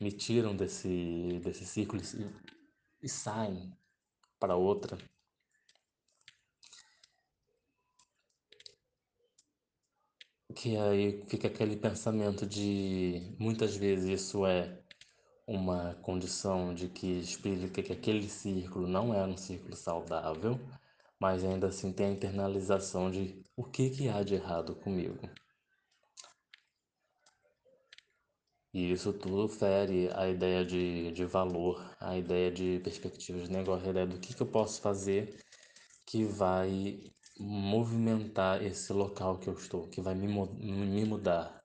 me 0.00 0.12
tiram 0.12 0.54
desse, 0.54 1.40
desse 1.42 1.64
círculo 1.64 2.02
e, 2.02 3.06
e 3.06 3.08
saem 3.08 3.72
para 4.38 4.56
outra. 4.56 4.98
Que 10.54 10.76
aí 10.76 11.24
fica 11.28 11.48
aquele 11.48 11.76
pensamento 11.76 12.46
de 12.46 13.34
muitas 13.38 13.74
vezes 13.76 14.20
isso 14.20 14.44
é 14.44 14.82
uma 15.46 15.94
condição 16.02 16.74
de 16.74 16.88
que 16.88 17.06
explica 17.20 17.82
que 17.82 17.92
aquele 17.92 18.28
círculo 18.28 18.86
não 18.86 19.14
é 19.14 19.24
um 19.24 19.36
círculo 19.36 19.74
saudável 19.74 20.60
mas 21.22 21.44
ainda 21.44 21.68
assim 21.68 21.92
tem 21.92 22.06
a 22.06 22.10
internalização 22.10 23.08
de 23.08 23.40
o 23.56 23.62
que, 23.62 23.90
que 23.90 24.08
há 24.08 24.24
de 24.24 24.34
errado 24.34 24.74
comigo. 24.74 25.20
E 28.74 28.90
isso 28.90 29.12
tudo 29.12 29.48
fere 29.48 30.10
a 30.16 30.28
ideia 30.28 30.64
de, 30.64 31.12
de 31.12 31.24
valor, 31.24 31.96
a 32.00 32.18
ideia 32.18 32.50
de 32.50 32.80
perspectivas 32.80 33.44
de 33.44 33.52
negócio, 33.52 33.86
a 33.86 33.90
ideia 33.90 34.04
do 34.04 34.18
que, 34.18 34.34
que 34.34 34.42
eu 34.42 34.48
posso 34.48 34.80
fazer 34.80 35.38
que 36.04 36.24
vai 36.24 36.98
movimentar 37.38 38.60
esse 38.60 38.92
local 38.92 39.38
que 39.38 39.48
eu 39.48 39.54
estou, 39.54 39.88
que 39.88 40.00
vai 40.00 40.16
me, 40.16 40.26
me 40.26 41.04
mudar, 41.04 41.62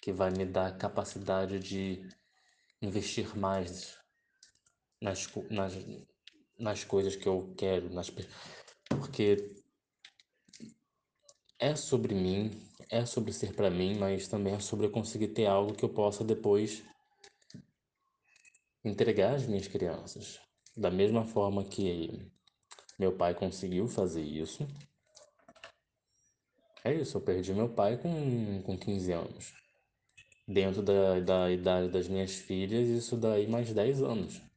que 0.00 0.10
vai 0.10 0.30
me 0.30 0.46
dar 0.46 0.78
capacidade 0.78 1.58
de 1.58 2.00
investir 2.80 3.36
mais 3.36 3.98
nas, 5.02 5.30
nas, 5.50 5.74
nas 6.58 6.82
coisas 6.82 7.14
que 7.14 7.28
eu 7.28 7.54
quero, 7.56 7.88
nas, 7.90 8.10
porque 8.88 9.54
é 11.58 11.74
sobre 11.76 12.14
mim, 12.14 12.50
é 12.90 13.04
sobre 13.04 13.32
ser 13.32 13.54
para 13.54 13.70
mim, 13.70 13.96
mas 13.96 14.26
também 14.26 14.54
é 14.54 14.60
sobre 14.60 14.86
eu 14.86 14.90
conseguir 14.90 15.28
ter 15.28 15.46
algo 15.46 15.74
que 15.74 15.84
eu 15.84 15.88
possa 15.88 16.24
depois 16.24 16.82
entregar 18.84 19.34
às 19.34 19.46
minhas 19.46 19.68
crianças. 19.68 20.40
Da 20.76 20.90
mesma 20.90 21.24
forma 21.24 21.64
que 21.64 22.30
meu 22.98 23.16
pai 23.16 23.34
conseguiu 23.34 23.86
fazer 23.86 24.22
isso. 24.22 24.66
É 26.84 26.94
isso, 26.94 27.16
eu 27.16 27.20
perdi 27.20 27.52
meu 27.52 27.68
pai 27.68 27.98
com, 27.98 28.62
com 28.62 28.78
15 28.78 29.12
anos. 29.12 29.54
Dentro 30.46 30.82
da, 30.82 31.20
da 31.20 31.50
idade 31.50 31.88
das 31.90 32.08
minhas 32.08 32.34
filhas, 32.34 32.88
isso 32.88 33.16
daí 33.16 33.46
mais 33.46 33.72
10 33.72 34.02
anos 34.02 34.47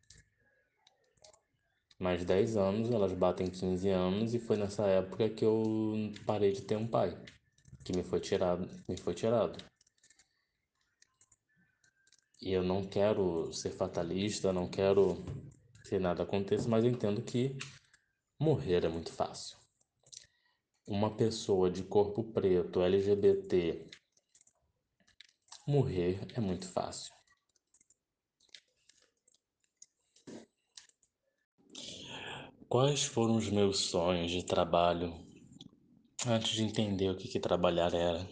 mais 2.02 2.26
10 2.26 2.58
anos, 2.58 2.90
elas 2.90 3.14
batem 3.14 3.48
15 3.48 3.88
anos 3.90 4.34
e 4.34 4.40
foi 4.40 4.58
nessa 4.58 4.88
época 4.88 5.30
que 5.30 5.46
eu 5.46 5.64
parei 6.26 6.52
de 6.52 6.62
ter 6.64 6.76
um 6.76 6.88
pai, 6.88 7.16
que 7.86 7.96
me 7.96 8.04
foi 8.04 8.20
tirado, 8.20 8.68
me 8.90 8.98
foi 8.98 9.14
tirado. 9.14 9.64
E 12.42 12.52
eu 12.52 12.64
não 12.64 12.84
quero 12.84 13.54
ser 13.54 13.70
fatalista, 13.70 14.52
não 14.52 14.68
quero 14.68 15.24
que 15.88 16.00
nada 16.00 16.24
aconteça, 16.24 16.68
mas 16.68 16.84
entendo 16.84 17.22
que 17.22 17.56
morrer 18.40 18.84
é 18.84 18.90
muito 18.90 19.14
fácil. 19.14 19.56
Uma 20.88 21.16
pessoa 21.16 21.70
de 21.70 21.84
corpo 21.84 22.24
preto, 22.24 22.82
LGBT, 22.82 23.88
morrer 25.68 26.26
é 26.34 26.40
muito 26.40 26.68
fácil. 26.68 27.21
Quais 32.72 33.04
foram 33.04 33.36
os 33.36 33.50
meus 33.50 33.80
sonhos 33.80 34.32
de 34.32 34.46
trabalho 34.46 35.14
antes 36.26 36.54
de 36.54 36.64
entender 36.64 37.10
o 37.10 37.18
que, 37.18 37.28
que 37.28 37.38
trabalhar 37.38 37.94
era? 37.94 38.26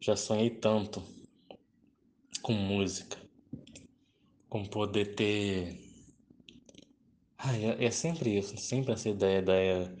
Já 0.00 0.16
sonhei 0.16 0.48
tanto 0.48 1.02
com 2.40 2.54
música, 2.54 3.18
com 4.48 4.64
poder 4.64 5.14
ter. 5.14 5.78
Ai, 7.36 7.62
é, 7.66 7.84
é 7.84 7.90
sempre 7.90 8.38
isso, 8.38 8.56
sempre 8.56 8.92
essa 8.94 9.10
ideia, 9.10 9.40
ideia 9.40 9.96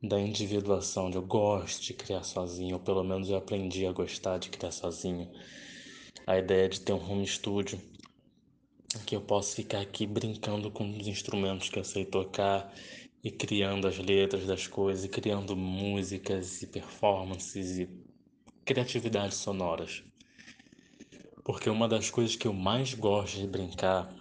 da 0.00 0.20
individuação, 0.20 1.10
de 1.10 1.16
eu 1.16 1.26
gosto 1.26 1.82
de 1.82 1.94
criar 1.94 2.22
sozinho, 2.22 2.76
ou 2.76 2.80
pelo 2.80 3.02
menos 3.02 3.28
eu 3.28 3.38
aprendi 3.38 3.88
a 3.88 3.92
gostar 3.92 4.38
de 4.38 4.50
criar 4.50 4.70
sozinho. 4.70 5.28
A 6.24 6.38
ideia 6.38 6.68
de 6.68 6.80
ter 6.80 6.92
um 6.92 7.10
home 7.10 7.26
studio 7.26 7.76
que 9.00 9.16
eu 9.16 9.20
posso 9.20 9.54
ficar 9.54 9.80
aqui 9.80 10.06
brincando 10.06 10.70
com 10.70 10.88
os 10.98 11.06
instrumentos 11.06 11.68
que 11.68 11.78
eu 11.78 11.84
sei 11.84 12.04
tocar 12.04 12.72
e 13.24 13.30
criando 13.30 13.86
as 13.86 13.98
letras 13.98 14.46
das 14.46 14.66
coisas, 14.66 15.04
e 15.04 15.08
criando 15.08 15.56
músicas 15.56 16.62
e 16.62 16.66
performances 16.66 17.78
e 17.78 17.88
criatividades 18.64 19.38
sonoras. 19.38 20.02
Porque 21.44 21.70
uma 21.70 21.88
das 21.88 22.10
coisas 22.10 22.36
que 22.36 22.46
eu 22.46 22.52
mais 22.52 22.94
gosto 22.94 23.38
de 23.38 23.46
brincar 23.46 24.14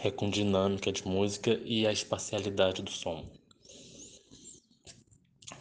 é 0.00 0.10
com 0.10 0.30
dinâmica 0.30 0.92
de 0.92 1.06
música 1.06 1.60
e 1.64 1.86
a 1.86 1.92
espacialidade 1.92 2.82
do 2.82 2.90
som. 2.90 3.30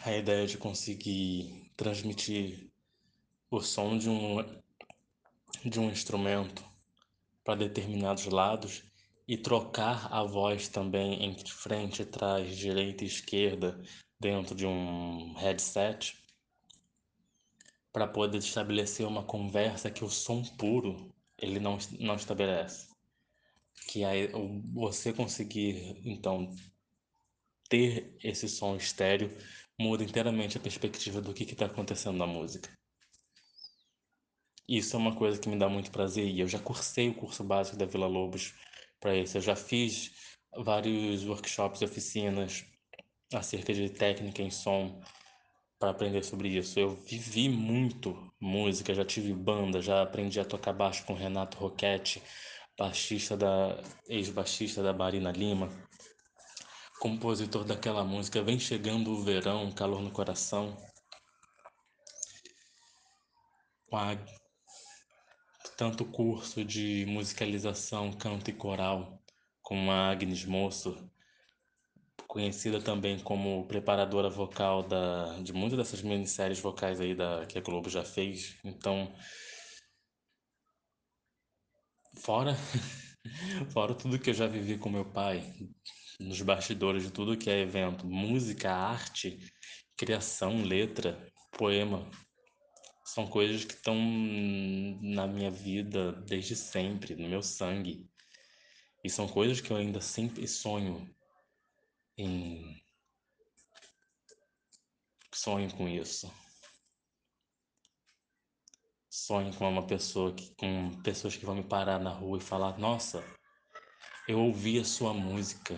A 0.04 0.16
ideia 0.16 0.48
de 0.48 0.58
conseguir 0.58 1.70
transmitir 1.76 2.68
o 3.52 3.60
som 3.62 3.98
de 3.98 4.10
um, 4.10 4.38
de 5.64 5.80
um 5.80 5.92
instrumento 5.92 6.71
para 7.44 7.56
determinados 7.56 8.26
lados 8.26 8.84
e 9.28 9.38
trocar 9.38 10.08
a 10.12 10.24
voz 10.24 10.68
também 10.68 11.24
entre 11.24 11.50
frente, 11.52 12.06
trás, 12.06 12.58
direita 12.58 13.04
e 13.04 13.08
esquerda 13.08 13.82
dentro 14.20 14.54
de 14.54 14.66
um 14.66 15.34
headset 15.36 16.22
para 17.92 18.08
poder 18.08 18.38
estabelecer 18.38 19.06
uma 19.06 19.24
conversa 19.24 19.92
que 19.92 20.04
o 20.04 20.10
som 20.10 20.44
puro 20.58 21.14
ele 21.38 21.60
não, 21.60 21.78
não 22.00 22.16
estabelece. 22.16 22.90
Que 23.88 24.04
aí 24.04 24.30
você 24.74 25.12
conseguir 25.12 26.00
então 26.06 26.54
ter 27.68 28.16
esse 28.24 28.48
som 28.48 28.76
estéreo 28.76 29.36
muda 29.80 30.04
inteiramente 30.04 30.58
a 30.58 30.62
perspectiva 30.62 31.20
do 31.20 31.34
que 31.34 31.44
está 31.44 31.66
acontecendo 31.66 32.18
na 32.18 32.28
música. 32.28 32.70
Isso 34.68 34.96
é 34.96 35.00
uma 35.00 35.16
coisa 35.16 35.40
que 35.40 35.50
me 35.50 35.58
dá 35.58 35.68
muito 35.68 35.92
prazer 35.92 36.26
e 36.26 36.40
eu 36.40 36.48
já 36.48 36.60
cursei 36.60 37.10
o 37.10 37.16
curso 37.16 37.44
básico 37.44 37.78
da 37.78 37.86
Vila 37.86 38.08
Lobos 38.08 38.54
para 39.00 39.16
isso. 39.16 39.38
Eu 39.38 39.42
já 39.42 39.56
fiz 39.56 40.12
vários 40.56 41.26
workshops 41.26 41.82
e 41.82 41.86
oficinas 41.86 42.66
acerca 43.34 43.74
de 43.74 43.90
técnica 43.90 44.42
em 44.42 44.50
som 44.50 45.02
para 45.80 45.92
aprender 45.92 46.24
sobre 46.24 46.50
isso. 46.50 46.80
Eu 46.80 46.96
vivi 46.96 47.50
muito 47.50 48.32
música, 48.40 48.94
já 48.94 49.04
tive 49.04 49.34
banda, 49.34 49.82
já 49.82 50.04
aprendi 50.04 50.40
a 50.40 50.46
tocar 50.46 50.74
baixo 50.74 51.06
com 51.06 51.14
Renato 51.14 51.58
Roquete, 51.58 52.22
baixista 52.78 53.36
da 53.36 53.82
ex-baixista 54.08 54.84
da 54.84 54.94
Marina 54.94 55.32
Lima, 55.32 55.70
compositor 57.00 57.64
daquela 57.64 58.04
música 58.04 58.44
Vem 58.44 58.60
chegando 58.60 59.12
o 59.12 59.24
verão, 59.24 59.72
calor 59.72 60.02
no 60.02 60.12
coração. 60.12 60.78
Com 63.90 63.98
a 63.98 64.16
tanto 65.78 66.06
curso 66.06 66.64
de 66.64 67.06
musicalização, 67.08 68.12
canto 68.14 68.50
e 68.50 68.54
coral 68.54 69.22
com 69.62 69.92
a 69.92 70.12
Agnes 70.12 70.46
Moço, 70.46 71.10
conhecida 72.28 72.82
também 72.82 73.20
como 73.20 73.68
preparadora 73.68 74.30
vocal 74.30 74.84
da, 74.84 75.38
de 75.40 75.52
muitas 75.52 75.78
dessas 75.78 76.02
minisséries 76.02 76.60
vocais 76.60 77.02
aí 77.02 77.14
da, 77.14 77.46
que 77.46 77.58
a 77.58 77.62
Globo 77.62 77.90
já 77.90 78.04
fez. 78.06 78.58
Então, 78.64 79.14
fora, 82.18 82.56
fora 83.74 83.94
tudo 83.94 84.20
que 84.20 84.30
eu 84.30 84.34
já 84.34 84.48
vivi 84.48 84.78
com 84.78 84.90
meu 84.90 85.06
pai, 85.06 85.44
nos 86.20 86.42
bastidores 86.42 87.04
de 87.04 87.12
tudo 87.12 87.38
que 87.38 87.50
é 87.50 87.62
evento, 87.62 88.08
música, 88.08 88.72
arte, 88.72 89.40
criação, 89.98 90.64
letra, 90.64 91.32
poema, 91.52 92.10
são 93.14 93.28
coisas 93.28 93.66
que 93.66 93.74
estão 93.74 93.94
na 95.02 95.28
minha 95.28 95.52
vida 95.52 96.14
desde 96.14 96.56
sempre, 96.56 97.14
no 97.14 97.28
meu 97.28 97.44
sangue. 97.44 98.10
E 99.04 99.10
são 99.10 99.28
coisas 99.28 99.60
que 99.60 99.70
eu 99.70 99.76
ainda 99.76 100.00
sempre 100.00 100.48
sonho 100.48 101.14
em. 102.18 102.82
Sonho 105.34 105.70
com 105.76 105.90
isso. 105.90 106.32
Sonho 109.10 109.54
com 109.58 109.70
uma 109.70 109.86
pessoa 109.86 110.34
que, 110.34 110.56
com 110.56 110.92
pessoas 111.02 111.36
que 111.36 111.46
vão 111.46 111.56
me 111.56 111.64
parar 111.66 112.00
na 112.00 112.12
rua 112.12 112.38
e 112.38 112.42
falar: 112.42 112.80
Nossa, 112.80 113.22
eu 114.26 114.40
ouvi 114.40 114.80
a 114.80 114.86
sua 114.86 115.14
música 115.14 115.78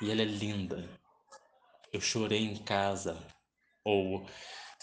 e 0.00 0.10
ela 0.10 0.22
é 0.22 0.24
linda. 0.24 0.88
Eu 1.92 2.00
chorei 2.00 2.42
em 2.42 2.56
casa, 2.64 3.22
ou 3.84 4.26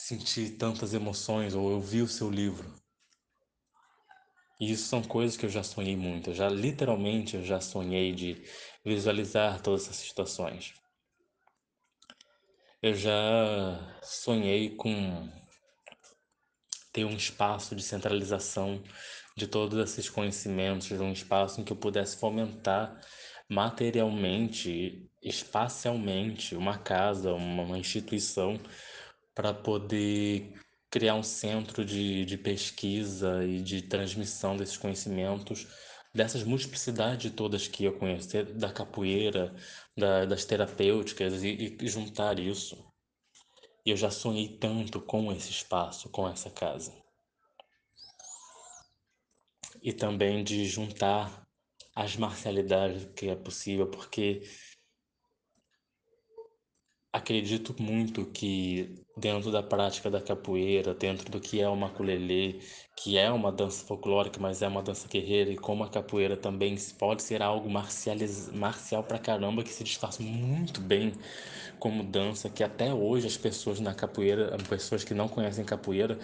senti 0.02 0.50
tantas 0.50 0.96
emoções, 0.96 1.54
ou 1.54 1.70
eu 1.70 1.80
vi 1.80 2.02
o 2.02 2.08
seu 2.08 2.30
livro. 2.30 2.74
E 4.60 4.72
isso 4.72 4.88
são 4.88 5.04
coisas 5.04 5.38
que 5.38 5.46
eu 5.46 5.50
já 5.50 5.62
sonhei 5.62 5.96
muito. 5.96 6.32
Eu 6.32 6.34
já 6.34 6.50
literalmente 6.50 7.36
eu 7.36 7.46
já 7.46 7.62
sonhei 7.62 8.12
de 8.12 8.44
visualizar 8.84 9.62
todas 9.62 9.84
essas 9.84 9.98
situações. 9.98 10.74
Eu 12.82 12.96
já 12.96 14.00
sonhei 14.02 14.76
com 14.76 15.30
ter 16.92 17.06
um 17.06 17.16
espaço 17.16 17.76
de 17.76 17.84
centralização 17.84 18.84
de 19.38 19.48
todos 19.48 19.78
esses 19.80 20.10
conhecimentos, 20.10 20.92
um 20.92 21.12
espaço 21.12 21.62
em 21.62 21.64
que 21.64 21.72
eu 21.72 21.78
pudesse 21.78 22.18
fomentar 22.18 23.00
materialmente, 23.48 25.08
espacialmente, 25.22 26.56
uma 26.56 26.80
casa, 26.80 27.34
uma 27.34 27.78
instituição 27.78 28.60
para 29.34 29.54
poder 29.54 30.54
criar 30.90 31.16
um 31.16 31.24
centro 31.24 31.86
de, 31.86 32.26
de 32.26 32.38
pesquisa 32.38 33.44
e 33.46 33.62
de 33.62 33.82
transmissão 33.82 34.58
desses 34.58 34.78
conhecimentos, 34.78 35.68
dessas 36.14 36.44
multiplicidades 36.44 37.32
todas 37.34 37.68
que 37.68 37.86
eu 37.86 37.98
conheço, 37.98 38.44
da 38.56 38.72
capoeira, 38.72 39.56
da, 39.96 40.26
das 40.26 40.44
terapêuticas, 40.44 41.44
e, 41.44 41.78
e 41.80 41.88
juntar 41.88 42.40
isso. 42.40 42.78
Eu 43.86 43.96
já 43.96 44.12
sonhei 44.12 44.58
tanto 44.58 45.02
com 45.02 45.32
esse 45.32 45.50
espaço, 45.50 46.10
com 46.10 46.28
essa 46.28 46.50
casa. 46.50 46.94
E 49.82 49.94
também 49.94 50.44
de 50.44 50.66
juntar 50.66 51.48
as 51.96 52.16
marcialidades 52.16 53.08
que 53.16 53.30
é 53.30 53.36
possível, 53.36 53.88
porque 53.88 54.44
acredito 57.14 57.76
muito 57.82 58.26
que 58.26 58.96
dentro 59.18 59.52
da 59.52 59.62
prática 59.62 60.10
da 60.10 60.22
capoeira, 60.22 60.94
dentro 60.94 61.30
do 61.30 61.40
que 61.40 61.60
é 61.62 61.68
o 61.68 61.76
maculelê, 61.76 62.60
que 62.96 63.18
é 63.18 63.30
uma 63.32 63.52
dança 63.52 63.86
folclórica, 63.86 64.40
mas 64.40 64.62
é 64.62 64.68
uma 64.68 64.82
dança 64.82 65.08
guerreira, 65.08 65.52
e 65.52 65.58
como 65.58 65.84
a 65.84 65.90
capoeira 65.90 66.38
também 66.38 66.76
pode 66.98 67.22
ser 67.24 67.42
algo 67.42 67.70
marcializ... 67.70 68.50
marcial 68.54 69.04
pra 69.04 69.20
caramba, 69.20 69.64
que 69.64 69.70
se 69.70 69.84
disfarça 69.84 70.24
muito 70.24 70.80
bem 70.82 71.14
como 71.80 72.04
dança, 72.04 72.50
que 72.50 72.64
até 72.64 72.94
hoje 72.94 73.28
as 73.28 73.38
pessoas 73.38 73.80
na 73.80 73.94
capoeira, 73.94 74.56
pessoas 74.70 75.04
que 75.04 75.14
não 75.14 75.28
conhecem 75.28 75.66
capoeira, 75.66 76.18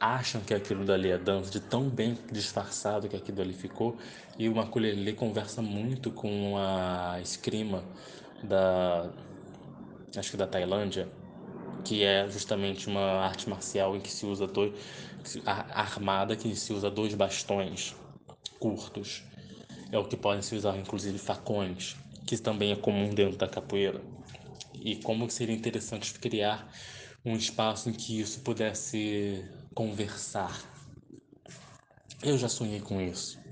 acham 0.00 0.40
que 0.42 0.52
aquilo 0.54 0.84
dali 0.84 1.10
é 1.10 1.18
dança, 1.18 1.50
de 1.50 1.60
tão 1.60 1.88
bem 1.88 2.18
disfarçado 2.32 3.08
que 3.08 3.16
aquilo 3.16 3.40
ali 3.42 3.54
ficou, 3.54 3.96
e 4.38 4.48
o 4.48 4.54
maculelê 4.54 5.12
conversa 5.12 5.62
muito 5.62 6.10
com 6.10 6.56
a 6.58 7.20
escrima 7.22 7.84
da 8.42 9.10
acho 10.16 10.30
que 10.30 10.36
da 10.36 10.46
Tailândia, 10.46 11.08
que 11.84 12.02
é 12.02 12.28
justamente 12.28 12.88
uma 12.88 13.20
arte 13.20 13.48
marcial 13.48 13.96
em 13.96 14.00
que 14.00 14.10
se 14.10 14.26
usa 14.26 14.46
dois, 14.46 14.72
armada 15.46 16.36
que 16.36 16.54
se 16.54 16.72
usa 16.72 16.90
dois 16.90 17.14
bastões 17.14 17.94
curtos. 18.58 19.22
É 19.92 19.98
o 19.98 20.04
que 20.04 20.16
podem 20.16 20.42
se 20.42 20.54
usar 20.54 20.76
inclusive 20.76 21.18
facões, 21.18 21.96
que 22.26 22.36
também 22.36 22.72
é 22.72 22.76
comum 22.76 23.14
dentro 23.14 23.36
da 23.36 23.48
capoeira. 23.48 24.00
E 24.74 24.96
como 24.96 25.30
seria 25.30 25.54
interessante 25.54 26.12
criar 26.14 26.68
um 27.24 27.36
espaço 27.36 27.88
em 27.88 27.92
que 27.92 28.20
isso 28.20 28.40
pudesse 28.40 29.44
conversar. 29.74 30.52
Eu 32.22 32.36
já 32.38 32.48
sonhei 32.48 32.80
com 32.80 33.00
isso. 33.00 33.45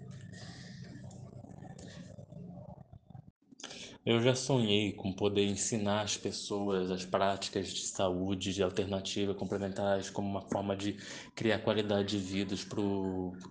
Eu 4.07 4.21
já 4.21 4.35
sonhei 4.35 4.93
com 4.93 5.11
poder 5.15 5.47
ensinar 5.47 6.03
as 6.03 6.15
pessoas 6.15 6.91
as 6.91 7.07
práticas 7.07 7.69
de 7.69 7.87
saúde, 7.87 8.53
de 8.53 8.63
alternativa 8.63 9.35
complementares, 9.35 10.11
como 10.11 10.29
uma 10.29 10.43
forma 10.43 10.77
de 10.77 10.99
criar 11.35 11.61
qualidade 11.61 12.11
de 12.11 12.19
vida 12.19 12.55
para 12.69 12.83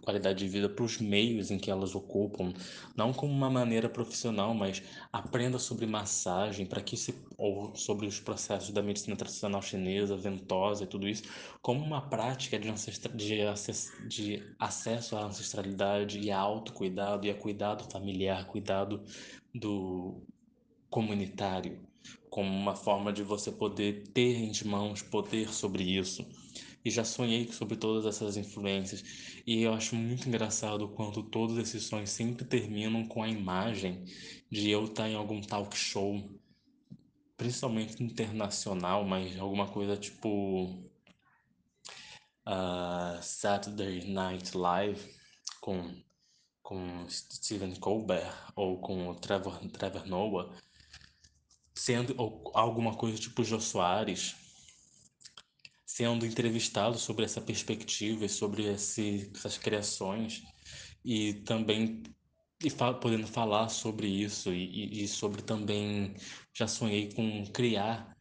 qualidade 0.03 0.37
de 0.37 0.47
vida 0.47 0.69
para 0.69 0.85
os 0.85 0.99
meios 0.99 1.49
em 1.49 1.57
que 1.57 1.71
elas 1.71 1.95
ocupam, 1.95 2.53
não 2.95 3.11
como 3.11 3.33
uma 3.33 3.49
maneira 3.49 3.89
profissional, 3.89 4.53
mas 4.53 4.83
aprenda 5.11 5.57
sobre 5.57 5.87
massagem, 5.87 6.67
para 6.67 6.81
que 6.83 6.95
se 6.95 7.15
ou 7.35 7.75
sobre 7.75 8.05
os 8.05 8.19
processos 8.19 8.69
da 8.69 8.83
medicina 8.83 9.15
tradicional 9.15 9.61
chinesa, 9.61 10.15
ventosa 10.15 10.83
e 10.83 10.87
tudo 10.87 11.07
isso, 11.07 11.23
como 11.63 11.83
uma 11.83 12.07
prática 12.09 12.59
de, 12.59 12.69
ancestra, 12.69 13.11
de, 13.11 13.39
de 14.07 14.55
acesso 14.59 15.17
à 15.17 15.25
ancestralidade 15.25 16.19
e 16.19 16.29
a 16.29 16.37
autocuidado 16.37 17.25
e 17.25 17.31
a 17.31 17.35
cuidado 17.35 17.91
familiar, 17.91 18.45
cuidado 18.45 19.03
do 19.51 20.23
comunitário, 20.93 21.79
como 22.29 22.47
uma 22.47 22.75
forma 22.75 23.11
de 23.11 23.23
você 23.23 23.51
poder 23.51 24.09
ter 24.09 24.35
em 24.35 24.51
mãos 24.63 25.01
poder 25.01 25.51
sobre 25.51 25.83
isso. 25.83 26.23
E 26.85 26.91
já 26.91 27.03
sonhei 27.03 27.51
sobre 27.51 27.75
todas 27.77 28.05
essas 28.05 28.37
influências. 28.37 29.03
E 29.47 29.63
eu 29.63 29.73
acho 29.73 29.95
muito 29.95 30.27
engraçado 30.27 30.87
quando 30.89 31.23
todos 31.23 31.57
esses 31.57 31.85
sonhos 31.85 32.11
sempre 32.11 32.45
terminam 32.45 33.07
com 33.07 33.23
a 33.23 33.27
imagem 33.27 34.03
de 34.51 34.69
eu 34.69 34.83
estar 34.83 35.09
em 35.09 35.15
algum 35.15 35.41
talk 35.41 35.75
show, 35.75 36.21
principalmente 37.35 38.03
internacional, 38.03 39.03
mas 39.03 39.39
alguma 39.39 39.67
coisa 39.67 39.97
tipo 39.97 40.65
uh, 42.45 43.19
Saturday 43.19 44.11
Night 44.11 44.55
Live 44.55 45.01
com 45.59 45.91
com 46.61 47.05
Stephen 47.09 47.75
Colbert 47.75 48.33
ou 48.55 48.79
com 48.79 49.13
Trevor, 49.15 49.59
Trevor 49.69 50.07
Noah 50.07 50.49
sendo 51.75 52.15
alguma 52.53 52.95
coisa 52.95 53.17
tipo 53.17 53.43
Jô 53.43 53.59
Soares, 53.59 54.35
sendo 55.85 56.25
entrevistado 56.25 56.97
sobre 56.97 57.25
essa 57.25 57.41
perspectiva 57.41 58.25
e 58.25 58.29
sobre 58.29 58.65
esse, 58.65 59.31
essas 59.35 59.57
criações 59.57 60.43
e 61.03 61.35
também 61.45 62.03
e 62.63 62.69
fa 62.69 62.93
podendo 62.93 63.27
falar 63.27 63.67
sobre 63.69 64.07
isso 64.07 64.51
e, 64.53 65.03
e, 65.03 65.07
sobre 65.07 65.41
também 65.41 66.15
já 66.53 66.67
sonhei 66.67 67.11
com 67.13 67.45
criar 67.47 68.12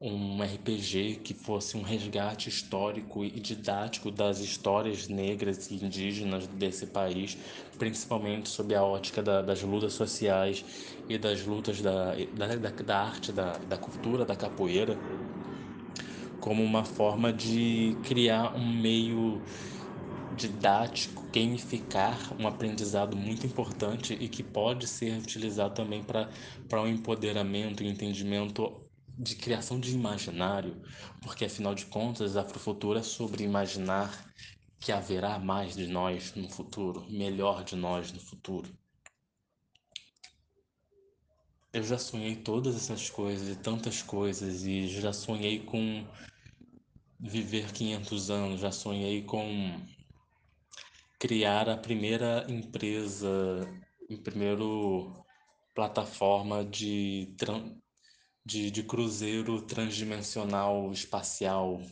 um 0.00 0.40
RPG 0.42 1.16
que 1.24 1.34
fosse 1.34 1.76
um 1.76 1.82
resgate 1.82 2.48
histórico 2.48 3.24
e 3.24 3.40
didático 3.40 4.10
das 4.10 4.38
histórias 4.38 5.08
negras 5.08 5.70
e 5.70 5.74
indígenas 5.84 6.46
desse 6.46 6.86
país, 6.86 7.36
principalmente 7.76 8.48
sob 8.48 8.74
a 8.74 8.82
ótica 8.84 9.22
da, 9.22 9.42
das 9.42 9.62
lutas 9.62 9.94
sociais 9.94 10.64
e 11.08 11.18
das 11.18 11.44
lutas 11.44 11.80
da, 11.82 12.14
da, 12.32 12.70
da, 12.70 12.98
arte, 13.00 13.32
da, 13.32 13.58
da 13.58 13.76
cultura, 13.78 14.24
da 14.24 14.36
capoeira, 14.36 15.00
como 16.38 16.62
uma 16.62 16.84
forma 16.84 17.32
de 17.32 17.98
criar 18.02 18.54
um 18.56 18.72
meio 18.80 19.44
didático, 20.30 21.28
gamificar 21.32 22.34
um 22.38 22.46
aprendizado 22.46 23.16
muito 23.16 23.46
importante 23.46 24.14
e 24.14 24.28
que 24.28 24.42
pode 24.42 24.86
ser 24.86 25.18
utilizado 25.18 25.74
também 25.74 26.04
para 26.04 26.30
um 26.82 26.86
empoderamento 26.86 27.82
e 27.82 27.88
entendimento 27.88 28.87
de 29.18 29.34
criação 29.34 29.80
de 29.80 29.92
imaginário, 29.92 30.80
porque 31.20 31.44
afinal 31.44 31.74
de 31.74 31.86
contas, 31.86 32.36
Afrofuturo 32.36 32.98
é 32.98 33.02
sobre 33.02 33.42
imaginar 33.42 34.32
que 34.78 34.92
haverá 34.92 35.40
mais 35.40 35.74
de 35.74 35.88
nós 35.88 36.34
no 36.36 36.48
futuro, 36.48 37.04
melhor 37.10 37.64
de 37.64 37.74
nós 37.74 38.12
no 38.12 38.20
futuro. 38.20 38.72
Eu 41.72 41.82
já 41.82 41.98
sonhei 41.98 42.36
todas 42.36 42.76
essas 42.76 43.10
coisas 43.10 43.48
e 43.48 43.60
tantas 43.60 44.02
coisas 44.02 44.62
e 44.62 44.86
já 44.86 45.12
sonhei 45.12 45.64
com 45.64 46.06
viver 47.18 47.72
500 47.72 48.30
anos, 48.30 48.60
já 48.60 48.70
sonhei 48.70 49.24
com 49.24 49.84
criar 51.18 51.68
a 51.68 51.76
primeira 51.76 52.46
empresa, 52.48 53.28
em 54.08 54.16
primeiro 54.16 55.24
plataforma 55.74 56.64
de, 56.64 57.34
de, 58.48 58.70
de 58.70 58.82
cruzeiro 58.82 59.60
transdimensional 59.60 60.90
espacial, 60.90 61.82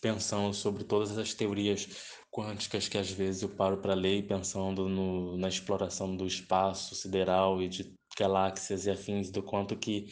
pensando 0.00 0.54
sobre 0.54 0.84
todas 0.84 1.18
as 1.18 1.34
teorias 1.34 1.88
quânticas 2.30 2.88
que 2.88 2.96
às 2.96 3.10
vezes 3.10 3.42
eu 3.42 3.48
paro 3.48 3.78
para 3.78 3.92
ler, 3.92 4.28
pensando 4.28 4.88
no, 4.88 5.36
na 5.36 5.48
exploração 5.48 6.16
do 6.16 6.24
espaço 6.24 6.94
sideral 6.94 7.60
e 7.60 7.68
de 7.68 7.92
galáxias 8.16 8.86
e 8.86 8.90
afins, 8.92 9.28
do 9.28 9.42
quanto 9.42 9.76
que, 9.76 10.06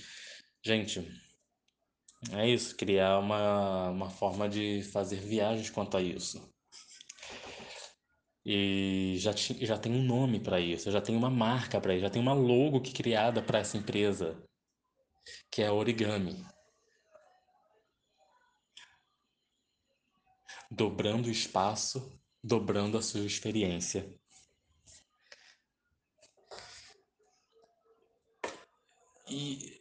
gente, 0.64 1.08
é 2.32 2.48
isso, 2.48 2.76
criar 2.76 3.20
uma, 3.20 3.90
uma 3.90 4.10
forma 4.10 4.48
de 4.48 4.82
fazer 4.82 5.20
viagens 5.20 5.70
quanto 5.70 5.96
a 5.96 6.02
isso. 6.02 6.52
E 8.44 9.14
já, 9.18 9.30
já 9.32 9.78
tem 9.78 9.92
um 9.92 10.02
nome 10.02 10.40
para 10.40 10.58
isso, 10.58 10.90
já 10.90 11.00
tem 11.00 11.14
uma 11.14 11.30
marca 11.30 11.80
para 11.80 11.94
isso, 11.94 12.02
já 12.02 12.10
tem 12.10 12.20
uma 12.20 12.34
logo 12.34 12.80
que 12.80 12.92
criada 12.92 13.40
para 13.40 13.60
essa 13.60 13.76
empresa, 13.76 14.36
que 15.50 15.62
é 15.62 15.70
Origami. 15.70 16.44
Dobrando 20.70 21.28
o 21.28 21.30
espaço, 21.30 22.18
dobrando 22.42 22.98
a 22.98 23.02
sua 23.02 23.24
experiência. 23.24 24.12
E, 29.28 29.80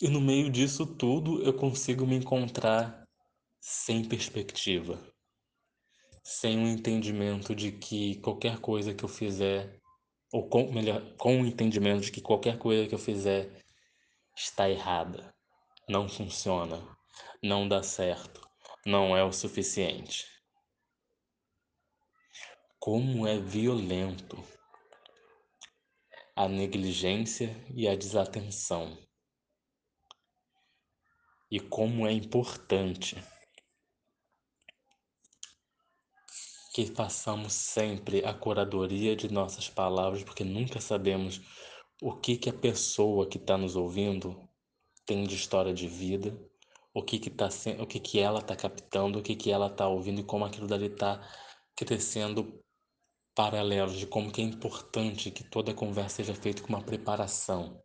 e 0.00 0.08
no 0.08 0.20
meio 0.20 0.50
disso 0.50 0.86
tudo 0.86 1.42
eu 1.42 1.54
consigo 1.54 2.06
me 2.06 2.16
encontrar 2.16 3.04
sem 3.60 4.04
perspectiva 4.04 4.98
sem 6.28 6.58
um 6.58 6.68
entendimento 6.68 7.54
de 7.54 7.72
que 7.72 8.16
qualquer 8.16 8.58
coisa 8.58 8.92
que 8.92 9.02
eu 9.02 9.08
fizer, 9.08 9.80
ou 10.30 10.46
com, 10.46 10.70
melhor, 10.70 11.02
com 11.16 11.40
o 11.40 11.46
entendimento 11.46 12.02
de 12.02 12.12
que 12.12 12.20
qualquer 12.20 12.58
coisa 12.58 12.86
que 12.86 12.94
eu 12.94 12.98
fizer 12.98 13.64
está 14.38 14.70
errada, 14.70 15.34
não 15.88 16.08
funciona, 16.08 16.80
não 17.42 17.68
dá 17.68 17.82
certo, 17.82 18.40
não 18.86 19.16
é 19.16 19.24
o 19.24 19.32
suficiente. 19.32 20.26
Como 22.78 23.26
é 23.26 23.36
violento 23.36 24.42
a 26.36 26.48
negligência 26.48 27.50
e 27.74 27.88
a 27.88 27.96
desatenção. 27.96 28.96
E 31.50 31.58
como 31.58 32.06
é 32.06 32.12
importante 32.12 33.16
que 36.72 36.86
façamos 36.86 37.54
sempre 37.54 38.24
a 38.24 38.32
curadoria 38.32 39.16
de 39.16 39.28
nossas 39.32 39.68
palavras, 39.68 40.22
porque 40.22 40.44
nunca 40.44 40.80
sabemos 40.80 41.40
o 42.00 42.14
que 42.16 42.36
que 42.36 42.48
a 42.50 42.52
pessoa 42.52 43.28
que 43.28 43.38
está 43.38 43.56
nos 43.58 43.76
ouvindo 43.76 44.48
tem 45.04 45.24
de 45.24 45.34
história 45.34 45.72
de 45.74 45.88
vida, 45.88 46.38
o 46.94 47.02
que 47.02 47.18
que 47.18 47.30
tá 47.30 47.48
o 47.80 47.86
que 47.86 48.00
que 48.00 48.18
ela 48.18 48.40
está 48.40 48.54
captando, 48.56 49.18
o 49.18 49.22
que 49.22 49.34
que 49.36 49.50
ela 49.50 49.66
está 49.66 49.88
ouvindo? 49.88 50.20
E 50.20 50.24
como 50.24 50.44
aquilo 50.44 50.66
dali 50.66 50.86
está 50.86 51.20
crescendo 51.74 52.62
paralelos 53.34 53.96
de 53.96 54.06
como 54.06 54.32
que 54.32 54.40
é 54.40 54.44
importante 54.44 55.30
que 55.30 55.44
toda 55.44 55.74
conversa 55.74 56.16
seja 56.16 56.34
feita 56.34 56.62
com 56.62 56.68
uma 56.70 56.82
preparação. 56.82 57.80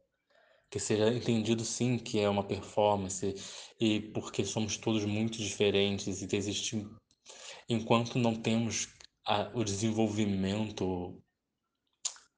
Que 0.70 0.80
seja 0.80 1.14
entendido 1.14 1.64
sim 1.64 2.00
que 2.00 2.20
é 2.20 2.28
uma 2.28 2.44
performance 2.44 3.36
e 3.80 4.02
porque 4.14 4.44
somos 4.44 4.78
todos 4.78 5.06
muito 5.06 5.38
diferentes 5.38 6.22
e 6.22 6.36
existe 6.36 6.84
enquanto 7.70 8.18
não 8.18 8.36
temos 8.36 8.88
a, 9.26 9.52
o 9.54 9.64
desenvolvimento 9.64 11.23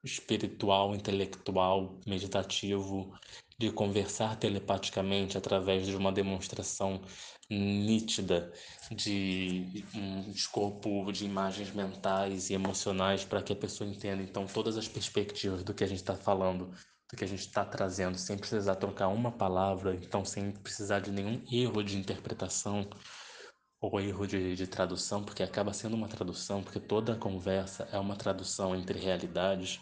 espiritual, 0.06 0.95
intelectual, 0.95 1.99
meditativo, 2.06 3.12
de 3.58 3.72
conversar 3.72 4.36
telepaticamente 4.38 5.38
através 5.38 5.88
de 5.88 5.95
uma 5.95 6.12
demonstração 6.12 7.01
nítida 7.49 8.51
de 8.91 9.86
um 9.95 10.32
escopo 10.32 11.12
de 11.12 11.26
imagens 11.26 11.72
mentais 11.72 12.49
e 12.49 12.53
emocionais 12.53 13.24
para 13.24 13.41
que 13.41 13.53
a 13.53 13.56
pessoa 13.56 13.89
entenda 13.89 14.22
então 14.22 14.45
todas 14.45 14.78
as 14.78 14.88
perspectivas 14.88 15.64
do 15.64 15.74
que 15.74 15.84
a 15.84 15.88
gente 15.88 15.99
está 15.99 16.16
falando, 16.16 16.72
do 17.10 17.18
que 17.18 17.24
a 17.24 17.28
gente 17.28 17.39
está 17.39 17.64
trazendo, 17.64 18.18
sem 18.18 18.38
precisar 18.38 18.76
trocar 18.76 19.08
uma 19.08 19.32
palavra, 19.32 19.95
então 19.95 20.26
sem 20.26 20.51
precisar 20.51 20.99
de 20.99 21.12
nenhum 21.12 21.41
erro 21.51 21.84
de 21.84 21.97
interpretação 21.97 22.89
ou 23.80 23.99
erro 23.99 24.26
de, 24.26 24.56
de 24.56 24.68
tradução, 24.68 25.24
porque 25.24 25.43
acaba 25.43 25.72
sendo 25.72 25.95
uma 25.95 26.08
tradução, 26.08 26.64
porque 26.64 26.80
toda 26.80 27.16
conversa 27.16 27.88
é 27.91 27.99
uma 27.99 28.16
tradução 28.16 28.76
entre 28.76 28.99
realidades, 28.99 29.80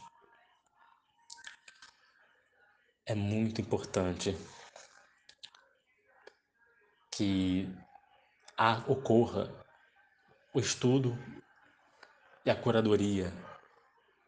é 3.05 3.13
muito 3.13 3.59
importante 3.59 4.35
que 7.11 7.69
a, 8.57 8.83
ocorra 8.87 9.53
o 10.53 10.59
estudo 10.59 11.17
e 12.45 12.49
a 12.49 12.55
curadoria 12.55 13.31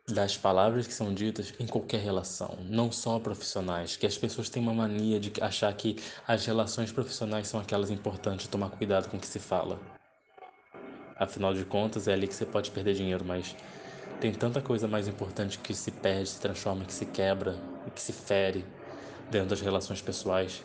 das 0.07 0.37
palavras 0.37 0.85
que 0.85 0.93
são 0.93 1.13
ditas 1.13 1.53
em 1.59 1.65
qualquer 1.65 1.99
relação, 1.99 2.57
não 2.69 2.91
só 2.91 3.19
profissionais, 3.19 3.97
que 3.97 4.05
as 4.05 4.17
pessoas 4.17 4.49
têm 4.49 4.61
uma 4.61 4.73
mania 4.73 5.19
de 5.19 5.31
achar 5.41 5.73
que 5.73 5.95
as 6.27 6.45
relações 6.45 6.91
profissionais 6.91 7.47
são 7.47 7.59
aquelas 7.59 7.89
importantes, 7.89 8.47
tomar 8.47 8.69
cuidado 8.69 9.09
com 9.09 9.17
o 9.17 9.19
que 9.19 9.27
se 9.27 9.39
fala. 9.39 9.79
Afinal 11.15 11.53
de 11.53 11.65
contas, 11.65 12.07
é 12.07 12.13
ali 12.13 12.27
que 12.27 12.35
você 12.35 12.45
pode 12.45 12.69
perder 12.69 12.93
dinheiro, 12.93 13.25
mas 13.25 13.55
tem 14.19 14.33
tanta 14.33 14.61
coisa 14.61 14.87
mais 14.87 15.07
importante 15.07 15.59
que 15.59 15.73
se 15.73 15.91
perde, 15.91 16.29
se 16.29 16.39
transforma, 16.39 16.85
que 16.85 16.93
se 16.93 17.05
quebra 17.05 17.55
e 17.85 17.91
que 17.91 18.01
se 18.01 18.13
fere 18.13 18.65
dentro 19.29 19.49
das 19.49 19.61
relações 19.61 20.01
pessoais. 20.01 20.63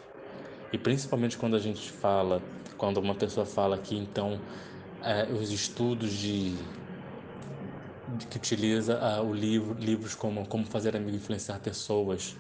E 0.73 0.79
principalmente 0.79 1.37
quando 1.37 1.57
a 1.57 1.59
gente 1.59 1.91
fala, 1.91 2.43
quando 2.77 2.99
uma 2.99 3.15
pessoa 3.15 3.45
fala 3.45 3.77
que 3.79 3.97
então 3.97 4.41
é, 5.03 5.25
os 5.33 5.51
estudos 5.51 6.13
de 6.13 6.55
que 8.29 8.37
utiliza 8.37 8.99
uh, 8.99 9.25
o 9.25 9.33
livro, 9.33 9.75
livros 9.75 10.15
como 10.15 10.47
Como 10.49 10.65
Fazer 10.67 10.97
Amigo 10.97 11.17
Influenciar 11.17 11.61
Pessoas, 11.61 12.37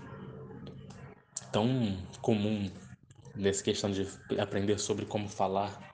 tão 1.52 1.96
comum 2.20 2.70
nessa 3.36 3.62
questão 3.62 3.90
de 3.90 4.06
aprender 4.38 4.78
sobre 4.78 5.06
como 5.06 5.28
falar. 5.28 5.88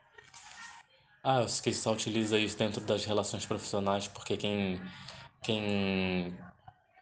Ah, 1.23 1.45
que 1.63 1.75
só 1.75 1.93
utiliza 1.93 2.39
isso 2.39 2.57
dentro 2.57 2.81
das 2.81 3.05
relações 3.05 3.45
profissionais, 3.45 4.07
porque 4.07 4.37
quem 4.37 4.81
quem 5.43 6.37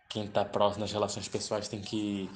quem 0.08 0.26
está 0.26 0.44
próximo 0.44 0.82
das 0.84 0.92
relações 0.92 1.28
pessoais 1.28 1.68
tem 1.68 1.80
que 1.80 2.30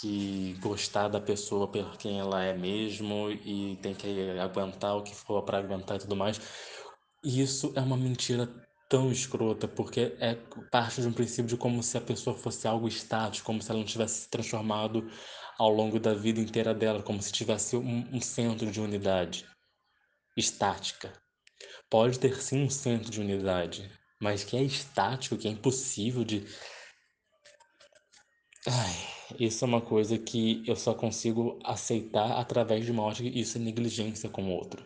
que 0.00 0.54
gostar 0.60 1.08
da 1.08 1.20
pessoa 1.20 1.68
por 1.70 1.96
quem 1.96 2.18
ela 2.18 2.42
é 2.42 2.52
mesmo 2.52 3.30
e 3.30 3.78
tem 3.80 3.94
que 3.94 4.38
aguentar 4.40 4.96
o 4.96 5.02
que 5.02 5.14
for 5.14 5.42
para 5.42 5.58
aguentar 5.58 5.96
e 5.96 6.00
tudo 6.00 6.16
mais. 6.16 6.40
E 7.22 7.40
isso 7.40 7.72
é 7.76 7.80
uma 7.80 7.96
mentira 7.96 8.48
tão 8.88 9.10
escrota, 9.10 9.66
porque 9.66 10.16
é 10.20 10.34
parte 10.70 11.00
de 11.00 11.08
um 11.08 11.12
princípio 11.12 11.46
de 11.46 11.56
como 11.56 11.82
se 11.82 11.96
a 11.96 12.00
pessoa 12.00 12.36
fosse 12.36 12.68
algo 12.68 12.86
estático, 12.86 13.46
como 13.46 13.62
se 13.62 13.70
ela 13.70 13.80
não 13.80 13.86
tivesse 13.86 14.22
se 14.22 14.30
transformado 14.30 15.08
ao 15.58 15.70
longo 15.70 15.98
da 15.98 16.14
vida 16.14 16.40
inteira 16.40 16.74
dela, 16.74 17.02
como 17.02 17.22
se 17.22 17.32
tivesse 17.32 17.76
um, 17.76 18.08
um 18.12 18.20
centro 18.20 18.70
de 18.70 18.80
unidade 18.80 19.46
estática. 20.36 21.12
Pode 21.88 22.18
ter 22.18 22.40
sim 22.42 22.64
um 22.64 22.70
centro 22.70 23.10
de 23.10 23.20
unidade, 23.20 23.90
mas 24.20 24.44
que 24.44 24.56
é 24.56 24.62
estático, 24.62 25.36
que 25.36 25.48
é 25.48 25.50
impossível 25.50 26.24
de. 26.24 26.44
Ai, 28.66 29.14
isso 29.38 29.64
é 29.64 29.68
uma 29.68 29.80
coisa 29.80 30.18
que 30.18 30.62
eu 30.66 30.76
só 30.76 30.94
consigo 30.94 31.58
aceitar 31.64 32.38
através 32.38 32.84
de 32.84 32.92
uma 32.92 33.02
ótica. 33.02 33.28
Isso 33.28 33.58
é 33.58 33.60
negligência 33.60 34.28
com 34.28 34.44
o 34.44 34.50
outro. 34.50 34.84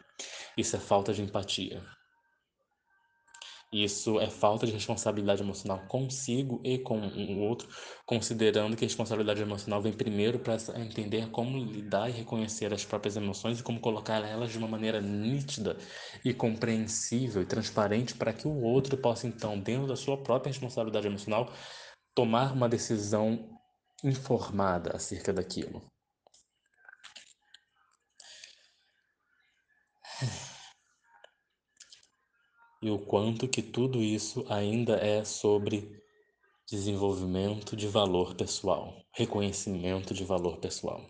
Isso 0.56 0.76
é 0.76 0.80
falta 0.80 1.12
de 1.12 1.22
empatia. 1.22 1.82
Isso 3.70 4.18
é 4.18 4.30
falta 4.30 4.66
de 4.66 4.72
responsabilidade 4.72 5.42
emocional 5.42 5.86
consigo 5.88 6.58
e 6.64 6.78
com 6.78 6.98
o 6.98 7.40
outro, 7.40 7.68
considerando 8.06 8.74
que 8.74 8.82
a 8.84 8.88
responsabilidade 8.88 9.42
emocional 9.42 9.82
vem 9.82 9.92
primeiro 9.92 10.38
para 10.38 10.56
entender 10.80 11.30
como 11.30 11.58
lidar 11.58 12.08
e 12.08 12.12
reconhecer 12.12 12.72
as 12.72 12.86
próprias 12.86 13.16
emoções 13.16 13.60
e 13.60 13.62
como 13.62 13.78
colocar 13.78 14.24
elas 14.24 14.50
de 14.50 14.56
uma 14.56 14.66
maneira 14.68 15.02
nítida 15.02 15.76
e 16.24 16.32
compreensível 16.32 17.42
e 17.42 17.46
transparente 17.46 18.14
para 18.14 18.32
que 18.32 18.48
o 18.48 18.62
outro 18.62 18.96
possa, 18.96 19.26
então, 19.26 19.60
dentro 19.60 19.86
da 19.86 19.96
sua 19.96 20.16
própria 20.22 20.48
responsabilidade 20.48 21.06
emocional, 21.06 21.52
tomar 22.14 22.54
uma 22.54 22.70
decisão 22.70 23.50
informada 24.02 24.96
acerca 24.96 25.30
daquilo. 25.30 25.82
E 32.80 32.90
o 32.90 32.98
quanto 32.98 33.48
que 33.48 33.62
tudo 33.62 34.02
isso 34.02 34.44
ainda 34.48 34.96
é 34.96 35.24
sobre 35.24 36.02
desenvolvimento 36.66 37.74
de 37.74 37.88
valor 37.88 38.34
pessoal, 38.34 39.02
reconhecimento 39.12 40.12
de 40.12 40.24
valor 40.24 40.58
pessoal. 40.58 41.08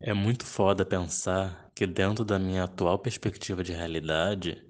É 0.00 0.12
muito 0.12 0.46
foda 0.46 0.84
pensar 0.84 1.70
que 1.74 1.86
dentro 1.86 2.24
da 2.24 2.38
minha 2.38 2.64
atual 2.64 2.98
perspectiva 2.98 3.62
de 3.62 3.72
realidade, 3.72 4.64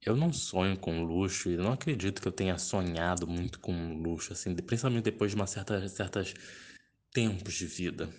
eu 0.00 0.16
não 0.16 0.32
sonho 0.32 0.78
com 0.78 1.02
luxo 1.02 1.50
e 1.50 1.56
não 1.56 1.72
acredito 1.72 2.20
que 2.20 2.28
eu 2.28 2.32
tenha 2.32 2.58
sonhado 2.58 3.26
muito 3.26 3.58
com 3.58 3.94
luxo, 3.94 4.32
assim, 4.32 4.54
principalmente 4.54 5.04
depois 5.04 5.30
de 5.30 5.36
uma 5.36 5.46
certa, 5.46 5.88
certas 5.88 6.34
tempos 7.12 7.54
de 7.54 7.66
vida. 7.66 8.12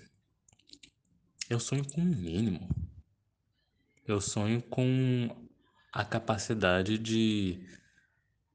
Eu 1.49 1.59
sonho 1.59 1.87
com 1.87 2.01
o 2.01 2.05
mínimo. 2.05 2.67
Eu 4.07 4.21
sonho 4.21 4.61
com 4.61 5.27
a 5.91 6.05
capacidade 6.05 6.95
de 6.99 7.59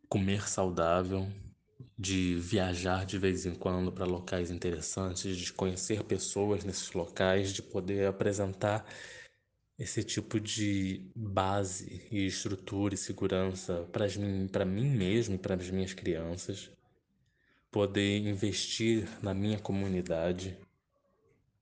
comer 0.08 0.48
saudável, 0.48 1.26
de 1.98 2.36
viajar 2.36 3.04
de 3.04 3.18
vez 3.18 3.44
em 3.44 3.56
quando 3.56 3.90
para 3.90 4.04
locais 4.04 4.52
interessantes, 4.52 5.36
de 5.36 5.52
conhecer 5.52 6.04
pessoas 6.04 6.62
nesses 6.62 6.92
locais, 6.92 7.52
de 7.52 7.62
poder 7.62 8.06
apresentar 8.06 8.86
esse 9.76 10.04
tipo 10.04 10.38
de 10.38 11.10
base 11.16 12.06
e 12.12 12.26
estrutura 12.26 12.94
e 12.94 12.98
segurança 12.98 13.88
para 14.52 14.64
mim 14.64 14.88
mesmo 14.88 15.34
e 15.34 15.38
para 15.38 15.56
as 15.56 15.68
minhas 15.68 15.92
crianças, 15.92 16.70
poder 17.72 18.18
investir 18.18 19.08
na 19.20 19.34
minha 19.34 19.58
comunidade, 19.58 20.56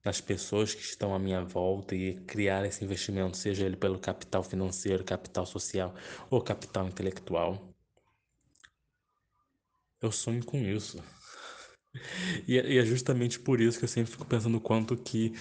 nas 0.09 0.23
pessoas 0.23 0.73
que 0.73 0.81
estão 0.81 1.15
à 1.15 1.19
minha 1.19 1.45
volta 1.45 1.95
e 1.95 2.15
criar 2.21 2.65
esse 2.65 2.83
investimento, 2.83 3.37
seja 3.37 3.67
ele 3.67 3.77
pelo 3.77 3.99
capital 3.99 4.43
financeiro, 4.43 5.05
capital 5.05 5.45
social 5.45 5.95
ou 6.31 6.41
capital 6.41 6.89
intelectual. 6.89 7.75
Eu 10.01 10.11
sonho 10.11 10.43
com 10.43 10.57
isso. 10.57 11.05
E 12.47 12.59
é, 12.59 12.79
é 12.79 12.85
justamente 12.87 13.39
por 13.39 13.61
isso 13.61 13.79
que 13.79 13.85
eu 13.85 13.89
sempre 13.89 14.11
fico 14.11 14.25
pensando 14.25 14.59
quanto 14.59 14.97
que 14.97 15.35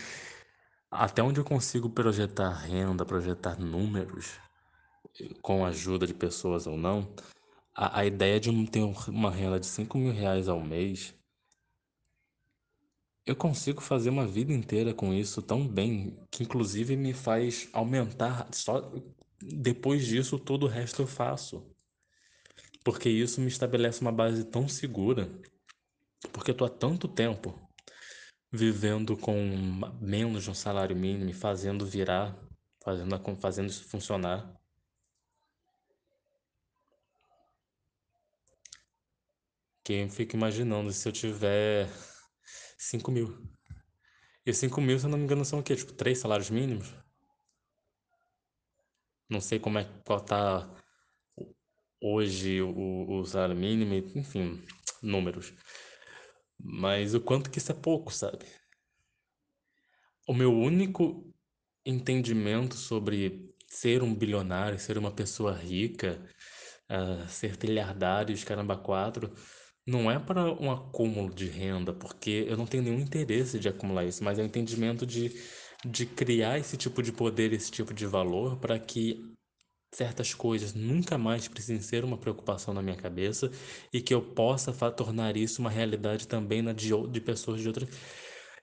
até 0.91 1.23
onde 1.23 1.39
eu 1.39 1.45
consigo 1.45 1.89
projetar 1.89 2.51
renda, 2.51 3.05
projetar 3.05 3.57
números, 3.57 4.37
com 5.41 5.63
a 5.63 5.69
ajuda 5.69 6.05
de 6.05 6.13
pessoas 6.13 6.67
ou 6.67 6.75
não, 6.75 7.15
a, 7.73 7.99
a 8.01 8.05
ideia 8.05 8.37
de 8.37 8.51
ter 8.67 8.81
uma 9.07 9.31
renda 9.31 9.61
de 9.61 9.65
5 9.65 9.97
mil 9.97 10.11
reais 10.11 10.49
ao 10.49 10.59
mês, 10.59 11.16
eu 13.27 13.35
consigo 13.35 13.81
fazer 13.81 14.09
uma 14.09 14.25
vida 14.25 14.53
inteira 14.53 14.93
com 14.93 15.13
isso 15.13 15.41
tão 15.41 15.67
bem, 15.67 16.17
que 16.31 16.43
inclusive 16.43 16.95
me 16.95 17.13
faz 17.13 17.69
aumentar. 17.73 18.47
Só 18.53 18.89
depois 19.41 20.05
disso, 20.05 20.39
todo 20.39 20.63
o 20.63 20.69
resto 20.69 21.01
eu 21.01 21.07
faço. 21.07 21.69
Porque 22.85 23.09
isso 23.09 23.41
me 23.41 23.47
estabelece 23.47 23.99
uma 23.99 24.13
base 24.13 24.45
tão 24.45 24.69
segura. 24.69 25.29
Porque 26.31 26.51
eu 26.51 26.55
tô 26.55 26.63
há 26.63 26.69
tanto 26.69 27.05
tempo 27.05 27.53
vivendo 28.49 29.17
com 29.17 29.35
menos 29.99 30.45
de 30.45 30.49
um 30.49 30.53
salário 30.53 30.95
mínimo, 30.95 31.33
fazendo 31.33 31.85
virar, 31.85 32.33
fazendo, 32.81 33.35
fazendo 33.41 33.69
isso 33.69 33.83
funcionar. 33.83 34.55
Que 39.83 39.93
eu 39.93 40.09
fico 40.09 40.37
imaginando 40.37 40.93
se 40.93 41.05
eu 41.07 41.11
tiver 41.11 41.89
5 42.77 43.11
mil. 43.11 43.37
E 44.45 44.53
5 44.53 44.79
mil, 44.79 44.97
se 44.99 45.05
eu 45.05 45.09
não 45.09 45.17
me 45.17 45.23
engano, 45.23 45.43
são 45.43 45.59
o 45.59 45.63
quê? 45.63 45.75
Tipo, 45.75 45.93
três 45.93 46.19
salários 46.19 46.49
mínimos? 46.49 46.93
Não 49.29 49.41
sei 49.41 49.59
como 49.59 49.77
é 49.77 49.83
qual 50.05 50.21
tá 50.21 50.69
hoje 52.01 52.61
o, 52.61 53.09
o 53.09 53.25
salário 53.25 53.55
mínimo, 53.55 53.93
enfim, 54.15 54.63
números. 55.01 55.53
Mas 56.57 57.13
o 57.13 57.21
quanto 57.21 57.49
que 57.49 57.57
isso 57.57 57.71
é 57.71 57.75
pouco, 57.75 58.13
sabe? 58.13 58.45
O 60.27 60.33
meu 60.33 60.53
único 60.53 61.33
entendimento 61.85 62.75
sobre 62.75 63.53
ser 63.67 64.03
um 64.03 64.13
bilionário, 64.13 64.79
ser 64.79 64.97
uma 64.97 65.11
pessoa 65.11 65.53
rica, 65.53 66.21
uh, 66.89 67.27
ser 67.29 67.55
trilhardário, 67.57 68.35
caramba 68.45 68.77
quatro, 68.77 69.33
não 69.87 70.11
é 70.11 70.19
para 70.19 70.51
um 70.61 70.71
acúmulo 70.71 71.33
de 71.33 71.47
renda, 71.47 71.93
porque 71.93 72.45
eu 72.47 72.57
não 72.57 72.65
tenho 72.67 72.83
nenhum 72.83 72.99
interesse 72.99 73.57
de 73.59 73.69
acumular 73.69 74.05
isso, 74.05 74.23
mas 74.23 74.37
é 74.37 74.43
o 74.43 74.45
entendimento 74.45 75.05
de, 75.05 75.31
de 75.85 76.05
criar 76.05 76.59
esse 76.59 76.75
tipo 76.77 77.01
de 77.01 77.11
poder, 77.13 77.53
esse 77.53 77.71
tipo 77.71 77.93
de 77.93 78.05
valor, 78.05 78.57
para 78.59 78.77
que 78.79 79.33
certas 79.95 80.33
coisas 80.33 80.73
nunca 80.73 81.17
mais 81.17 81.47
precisem 81.47 81.81
ser 81.81 82.03
uma 82.03 82.17
preocupação 82.17 82.73
na 82.73 82.81
minha 82.81 82.97
cabeça 82.97 83.49
e 83.93 84.01
que 84.01 84.13
eu 84.13 84.21
possa 84.21 84.73
tornar 84.91 85.37
isso 85.37 85.61
uma 85.61 85.69
realidade 85.69 86.27
também 86.27 86.61
na 86.61 86.73
de, 86.73 86.89
de 87.09 87.21
pessoas 87.21 87.61
de 87.61 87.67
outras. 87.67 87.89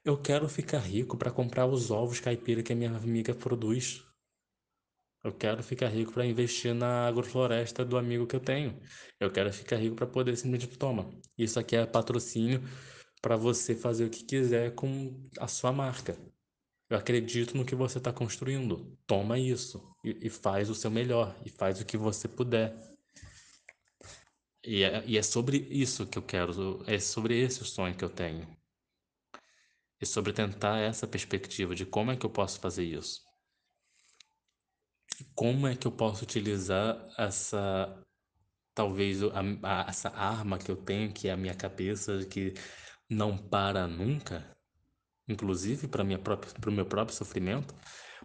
Eu 0.05 0.21
quero 0.21 0.49
ficar 0.49 0.81
rico 0.81 1.17
para 1.17 1.31
comprar 1.31 1.67
os 1.67 1.91
ovos 1.91 2.21
caipira 2.21 2.63
que 2.63 2.73
a 2.73 2.77
minha 2.77 2.95
amiga 2.95 3.35
produz. 3.35 4.04
Eu 5.25 5.33
quero 5.33 5.63
ficar 5.63 5.89
rico 5.89 6.13
para 6.13 6.27
investir 6.27 6.75
na 6.75 7.09
agrofloresta 7.09 7.83
do 7.83 7.97
amigo 7.97 8.27
que 8.27 8.37
eu 8.37 8.41
tenho. 8.41 8.79
Eu 9.19 9.33
quero 9.33 9.51
ficar 9.51 9.77
rico 9.77 9.97
para 9.97 10.07
poder 10.07 10.37
simplesmente 10.37 10.77
toma. 10.77 11.09
Isso 11.39 11.59
aqui 11.59 11.75
é 11.75 11.87
patrocínio 11.87 12.63
para 13.23 13.35
você 13.35 13.75
fazer 13.75 14.05
o 14.05 14.11
que 14.11 14.23
quiser 14.23 14.75
com 14.75 15.27
a 15.41 15.49
sua 15.49 15.73
marca. 15.73 16.15
Eu 16.91 16.99
acredito 16.99 17.57
no 17.57 17.65
que 17.65 17.75
você 17.75 17.97
está 17.97 18.13
construindo. 18.13 18.99
Toma 19.07 19.39
isso 19.39 19.83
e, 20.05 20.27
e, 20.27 20.29
faz 20.29 20.69
o 20.69 20.75
seu 20.75 20.91
melhor 20.91 21.35
e 21.43 21.49
faz 21.49 21.81
o 21.81 21.87
que 21.87 21.97
você 21.97 22.29
puder. 22.29 22.77
E 24.63 24.83
é, 24.83 25.05
e 25.07 25.17
é 25.17 25.23
sobre 25.23 25.57
isso 25.71 26.07
que 26.07 26.19
eu 26.19 26.23
quero, 26.23 26.85
é 26.87 26.99
sobre 26.99 27.39
esse 27.41 27.65
sonho 27.65 27.97
que 27.97 28.05
eu 28.05 28.11
tenho. 28.11 28.47
E 29.99 30.05
sobre 30.05 30.35
tentar 30.35 30.81
essa 30.81 31.07
perspectiva 31.07 31.75
de 31.75 31.87
como 31.87 32.11
é 32.11 32.17
que 32.17 32.27
eu 32.27 32.31
posso 32.31 32.61
fazer 32.61 32.85
isso. 32.85 33.23
Como 35.35 35.67
é 35.67 35.77
que 35.77 35.87
eu 35.87 35.93
posso 35.93 36.25
utilizar 36.25 37.07
essa 37.19 38.05
talvez 38.75 39.23
a, 39.23 39.41
a, 39.63 39.87
essa 39.89 40.09
arma 40.11 40.59
que 40.59 40.71
eu 40.71 40.77
tenho, 40.77 41.13
que 41.13 41.29
é 41.29 41.33
a 41.33 41.37
minha 41.37 41.55
cabeça, 41.55 42.25
que 42.25 42.55
não 43.09 43.39
para 43.39 43.87
nunca, 43.87 44.45
inclusive 45.29 45.87
para 45.87 46.03
o 46.03 46.73
meu 46.73 46.87
próprio 46.87 47.17
sofrimento, 47.17 47.75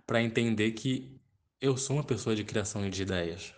para 0.06 0.22
entender 0.22 0.72
que 0.72 1.20
eu 1.62 1.78
sou 1.78 1.98
uma 1.98 2.04
pessoa 2.04 2.36
de 2.36 2.44
criação 2.44 2.90
de 2.90 3.02
ideias. 3.02 3.54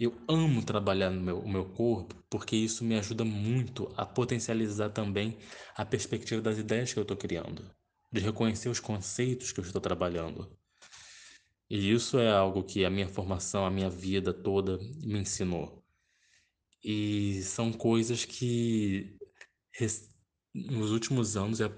Eu 0.00 0.16
amo 0.28 0.64
trabalhar 0.64 1.10
no 1.10 1.20
meu, 1.20 1.46
meu 1.46 1.64
corpo 1.64 2.14
porque 2.30 2.56
isso 2.56 2.84
me 2.84 2.96
ajuda 2.98 3.24
muito 3.24 3.92
a 3.96 4.06
potencializar 4.06 4.90
também 4.90 5.36
a 5.74 5.84
perspectiva 5.84 6.40
das 6.40 6.58
ideias 6.58 6.92
que 6.92 6.98
eu 6.98 7.02
estou 7.02 7.16
criando, 7.16 7.68
de 8.12 8.20
reconhecer 8.20 8.68
os 8.68 8.80
conceitos 8.80 9.50
que 9.50 9.60
eu 9.60 9.64
estou 9.64 9.80
trabalhando. 9.80 10.48
E 11.70 11.92
isso 11.92 12.18
é 12.18 12.30
algo 12.30 12.64
que 12.64 12.84
a 12.84 12.90
minha 12.90 13.08
formação, 13.08 13.66
a 13.66 13.70
minha 13.70 13.90
vida 13.90 14.32
toda 14.32 14.78
me 14.78 15.20
ensinou. 15.20 15.84
E 16.82 17.42
são 17.42 17.72
coisas 17.72 18.24
que 18.24 19.18
nos 20.54 20.90
últimos 20.90 21.36
anos 21.36 21.60
eu, 21.60 21.70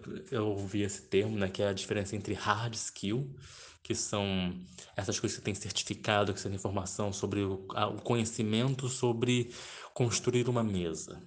ouvi 0.47 0.83
esse 0.83 1.03
termo, 1.03 1.37
né, 1.37 1.49
que 1.49 1.63
é 1.63 1.69
a 1.69 1.73
diferença 1.73 2.17
entre 2.17 2.35
hard 2.35 2.75
skill, 2.75 3.35
que 3.83 3.95
são 3.95 4.55
essas 4.97 5.19
coisas 5.19 5.39
que 5.39 5.45
tem 5.45 5.55
certificado, 5.55 6.33
que 6.33 6.43
tem 6.43 6.55
informação 6.55 7.13
sobre 7.13 7.41
o, 7.41 7.67
o 7.67 8.03
conhecimento 8.03 8.89
sobre 8.89 9.53
construir 9.93 10.49
uma 10.49 10.63
mesa, 10.63 11.21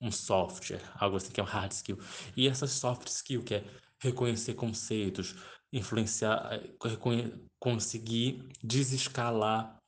um 0.00 0.10
software, 0.10 0.82
algo 0.94 1.16
assim 1.16 1.30
que 1.30 1.40
é 1.40 1.42
um 1.42 1.46
hard 1.46 1.72
skill. 1.72 1.98
E 2.36 2.48
essas 2.48 2.70
soft 2.70 3.08
skill, 3.08 3.42
que 3.42 3.56
é 3.56 3.64
reconhecer 3.98 4.54
conceitos, 4.54 5.34
influenciar, 5.72 6.52
eh, 6.52 6.70
conseguir 7.58 8.48
desescalar 8.62 9.80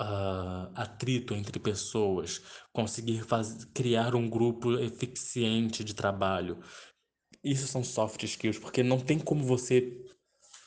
uh, 0.00 0.70
atrito 0.74 1.34
entre 1.34 1.58
pessoas, 1.58 2.42
conseguir 2.72 3.24
criar 3.72 4.14
um 4.14 4.28
grupo 4.28 4.78
eficiente 4.78 5.84
de 5.84 5.94
trabalho. 5.94 6.58
Isso 7.42 7.66
são 7.66 7.84
soft 7.84 8.22
skills, 8.22 8.58
porque 8.58 8.82
não 8.82 8.98
tem 8.98 9.18
como 9.18 9.44
você 9.44 10.02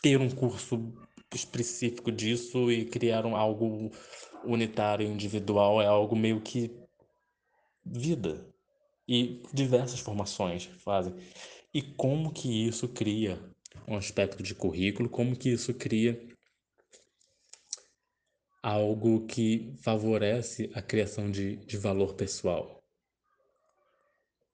ter 0.01 0.19
um 0.19 0.29
curso 0.29 0.93
específico 1.33 2.11
disso 2.11 2.71
e 2.71 2.85
criar 2.85 3.25
um, 3.25 3.35
algo 3.35 3.91
unitário, 4.43 5.05
individual, 5.05 5.81
é 5.81 5.87
algo 5.87 6.15
meio 6.15 6.41
que 6.41 6.71
vida. 7.85 8.45
E 9.07 9.41
diversas 9.53 9.99
formações 9.99 10.65
fazem. 10.79 11.13
E 11.73 11.81
como 11.81 12.31
que 12.31 12.67
isso 12.67 12.87
cria 12.87 13.39
um 13.87 13.95
aspecto 13.95 14.41
de 14.41 14.55
currículo, 14.55 15.09
como 15.09 15.35
que 15.35 15.49
isso 15.49 15.73
cria 15.73 16.19
algo 18.61 19.25
que 19.25 19.73
favorece 19.81 20.69
a 20.73 20.81
criação 20.81 21.29
de, 21.31 21.57
de 21.57 21.77
valor 21.77 22.15
pessoal 22.15 22.77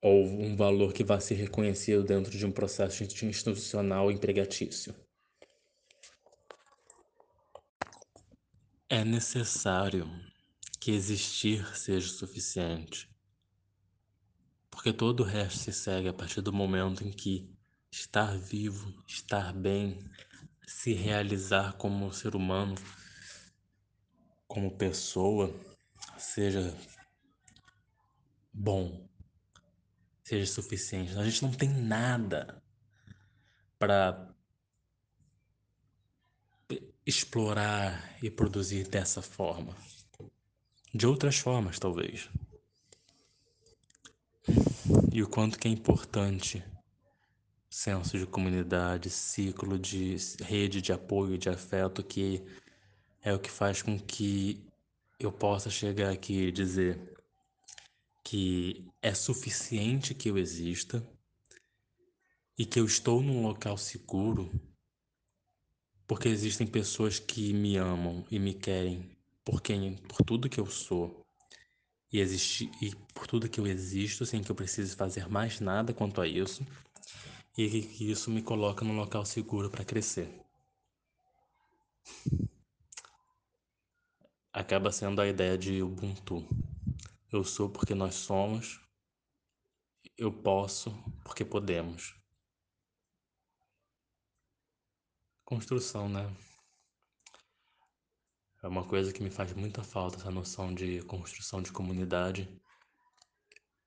ou 0.04 0.26
um 0.26 0.54
valor 0.54 0.92
que 0.92 1.02
vai 1.02 1.22
ser 1.22 1.36
reconhecido 1.36 2.04
dentro 2.04 2.38
de 2.38 2.46
um 2.46 2.52
processo 2.52 3.04
institucional 3.04 4.12
empregatício. 4.12 4.94
É 8.90 9.06
necessário 9.06 10.06
que 10.78 10.92
existir 10.92 11.66
seja 11.78 12.06
o 12.06 12.10
suficiente, 12.10 13.10
porque 14.74 14.92
todo 14.92 15.20
o 15.20 15.24
resto 15.24 15.60
se 15.60 15.72
segue 15.72 16.10
a 16.10 16.14
partir 16.14 16.42
do 16.42 16.52
momento 16.52 17.04
em 17.04 17.12
que 17.12 17.48
estar 17.92 18.36
vivo, 18.36 18.92
estar 19.08 19.54
bem, 19.54 20.00
se 20.66 20.94
realizar 20.94 21.74
como 21.74 22.12
ser 22.12 22.36
humano 22.36 22.74
como 24.48 24.76
pessoa 24.76 25.54
seja 26.18 26.76
bom, 28.52 29.08
seja 30.24 30.52
suficiente. 30.52 31.16
A 31.18 31.24
gente 31.24 31.44
não 31.44 31.52
tem 31.52 31.70
nada 31.70 32.62
para 33.78 34.34
explorar 37.06 38.18
e 38.24 38.30
produzir 38.32 38.88
dessa 38.88 39.22
forma. 39.22 39.76
De 40.92 41.06
outras 41.06 41.38
formas, 41.38 41.78
talvez. 41.78 42.28
E 45.12 45.22
o 45.22 45.28
quanto 45.28 45.58
que 45.58 45.68
é 45.68 45.72
importante 45.72 46.64
senso 47.70 48.20
de 48.20 48.28
comunidade, 48.28 49.10
ciclo 49.10 49.80
de 49.80 50.16
rede 50.42 50.82
de 50.82 50.94
apoio, 50.94 51.38
de 51.38 51.50
afeto, 51.50 52.04
que 52.04 52.44
é 53.22 53.34
o 53.34 53.40
que 53.40 53.50
faz 53.50 53.82
com 53.82 53.98
que 54.00 54.64
eu 55.20 55.32
possa 55.32 55.70
chegar 55.70 56.12
aqui 56.12 56.48
e 56.48 56.52
dizer 56.52 57.14
que 58.24 58.88
é 59.02 59.14
suficiente 59.14 60.14
que 60.14 60.30
eu 60.30 60.38
exista 60.38 61.04
e 62.58 62.66
que 62.66 62.80
eu 62.80 62.86
estou 62.86 63.22
num 63.22 63.42
local 63.42 63.78
seguro 63.78 64.52
porque 66.06 66.28
existem 66.28 66.68
pessoas 66.68 67.18
que 67.18 67.54
me 67.54 67.78
amam 67.78 68.26
e 68.30 68.38
me 68.38 68.54
querem 68.54 69.10
por 69.44 69.62
quem, 69.62 69.96
por 69.96 70.18
tudo 70.24 70.50
que 70.50 70.60
eu 70.60 70.66
sou 70.68 71.23
e 72.14 72.22
e 72.82 72.96
por 73.14 73.26
tudo 73.26 73.50
que 73.50 73.60
eu 73.60 73.66
existo 73.66 74.26
sem 74.26 74.44
que 74.44 74.52
eu 74.52 74.56
precise 74.56 74.96
fazer 74.96 75.28
mais 75.28 75.60
nada 75.60 75.94
quanto 75.94 76.22
a 76.22 76.28
isso 76.28 76.64
e 77.58 77.82
que 77.82 78.12
isso 78.12 78.30
me 78.30 78.42
coloca 78.42 78.86
num 78.86 78.96
local 78.96 79.26
seguro 79.26 79.70
para 79.70 79.84
crescer. 79.84 80.30
Acaba 84.54 84.92
sendo 84.92 85.20
a 85.20 85.28
ideia 85.28 85.58
de 85.58 85.82
Ubuntu. 85.82 86.48
Eu 87.32 87.44
sou 87.44 87.68
porque 87.68 87.96
nós 87.96 88.14
somos, 88.14 88.80
eu 90.16 90.32
posso 90.32 90.92
porque 91.24 91.44
podemos. 91.44 92.14
Construção, 95.44 96.08
né? 96.08 96.32
É 98.64 98.68
uma 98.68 98.86
coisa 98.86 99.12
que 99.12 99.22
me 99.22 99.30
faz 99.30 99.52
muita 99.54 99.84
falta 99.84 100.16
essa 100.16 100.32
noção 100.32 100.74
de 100.74 101.02
construção 101.02 101.62
de 101.62 101.70
comunidade. 101.70 102.48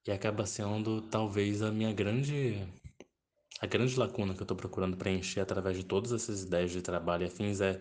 E 0.06 0.12
acaba 0.12 0.44
sendo 0.44 1.00
talvez 1.00 1.62
a 1.62 1.72
minha 1.72 1.94
grande 1.94 2.56
a 3.58 3.66
grande 3.66 3.98
lacuna 3.98 4.34
que 4.34 4.40
eu 4.40 4.44
estou 4.44 4.56
procurando 4.56 4.98
preencher 4.98 5.40
através 5.40 5.78
de 5.78 5.82
todas 5.82 6.12
essas 6.12 6.42
ideias 6.42 6.70
de 6.70 6.82
trabalho 6.82 7.22
e 7.22 7.26
afins 7.26 7.62
é 7.62 7.80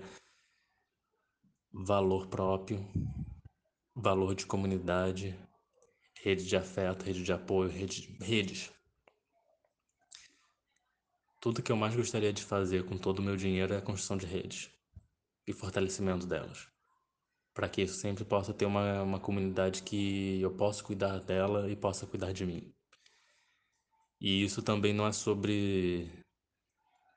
valor 1.74 2.28
próprio, 2.28 2.80
valor 3.94 4.34
de 4.34 4.46
comunidade, 4.46 5.38
rede 6.22 6.46
de 6.48 6.56
afeto, 6.56 7.04
rede 7.04 7.24
de 7.24 7.34
apoio, 7.34 7.70
rede, 7.70 8.18
redes. 8.22 8.72
Tudo 11.42 11.62
que 11.62 11.74
eu 11.74 11.76
mais 11.76 11.94
gostaria 11.94 12.32
de 12.32 12.42
fazer 12.42 12.86
com 12.86 12.98
todo 12.98 13.20
o 13.20 13.22
meu 13.22 13.36
dinheiro 13.36 13.74
é 13.74 13.78
a 13.78 13.82
construção 13.82 14.16
de 14.16 14.26
redes 14.26 14.72
e 15.46 15.52
fortalecimento 15.52 16.26
delas. 16.26 16.74
Para 17.56 17.68
que 17.70 17.82
isso 17.82 17.96
sempre 17.96 18.24
possa 18.24 18.54
ter 18.54 18.66
uma, 18.66 19.02
uma 19.02 19.20
comunidade 19.20 19.82
que 19.82 20.40
eu 20.42 20.52
possa 20.52 20.84
cuidar 20.84 21.20
dela 21.20 21.72
e 21.72 21.76
possa 21.76 22.06
cuidar 22.06 22.34
de 22.34 22.46
mim. 22.46 22.72
E 24.22 24.44
isso 24.44 24.62
também 24.62 24.94
não 24.94 25.08
é 25.08 25.12
sobre 25.12 26.12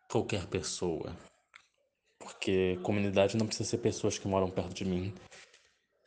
qualquer 0.08 0.46
pessoa. 0.46 1.14
Porque 2.18 2.76
comunidade 2.82 3.36
não 3.36 3.46
precisa 3.46 3.68
ser 3.68 3.78
pessoas 3.78 4.18
que 4.18 4.28
moram 4.28 4.50
perto 4.50 4.74
de 4.74 4.84
mim. 4.84 5.12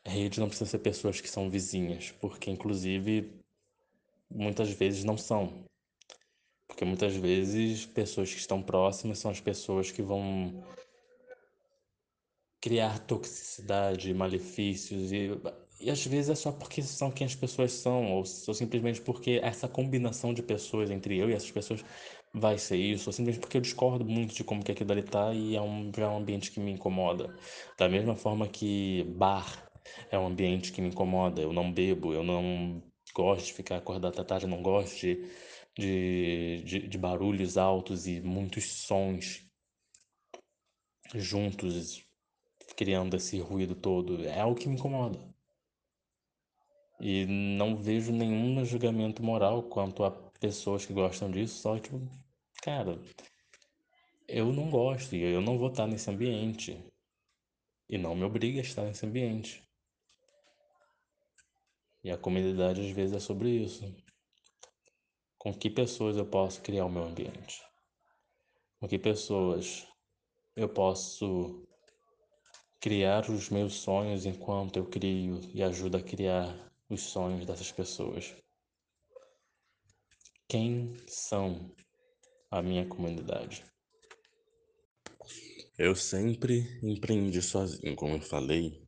Rede 0.05 0.39
não 0.39 0.47
precisa 0.47 0.69
ser 0.69 0.79
pessoas 0.79 1.21
que 1.21 1.29
são 1.29 1.49
vizinhas, 1.49 2.11
porque 2.11 2.49
inclusive 2.49 3.39
muitas 4.29 4.71
vezes 4.71 5.03
não 5.03 5.17
são. 5.17 5.65
Porque 6.67 6.85
muitas 6.85 7.15
vezes 7.15 7.85
pessoas 7.85 8.33
que 8.33 8.39
estão 8.39 8.63
próximas 8.63 9.19
são 9.19 9.29
as 9.29 9.41
pessoas 9.41 9.91
que 9.91 10.01
vão 10.01 10.63
criar 12.61 12.99
toxicidade, 12.99 14.13
malefícios 14.13 15.11
e 15.11 15.29
e 15.81 15.89
às 15.89 16.05
vezes 16.05 16.29
é 16.29 16.35
só 16.35 16.51
porque 16.51 16.81
são 16.83 17.09
quem 17.11 17.25
as 17.25 17.35
pessoas 17.35 17.71
são, 17.71 18.11
ou, 18.11 18.19
ou 18.19 18.53
simplesmente 18.53 19.01
porque 19.01 19.39
essa 19.43 19.67
combinação 19.67 20.33
de 20.33 20.43
pessoas 20.43 20.91
entre 20.91 21.17
eu 21.17 21.29
e 21.29 21.33
essas 21.33 21.49
pessoas 21.51 21.83
vai 22.33 22.57
ser 22.57 22.77
isso, 22.77 23.09
ou 23.09 23.13
simplesmente 23.13 23.41
porque 23.41 23.57
eu 23.57 23.61
discordo 23.61 24.05
muito 24.05 24.33
de 24.35 24.43
como 24.43 24.63
que 24.63 24.71
aquilo 24.71 24.91
ali 24.91 25.03
tá 25.03 25.33
e 25.33 25.55
é 25.55 25.61
um, 25.61 25.91
é 25.97 26.07
um 26.07 26.17
ambiente 26.17 26.51
que 26.51 26.59
me 26.59 26.71
incomoda. 26.71 27.35
Da 27.77 27.89
mesma 27.89 28.15
forma 28.15 28.47
que 28.47 29.03
bar 29.15 29.69
é 30.11 30.19
um 30.19 30.27
ambiente 30.27 30.71
que 30.71 30.81
me 30.81 30.89
incomoda, 30.89 31.41
eu 31.41 31.51
não 31.51 31.71
bebo, 31.73 32.13
eu 32.13 32.23
não 32.23 32.81
gosto 33.13 33.47
de 33.47 33.53
ficar 33.53 33.77
acordado 33.77 34.13
até 34.13 34.23
tarde, 34.23 34.45
eu 34.45 34.49
não 34.49 34.61
gosto 34.61 34.97
de, 34.99 35.25
de, 35.77 36.63
de, 36.63 36.87
de 36.87 36.97
barulhos 36.97 37.57
altos 37.57 38.07
e 38.07 38.21
muitos 38.21 38.65
sons 38.83 39.47
juntos, 41.15 42.03
criando 42.81 43.15
esse 43.15 43.39
ruído 43.39 43.75
todo. 43.75 44.25
É 44.25 44.39
algo 44.39 44.59
que 44.59 44.67
me 44.67 44.73
incomoda. 44.73 45.19
E 46.99 47.27
não 47.27 47.75
vejo 47.77 48.11
nenhum 48.11 48.65
julgamento 48.65 49.21
moral 49.21 49.61
quanto 49.61 50.03
a 50.03 50.09
pessoas 50.09 50.83
que 50.83 50.91
gostam 50.91 51.29
disso, 51.29 51.61
só 51.61 51.77
tipo, 51.77 52.01
cara, 52.63 52.99
eu 54.27 54.51
não 54.51 54.71
gosto 54.71 55.15
e 55.15 55.21
eu 55.21 55.41
não 55.41 55.59
vou 55.59 55.69
estar 55.69 55.85
nesse 55.85 56.09
ambiente. 56.09 56.83
E 57.87 57.99
não 57.99 58.15
me 58.15 58.23
obriga 58.23 58.59
a 58.59 58.63
estar 58.63 58.81
nesse 58.81 59.05
ambiente. 59.05 59.61
E 62.03 62.09
a 62.09 62.17
comunidade 62.17 62.81
às 62.81 62.89
vezes 62.89 63.15
é 63.15 63.19
sobre 63.19 63.51
isso. 63.51 63.95
Com 65.37 65.53
que 65.53 65.69
pessoas 65.69 66.17
eu 66.17 66.25
posso 66.25 66.63
criar 66.63 66.85
o 66.85 66.91
meu 66.91 67.03
ambiente? 67.03 67.61
Com 68.79 68.87
que 68.87 68.97
pessoas 68.97 69.87
eu 70.55 70.67
posso 70.67 71.63
criar 72.81 73.29
os 73.29 73.49
meus 73.49 73.75
sonhos 73.75 74.25
enquanto 74.25 74.77
eu 74.77 74.85
crio 74.87 75.39
e 75.53 75.61
ajudo 75.61 75.97
a 75.97 76.01
criar 76.01 76.73
os 76.89 77.01
sonhos 77.01 77.45
dessas 77.45 77.71
pessoas. 77.71 78.35
Quem 80.47 80.97
são 81.07 81.71
a 82.49 82.59
minha 82.59 82.85
comunidade? 82.87 83.63
Eu 85.77 85.95
sempre 85.95 86.79
empreendi 86.81 87.41
sozinho, 87.41 87.95
como 87.95 88.15
eu 88.15 88.21
falei. 88.21 88.83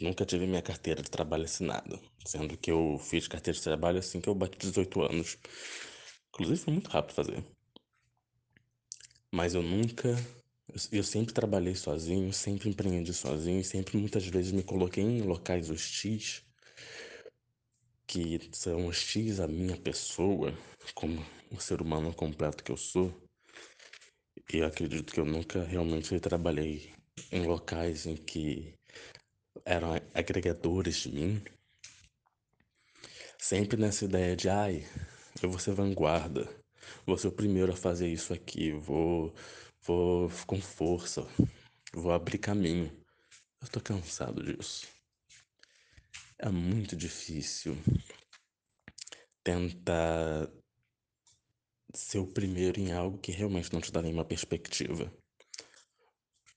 Nunca 0.00 0.26
tive 0.26 0.46
minha 0.46 0.60
carteira 0.60 1.00
de 1.00 1.10
trabalho 1.10 1.44
assinada, 1.44 2.00
sendo 2.26 2.56
que 2.58 2.72
eu 2.72 2.98
fiz 2.98 3.28
carteira 3.28 3.56
de 3.56 3.62
trabalho 3.62 4.00
assim 4.00 4.20
que 4.20 4.28
eu 4.28 4.34
bati 4.34 4.58
18 4.58 5.00
anos. 5.02 5.38
Inclusive 6.30 6.58
foi 6.58 6.72
muito 6.72 6.90
rápido 6.90 7.14
fazer. 7.14 7.44
Mas 9.32 9.54
eu 9.54 9.62
nunca 9.62 10.14
eu 10.92 11.02
sempre 11.02 11.32
trabalhei 11.32 11.74
sozinho, 11.74 12.32
sempre 12.32 12.68
empreendi 12.68 13.12
sozinho, 13.14 13.64
sempre 13.64 13.96
muitas 13.96 14.26
vezes 14.26 14.52
me 14.52 14.62
coloquei 14.62 15.02
em 15.02 15.22
locais 15.22 15.70
hostis 15.70 16.44
que 18.06 18.48
são 18.52 18.86
hostis 18.86 19.40
à 19.40 19.48
minha 19.48 19.76
pessoa, 19.76 20.54
como 20.94 21.24
o 21.50 21.60
ser 21.60 21.82
humano 21.82 22.14
completo 22.14 22.62
que 22.62 22.70
eu 22.70 22.76
sou. 22.76 23.12
E 24.52 24.58
eu 24.58 24.66
acredito 24.66 25.12
que 25.12 25.18
eu 25.18 25.24
nunca 25.24 25.64
realmente 25.64 26.18
trabalhei 26.20 26.92
em 27.32 27.44
locais 27.46 28.06
em 28.06 28.16
que 28.16 28.74
eram 29.64 29.94
agregadores 30.14 30.96
de 30.96 31.12
mim. 31.12 31.42
Sempre 33.38 33.76
nessa 33.76 34.04
ideia 34.04 34.36
de, 34.36 34.48
ai, 34.48 34.86
eu 35.42 35.50
vou 35.50 35.58
ser 35.58 35.72
vanguarda, 35.72 36.48
vou 37.04 37.18
ser 37.18 37.28
o 37.28 37.32
primeiro 37.32 37.72
a 37.72 37.76
fazer 37.76 38.08
isso 38.08 38.32
aqui, 38.32 38.72
vou, 38.72 39.34
vou 39.86 40.28
com 40.46 40.60
força, 40.60 41.26
vou 41.92 42.12
abrir 42.12 42.38
caminho. 42.38 42.90
Eu 43.62 43.68
tô 43.68 43.80
cansado 43.80 44.42
disso. 44.42 44.86
É 46.38 46.48
muito 46.50 46.96
difícil 46.96 47.78
tentar 49.42 50.50
ser 51.94 52.18
o 52.18 52.26
primeiro 52.26 52.80
em 52.80 52.92
algo 52.92 53.18
que 53.18 53.32
realmente 53.32 53.72
não 53.72 53.80
te 53.80 53.92
dá 53.92 54.02
nenhuma 54.02 54.24
perspectiva. 54.24 55.10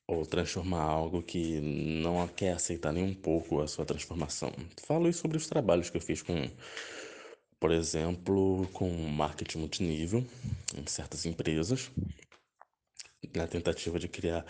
Ou 0.07 0.25
transformar 0.25 0.81
algo 0.81 1.21
que 1.21 1.61
não 1.61 2.27
quer 2.27 2.53
aceitar 2.53 2.91
nem 2.91 3.03
um 3.03 3.13
pouco 3.13 3.61
a 3.61 3.67
sua 3.67 3.85
transformação. 3.85 4.51
Falo 4.85 5.07
isso 5.07 5.21
sobre 5.21 5.37
os 5.37 5.47
trabalhos 5.47 5.89
que 5.89 5.97
eu 5.97 6.01
fiz 6.01 6.23
com, 6.23 6.49
por 7.59 7.71
exemplo, 7.71 8.67
com 8.73 8.89
marketing 9.07 9.59
multinível 9.59 10.25
em 10.75 10.85
certas 10.87 11.27
empresas, 11.27 11.91
na 13.35 13.47
tentativa 13.47 13.99
de 13.99 14.07
criar 14.07 14.45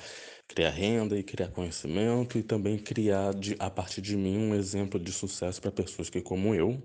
criar 0.47 0.71
renda 0.71 1.17
e 1.17 1.23
criar 1.23 1.49
conhecimento 1.49 2.37
e 2.37 2.43
também 2.43 2.77
criar 2.77 3.33
de, 3.33 3.55
a 3.59 3.69
partir 3.69 4.01
de 4.01 4.15
mim 4.17 4.37
um 4.37 4.55
exemplo 4.55 4.99
de 4.99 5.11
sucesso 5.11 5.61
para 5.61 5.71
pessoas 5.71 6.09
que, 6.09 6.21
como 6.21 6.55
eu, 6.55 6.81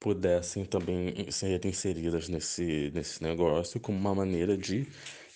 pudessem 0.00 0.64
também 0.64 1.30
ser 1.30 1.64
inseridas 1.64 2.28
nesse, 2.28 2.90
nesse 2.94 3.22
negócio 3.22 3.78
como 3.78 3.98
uma 3.98 4.14
maneira 4.14 4.56
de 4.56 4.86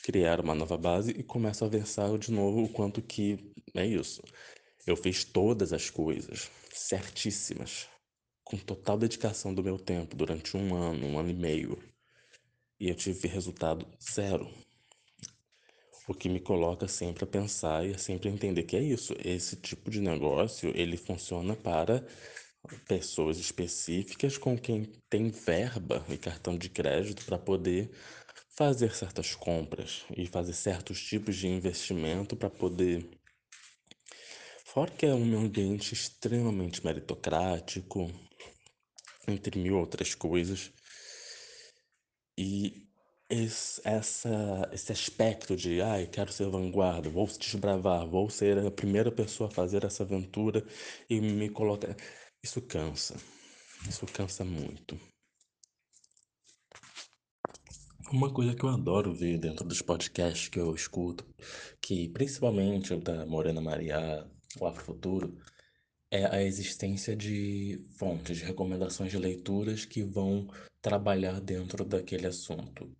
criar 0.02 0.40
uma 0.40 0.54
nova 0.54 0.76
base 0.76 1.11
e 1.12 1.22
começo 1.22 1.64
a 1.64 1.68
versar 1.68 2.16
de 2.18 2.32
novo 2.32 2.64
o 2.64 2.68
quanto 2.68 3.02
que 3.02 3.52
é 3.74 3.86
isso. 3.86 4.22
Eu 4.86 4.96
fiz 4.96 5.24
todas 5.24 5.72
as 5.72 5.90
coisas 5.90 6.50
certíssimas, 6.72 7.88
com 8.44 8.57
total 8.57 8.96
dedicação 8.96 9.52
do 9.52 9.62
meu 9.62 9.78
tempo 9.78 10.16
durante 10.16 10.57
um 10.57 10.74
ano, 10.74 11.07
um 11.07 11.18
ano 11.18 11.30
e 11.30 11.34
meio. 11.34 11.78
E 12.78 12.88
eu 12.88 12.94
tive 12.94 13.26
resultado 13.26 13.86
zero. 14.00 14.48
O 16.09 16.14
que 16.14 16.28
me 16.28 16.38
coloca 16.38 16.86
sempre 16.86 17.24
a 17.24 17.26
pensar 17.26 17.84
e 17.84 17.94
a 17.94 17.98
sempre 17.98 18.28
entender 18.28 18.62
que 18.62 18.76
é 18.76 18.82
isso. 18.82 19.14
Esse 19.24 19.57
tipo 19.57 19.90
de 19.90 20.00
negócio, 20.00 20.72
ele 20.76 20.96
funciona 20.96 21.57
para 21.57 22.07
pessoas 22.86 23.38
específicas 23.38 24.38
com 24.38 24.57
quem 24.57 24.84
tem 25.09 25.30
verba 25.30 26.04
e 26.09 26.16
cartão 26.16 26.57
de 26.57 26.68
crédito 26.68 27.24
para 27.24 27.38
poder 27.38 27.90
fazer 28.57 28.94
certas 28.94 29.34
compras 29.34 30.04
e 30.16 30.26
fazer 30.26 30.52
certos 30.52 31.02
tipos 31.02 31.36
de 31.36 31.48
investimento 31.48 32.36
para 32.36 32.50
poder. 32.50 33.09
Fora 34.64 34.90
que 34.90 35.07
é 35.07 35.14
um 35.14 35.38
ambiente 35.38 35.92
extremamente 35.92 36.84
meritocrático, 36.84 38.11
entre 39.26 39.59
mil 39.59 39.78
outras 39.78 40.14
coisas. 40.14 40.70
E 42.38 42.86
esse, 43.29 43.81
essa, 43.85 44.68
esse 44.72 44.93
aspecto 44.93 45.57
de, 45.57 45.81
ai, 45.81 46.07
quero 46.07 46.33
ser 46.33 46.49
vanguarda, 46.49 47.11
vou 47.11 47.27
desbravar, 47.27 48.07
vou 48.07 48.31
ser 48.31 48.59
a 48.59 48.70
primeira 48.70 49.11
pessoa 49.11 49.49
a 49.49 49.53
fazer 49.53 49.85
essa 49.85 50.05
aventura 50.05 50.64
e 51.11 51.20
me 51.20 51.49
colocar. 51.51 51.97
Isso 52.43 52.62
cansa. 52.62 53.16
Isso 53.89 54.07
cansa 54.07 54.45
muito. 54.45 54.99
Uma 58.12 58.33
coisa 58.33 58.55
que 58.55 58.64
eu 58.64 58.68
adoro 58.68 59.12
ver 59.12 59.39
dentro 59.39 59.64
dos 59.64 59.83
podcasts 59.83 60.49
que 60.49 60.61
eu 60.61 60.72
escuto, 60.72 61.27
que 61.81 62.09
principalmente 62.11 62.95
o 62.95 63.01
da 63.01 63.27
Morena 63.27 63.61
Maria, 63.61 64.24
o 64.61 64.66
Afrofuturo, 64.66 65.37
é 66.09 66.24
a 66.24 66.41
existência 66.41 67.16
de 67.16 67.85
fontes, 67.99 68.39
de 68.39 68.45
recomendações 68.45 69.11
de 69.11 69.18
leituras 69.18 69.85
que 69.85 70.05
vão 70.05 70.47
trabalhar 70.81 71.41
dentro 71.41 71.85
daquele 71.85 72.29
assunto. 72.29 72.97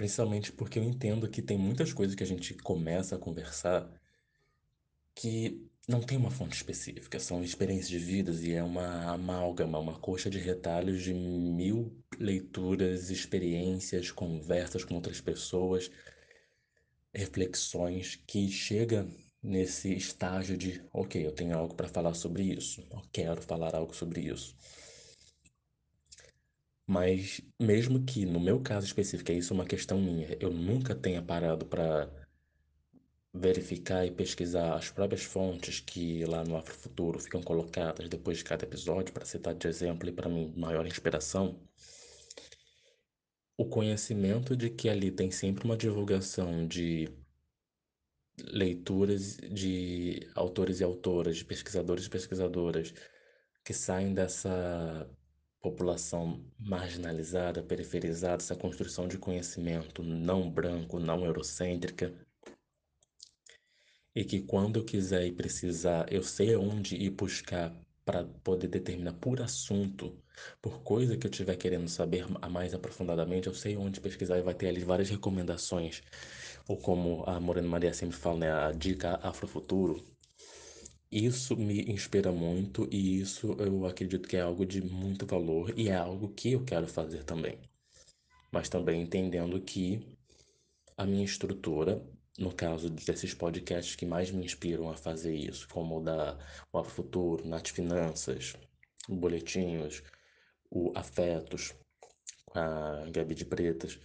Principalmente 0.00 0.50
porque 0.50 0.78
eu 0.78 0.82
entendo 0.82 1.28
que 1.28 1.42
tem 1.42 1.58
muitas 1.58 1.92
coisas 1.92 2.16
que 2.16 2.22
a 2.22 2.26
gente 2.26 2.54
começa 2.54 3.16
a 3.16 3.18
conversar 3.18 3.86
que 5.14 5.68
não 5.86 6.00
tem 6.00 6.16
uma 6.16 6.30
fonte 6.30 6.56
específica, 6.56 7.20
são 7.20 7.44
experiências 7.44 7.90
de 7.90 7.98
vidas 7.98 8.42
e 8.42 8.54
é 8.54 8.62
uma 8.62 9.12
amálgama, 9.12 9.78
uma 9.78 9.98
coxa 9.98 10.30
de 10.30 10.38
retalhos 10.38 11.02
de 11.02 11.12
mil 11.12 12.02
leituras, 12.18 13.10
experiências, 13.10 14.10
conversas 14.10 14.84
com 14.84 14.94
outras 14.94 15.20
pessoas, 15.20 15.90
reflexões 17.12 18.16
que 18.26 18.48
chega 18.48 19.06
nesse 19.42 19.92
estágio 19.94 20.56
de, 20.56 20.82
ok, 20.94 21.26
eu 21.26 21.32
tenho 21.32 21.54
algo 21.54 21.74
para 21.74 21.88
falar 21.88 22.14
sobre 22.14 22.42
isso, 22.42 22.82
eu 22.90 23.02
quero 23.12 23.42
falar 23.42 23.74
algo 23.74 23.94
sobre 23.94 24.22
isso. 24.22 24.56
Mas 26.90 27.40
mesmo 27.56 28.04
que 28.04 28.26
no 28.26 28.40
meu 28.40 28.60
caso 28.60 28.84
específico, 28.84 29.30
é 29.30 29.36
isso 29.36 29.54
uma 29.54 29.64
questão 29.64 30.00
minha, 30.00 30.36
eu 30.40 30.50
nunca 30.52 30.92
tenha 30.92 31.22
parado 31.22 31.64
para 31.64 32.10
verificar 33.32 34.04
e 34.04 34.10
pesquisar 34.10 34.74
as 34.74 34.90
próprias 34.90 35.22
fontes 35.22 35.78
que 35.78 36.24
lá 36.24 36.42
no 36.42 36.56
Afrofuturo 36.56 37.20
ficam 37.20 37.40
colocadas 37.42 38.08
depois 38.08 38.38
de 38.38 38.44
cada 38.44 38.64
episódio, 38.64 39.14
para 39.14 39.24
citar 39.24 39.54
de 39.54 39.68
exemplo 39.68 40.08
e 40.08 40.12
para 40.12 40.28
mim 40.28 40.52
maior 40.56 40.84
inspiração, 40.84 41.60
o 43.56 43.64
conhecimento 43.68 44.56
de 44.56 44.68
que 44.68 44.88
ali 44.88 45.12
tem 45.12 45.30
sempre 45.30 45.64
uma 45.64 45.76
divulgação 45.76 46.66
de 46.66 47.08
leituras 48.36 49.36
de 49.36 50.28
autores 50.34 50.80
e 50.80 50.84
autoras, 50.84 51.36
de 51.36 51.44
pesquisadores 51.44 52.06
e 52.06 52.10
pesquisadoras 52.10 52.92
que 53.64 53.72
saem 53.72 54.12
dessa 54.12 55.08
população 55.60 56.42
marginalizada, 56.58 57.62
periferizada, 57.62 58.42
essa 58.42 58.56
construção 58.56 59.06
de 59.06 59.18
conhecimento 59.18 60.02
não 60.02 60.50
branco, 60.50 60.98
não 60.98 61.24
eurocêntrica, 61.24 62.14
e 64.14 64.24
que 64.24 64.40
quando 64.40 64.80
eu 64.80 64.84
quiser 64.84 65.26
e 65.26 65.32
precisar, 65.32 66.12
eu 66.12 66.22
sei 66.22 66.56
onde 66.56 66.96
ir 66.96 67.10
buscar 67.10 67.74
para 68.04 68.24
poder 68.24 68.68
determinar 68.68 69.12
por 69.14 69.40
assunto, 69.40 70.18
por 70.60 70.82
coisa 70.82 71.16
que 71.16 71.26
eu 71.26 71.30
estiver 71.30 71.56
querendo 71.56 71.88
saber 71.88 72.26
mais 72.50 72.74
aprofundadamente, 72.74 73.46
eu 73.46 73.54
sei 73.54 73.76
onde 73.76 74.00
pesquisar 74.00 74.38
e 74.38 74.42
vai 74.42 74.54
ter 74.54 74.68
ali 74.68 74.82
várias 74.82 75.10
recomendações, 75.10 76.02
ou 76.66 76.76
como 76.76 77.22
a 77.26 77.38
Morena 77.38 77.68
Maria 77.68 77.92
sempre 77.92 78.16
fala, 78.16 78.38
né, 78.38 78.52
a 78.52 78.72
dica 78.72 79.20
Afrofuturo. 79.22 80.02
Isso 81.12 81.56
me 81.56 81.82
inspira 81.90 82.32
muito 82.32 82.88
e 82.90 83.20
isso 83.20 83.52
eu 83.58 83.84
acredito 83.86 84.28
que 84.28 84.36
é 84.36 84.40
algo 84.40 84.64
de 84.64 84.80
muito 84.82 85.26
valor 85.26 85.72
e 85.76 85.88
é 85.88 85.94
algo 85.96 86.28
que 86.34 86.52
eu 86.52 86.64
quero 86.64 86.86
fazer 86.86 87.24
também. 87.24 87.58
Mas 88.52 88.68
também 88.68 89.02
entendendo 89.02 89.60
que 89.60 90.00
a 90.96 91.04
minha 91.06 91.24
estrutura 91.24 92.02
no 92.40 92.52
caso 92.54 92.88
desses 92.88 93.34
podcasts 93.34 93.94
que 93.94 94.06
mais 94.06 94.30
me 94.30 94.44
inspiram 94.44 94.88
a 94.88 94.96
fazer 94.96 95.34
isso, 95.34 95.68
como 95.68 95.98
o 95.98 96.02
da 96.02 96.38
o 96.72 96.82
Futuro, 96.82 97.46
Nath 97.46 97.68
Finanças, 97.68 98.54
Boletinhos, 99.08 100.02
o 100.70 100.90
Afetos, 100.94 101.74
com 102.46 102.58
a 102.58 103.04
Gabi 103.10 103.34
de 103.34 103.44
Pretas, 103.44 103.98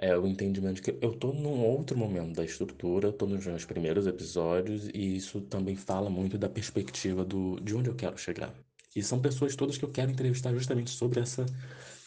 é 0.00 0.16
o 0.16 0.26
entendimento 0.26 0.80
que 0.80 0.96
eu 1.00 1.12
tô 1.12 1.32
num 1.32 1.64
outro 1.64 1.98
momento 1.98 2.36
da 2.36 2.44
estrutura, 2.44 3.12
tô 3.12 3.26
nos 3.26 3.44
meus 3.44 3.64
primeiros 3.64 4.06
episódios 4.06 4.88
e 4.94 5.16
isso 5.16 5.40
também 5.40 5.74
fala 5.74 6.08
muito 6.08 6.38
da 6.38 6.48
perspectiva 6.48 7.24
do, 7.24 7.58
de 7.60 7.74
onde 7.74 7.90
eu 7.90 7.96
quero 7.96 8.16
chegar. 8.16 8.54
E 8.94 9.02
são 9.02 9.20
pessoas 9.20 9.56
todas 9.56 9.76
que 9.76 9.84
eu 9.84 9.90
quero 9.90 10.12
entrevistar 10.12 10.54
justamente 10.54 10.90
sobre 10.90 11.20
essa 11.20 11.44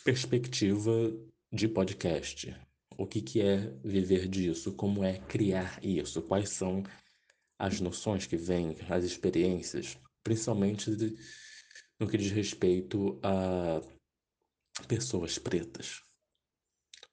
perspectiva 0.06 0.92
de 1.52 1.68
podcast, 1.68 2.56
o 2.98 3.06
que, 3.06 3.22
que 3.22 3.42
é 3.42 3.74
viver 3.84 4.28
disso, 4.30 4.72
como 4.72 5.04
é 5.04 5.20
criar 5.20 5.78
isso, 5.84 6.22
quais 6.22 6.50
são 6.50 6.84
as 7.60 7.82
noções 7.82 8.26
que 8.26 8.38
vêm, 8.38 8.76
as 8.90 9.04
experiências, 9.04 9.98
principalmente 10.24 10.96
de, 10.96 11.14
no 12.00 12.08
que 12.08 12.18
diz 12.18 12.32
respeito 12.32 13.20
a 13.22 13.82
pessoas 14.88 15.38
pretas. 15.38 16.02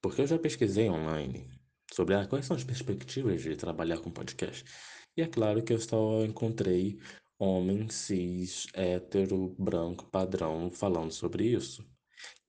Porque 0.01 0.23
eu 0.23 0.27
já 0.27 0.39
pesquisei 0.39 0.89
online 0.89 1.51
sobre 1.93 2.15
ah, 2.15 2.27
quais 2.27 2.47
são 2.47 2.57
as 2.57 2.65
perspectivas 2.65 3.43
de 3.43 3.57
trabalhar 3.57 3.99
com 3.99 4.11
podcast. 4.11 4.65
E 5.17 5.23
é 5.23 5.27
claro 5.27 5.63
que 5.63 5.73
eu 5.73 5.81
só 5.81 6.25
encontrei 6.25 6.99
homem 7.39 7.89
cis, 7.89 8.67
hétero, 8.75 9.55
branco, 9.59 10.07
padrão 10.07 10.71
falando 10.71 11.13
sobre 11.13 11.47
isso 11.47 11.85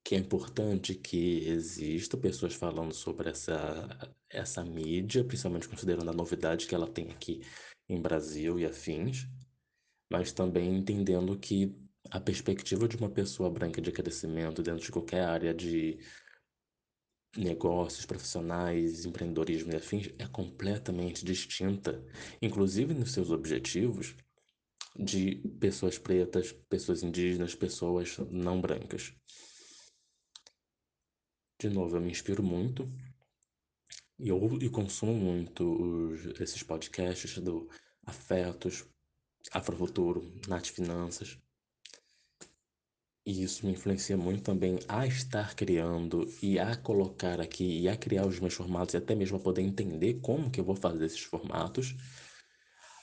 que 0.09 0.15
é 0.15 0.17
importante 0.17 0.95
que 0.95 1.47
exista 1.47 2.17
pessoas 2.17 2.55
falando 2.55 2.95
sobre 2.95 3.29
essa, 3.29 4.11
essa 4.27 4.63
mídia, 4.65 5.23
principalmente 5.23 5.69
considerando 5.69 6.09
a 6.09 6.13
novidade 6.13 6.65
que 6.65 6.73
ela 6.73 6.87
tem 6.87 7.11
aqui 7.11 7.41
em 7.87 8.01
Brasil 8.01 8.57
e 8.57 8.65
afins, 8.65 9.27
mas 10.11 10.31
também 10.31 10.75
entendendo 10.75 11.37
que 11.37 11.75
a 12.09 12.19
perspectiva 12.19 12.87
de 12.87 12.97
uma 12.97 13.11
pessoa 13.11 13.51
branca 13.51 13.79
de 13.79 13.91
crescimento 13.91 14.63
dentro 14.63 14.83
de 14.83 14.91
qualquer 14.91 15.25
área 15.25 15.53
de 15.53 15.99
negócios 17.37 18.05
profissionais, 18.05 19.05
empreendedorismo 19.05 19.71
e 19.71 19.75
afins 19.75 20.09
é 20.17 20.27
completamente 20.27 21.23
distinta, 21.23 22.03
inclusive 22.41 22.93
nos 22.93 23.11
seus 23.11 23.29
objetivos, 23.29 24.15
de 24.95 25.35
pessoas 25.59 25.97
pretas, 25.97 26.51
pessoas 26.67 27.03
indígenas, 27.03 27.55
pessoas 27.55 28.17
não 28.31 28.59
brancas. 28.59 29.13
De 31.59 31.69
novo, 31.69 31.95
eu 31.95 32.01
me 32.01 32.11
inspiro 32.11 32.41
muito 32.41 32.91
e 34.17 34.29
eu 34.29 34.57
e 34.61 34.69
consumo 34.69 35.13
muito 35.13 35.63
os, 35.63 36.39
esses 36.41 36.63
podcasts 36.63 37.37
do 37.37 37.69
Afetos, 38.05 38.85
Afrofuturo, 39.51 40.33
Nath 40.47 40.67
Finanças. 40.67 41.37
E 43.25 43.43
isso 43.43 43.65
me 43.65 43.73
influencia 43.73 44.17
muito 44.17 44.43
também 44.43 44.79
a 44.87 45.05
estar 45.05 45.55
criando 45.55 46.27
e 46.41 46.57
a 46.57 46.75
colocar 46.75 47.39
aqui 47.39 47.81
e 47.81 47.87
a 47.89 47.95
criar 47.95 48.25
os 48.25 48.39
meus 48.39 48.53
formatos 48.53 48.93
e 48.93 48.97
até 48.97 49.13
mesmo 49.13 49.37
a 49.37 49.39
poder 49.39 49.61
entender 49.61 50.15
como 50.21 50.49
que 50.49 50.59
eu 50.59 50.65
vou 50.65 50.75
fazer 50.75 51.05
esses 51.05 51.21
formatos. 51.21 51.95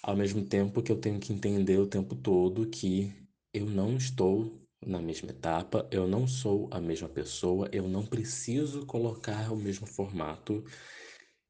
Ao 0.02 0.16
mesmo 0.16 0.44
tempo 0.44 0.82
que 0.82 0.90
eu 0.90 1.00
tenho 1.00 1.20
que 1.20 1.32
entender 1.32 1.78
o 1.78 1.86
tempo 1.86 2.14
todo 2.14 2.68
que 2.68 3.12
eu 3.52 3.66
não 3.66 3.96
estou 3.96 4.66
na 4.84 5.00
mesma 5.00 5.30
etapa, 5.30 5.88
eu 5.90 6.06
não 6.06 6.26
sou 6.26 6.68
a 6.72 6.80
mesma 6.80 7.08
pessoa, 7.08 7.68
eu 7.72 7.88
não 7.88 8.04
preciso 8.04 8.86
colocar 8.86 9.52
o 9.52 9.56
mesmo 9.56 9.86
formato 9.86 10.64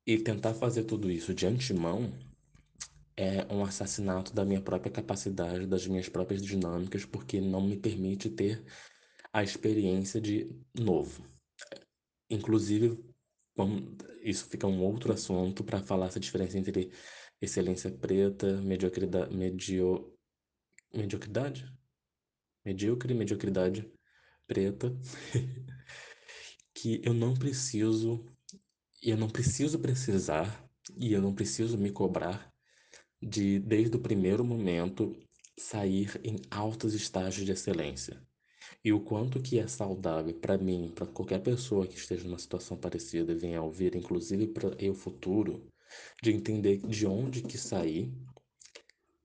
e 0.07 0.19
tentar 0.19 0.55
fazer 0.55 0.85
tudo 0.85 1.11
isso 1.11 1.35
de 1.35 1.47
antemão 1.47 2.13
é 3.17 3.51
um 3.53 3.65
assassinato 3.65 4.35
da 4.35 4.45
minha 4.45 4.61
própria 4.61 4.93
capacidade, 4.93 5.67
das 5.67 5.87
minhas 5.87 6.09
próprias 6.09 6.43
dinâmicas, 6.43 7.05
porque 7.05 7.41
não 7.41 7.63
me 7.63 7.77
permite 7.77 8.29
ter 8.29 8.63
a 9.33 9.43
experiência 9.43 10.21
de 10.21 10.55
novo. 10.75 11.27
Inclusive, 12.29 13.03
isso 14.23 14.47
fica 14.49 14.67
um 14.67 14.83
outro 14.83 15.13
assunto 15.13 15.65
para 15.65 15.83
falar 15.83 16.07
essa 16.07 16.21
diferença 16.21 16.59
entre 16.59 16.93
excelência 17.41 17.91
preta, 17.91 18.61
mediocridade, 18.61 19.35
medio, 19.35 20.15
mediocridade? 20.95 21.73
Medíocre, 22.65 23.15
mediocridade 23.15 23.91
preta, 24.47 24.93
que 26.75 27.01
eu 27.05 27.15
não 27.15 27.33
preciso, 27.35 28.27
eu 29.03 29.17
não 29.17 29.29
preciso 29.29 29.79
precisar, 29.79 30.69
e 30.97 31.13
eu 31.13 31.23
não 31.23 31.35
preciso 31.35 31.79
me 31.79 31.91
cobrar 31.91 32.56
de, 33.23 33.59
desde 33.59 33.97
o 33.97 34.01
primeiro 34.01 34.45
momento, 34.45 35.17
sair 35.59 36.21
em 36.23 36.37
altos 36.51 36.95
estágios 36.95 37.45
de 37.45 37.53
excelência. 37.53 38.21
E 38.85 38.93
o 38.93 39.01
quanto 39.01 39.41
que 39.41 39.59
é 39.59 39.67
saudável 39.67 40.35
para 40.35 40.59
mim, 40.59 40.93
para 40.95 41.07
qualquer 41.07 41.41
pessoa 41.41 41.87
que 41.87 41.97
esteja 41.97 42.25
numa 42.25 42.39
situação 42.39 42.77
parecida 42.77 43.33
e 43.33 43.37
venha 43.37 43.63
ouvir, 43.63 43.95
inclusive 43.95 44.49
para 44.49 44.71
eu 44.79 44.95
futuro, 44.95 45.67
de 46.23 46.33
entender 46.33 46.79
de 46.79 47.07
onde 47.07 47.43
que 47.43 47.57
saí, 47.57 48.13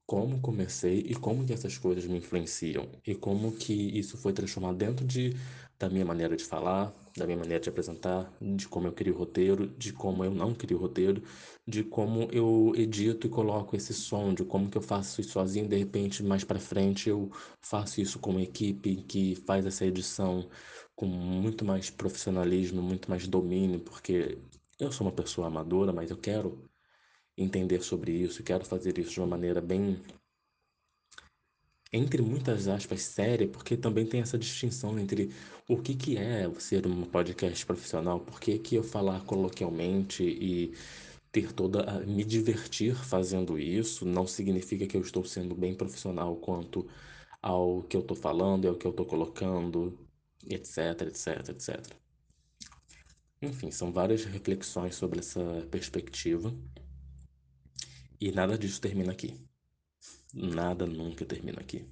como 0.05 0.41
comecei 0.41 0.99
e 0.99 1.15
como 1.15 1.45
que 1.45 1.53
essas 1.53 1.77
coisas 1.77 2.05
me 2.05 2.17
influenciam 2.17 2.89
e 3.05 3.15
como 3.15 3.53
que 3.53 3.73
isso 3.97 4.17
foi 4.17 4.33
transformado 4.33 4.77
dentro 4.77 5.05
de 5.05 5.33
da 5.79 5.89
minha 5.89 6.05
maneira 6.05 6.35
de 6.35 6.43
falar, 6.43 6.93
da 7.17 7.25
minha 7.25 7.37
maneira 7.37 7.61
de 7.61 7.69
apresentar, 7.69 8.31
de 8.41 8.67
como 8.67 8.87
eu 8.87 8.93
crio 8.93 9.15
roteiro, 9.15 9.67
de 9.77 9.91
como 9.93 10.23
eu 10.23 10.31
não 10.31 10.53
crio 10.53 10.77
roteiro, 10.77 11.21
de 11.67 11.83
como 11.83 12.29
eu 12.31 12.73
edito 12.75 13.27
e 13.27 13.29
coloco 13.29 13.75
esse 13.75 13.93
som, 13.93 14.33
de 14.33 14.43
como 14.45 14.69
que 14.69 14.77
eu 14.77 14.81
faço 14.81 15.21
isso 15.21 15.31
sozinho, 15.31 15.67
de 15.67 15.77
repente 15.77 16.23
mais 16.23 16.43
para 16.43 16.59
frente 16.59 17.09
eu 17.09 17.31
faço 17.61 18.01
isso 18.01 18.19
com 18.19 18.31
uma 18.31 18.41
equipe 18.41 18.97
que 19.03 19.35
faz 19.35 19.65
essa 19.65 19.85
edição 19.85 20.49
com 20.95 21.05
muito 21.05 21.65
mais 21.65 21.89
profissionalismo, 21.89 22.81
muito 22.81 23.09
mais 23.09 23.27
domínio, 23.27 23.79
porque 23.79 24.37
eu 24.79 24.91
sou 24.91 25.05
uma 25.07 25.13
pessoa 25.13 25.47
amadora, 25.47 25.91
mas 25.93 26.09
eu 26.11 26.17
quero 26.17 26.69
entender 27.37 27.81
sobre 27.81 28.11
isso, 28.11 28.43
quero 28.43 28.65
fazer 28.65 28.97
isso 28.99 29.11
de 29.11 29.19
uma 29.19 29.27
maneira 29.27 29.61
bem 29.61 30.01
entre 31.93 32.21
muitas 32.21 32.67
aspas, 32.67 33.01
séria, 33.01 33.47
porque 33.47 33.75
também 33.75 34.05
tem 34.05 34.21
essa 34.21 34.37
distinção 34.37 34.97
entre 34.99 35.31
o 35.67 35.77
que, 35.81 35.95
que 35.95 36.17
é 36.17 36.49
ser 36.59 36.87
um 36.87 37.03
podcast 37.03 37.65
profissional, 37.65 38.19
por 38.19 38.39
que, 38.39 38.57
que 38.59 38.75
eu 38.75 38.83
falar 38.83 39.23
coloquialmente 39.25 40.23
e 40.23 40.73
ter 41.31 41.53
toda 41.53 41.83
a, 41.89 41.99
me 42.01 42.23
divertir 42.23 42.95
fazendo 42.95 43.57
isso 43.57 44.05
não 44.05 44.27
significa 44.27 44.85
que 44.87 44.97
eu 44.97 45.01
estou 45.01 45.23
sendo 45.25 45.55
bem 45.55 45.73
profissional 45.75 46.35
quanto 46.37 46.87
ao 47.41 47.83
que 47.83 47.95
eu 47.97 48.01
estou 48.01 48.17
falando 48.17 48.65
e 48.65 48.67
ao 48.67 48.75
que 48.75 48.85
eu 48.85 48.91
estou 48.91 49.05
colocando, 49.05 49.97
etc, 50.49 51.01
etc, 51.03 51.49
etc. 51.49 52.01
Enfim, 53.41 53.71
são 53.71 53.91
várias 53.91 54.23
reflexões 54.25 54.95
sobre 54.95 55.19
essa 55.19 55.41
perspectiva 55.71 56.53
e 58.19 58.31
nada 58.31 58.57
disso 58.57 58.79
termina 58.79 59.11
aqui. 59.11 59.50
Nada 60.33 60.85
nunca 60.85 61.25
termina 61.25 61.59
aqui. 61.59 61.85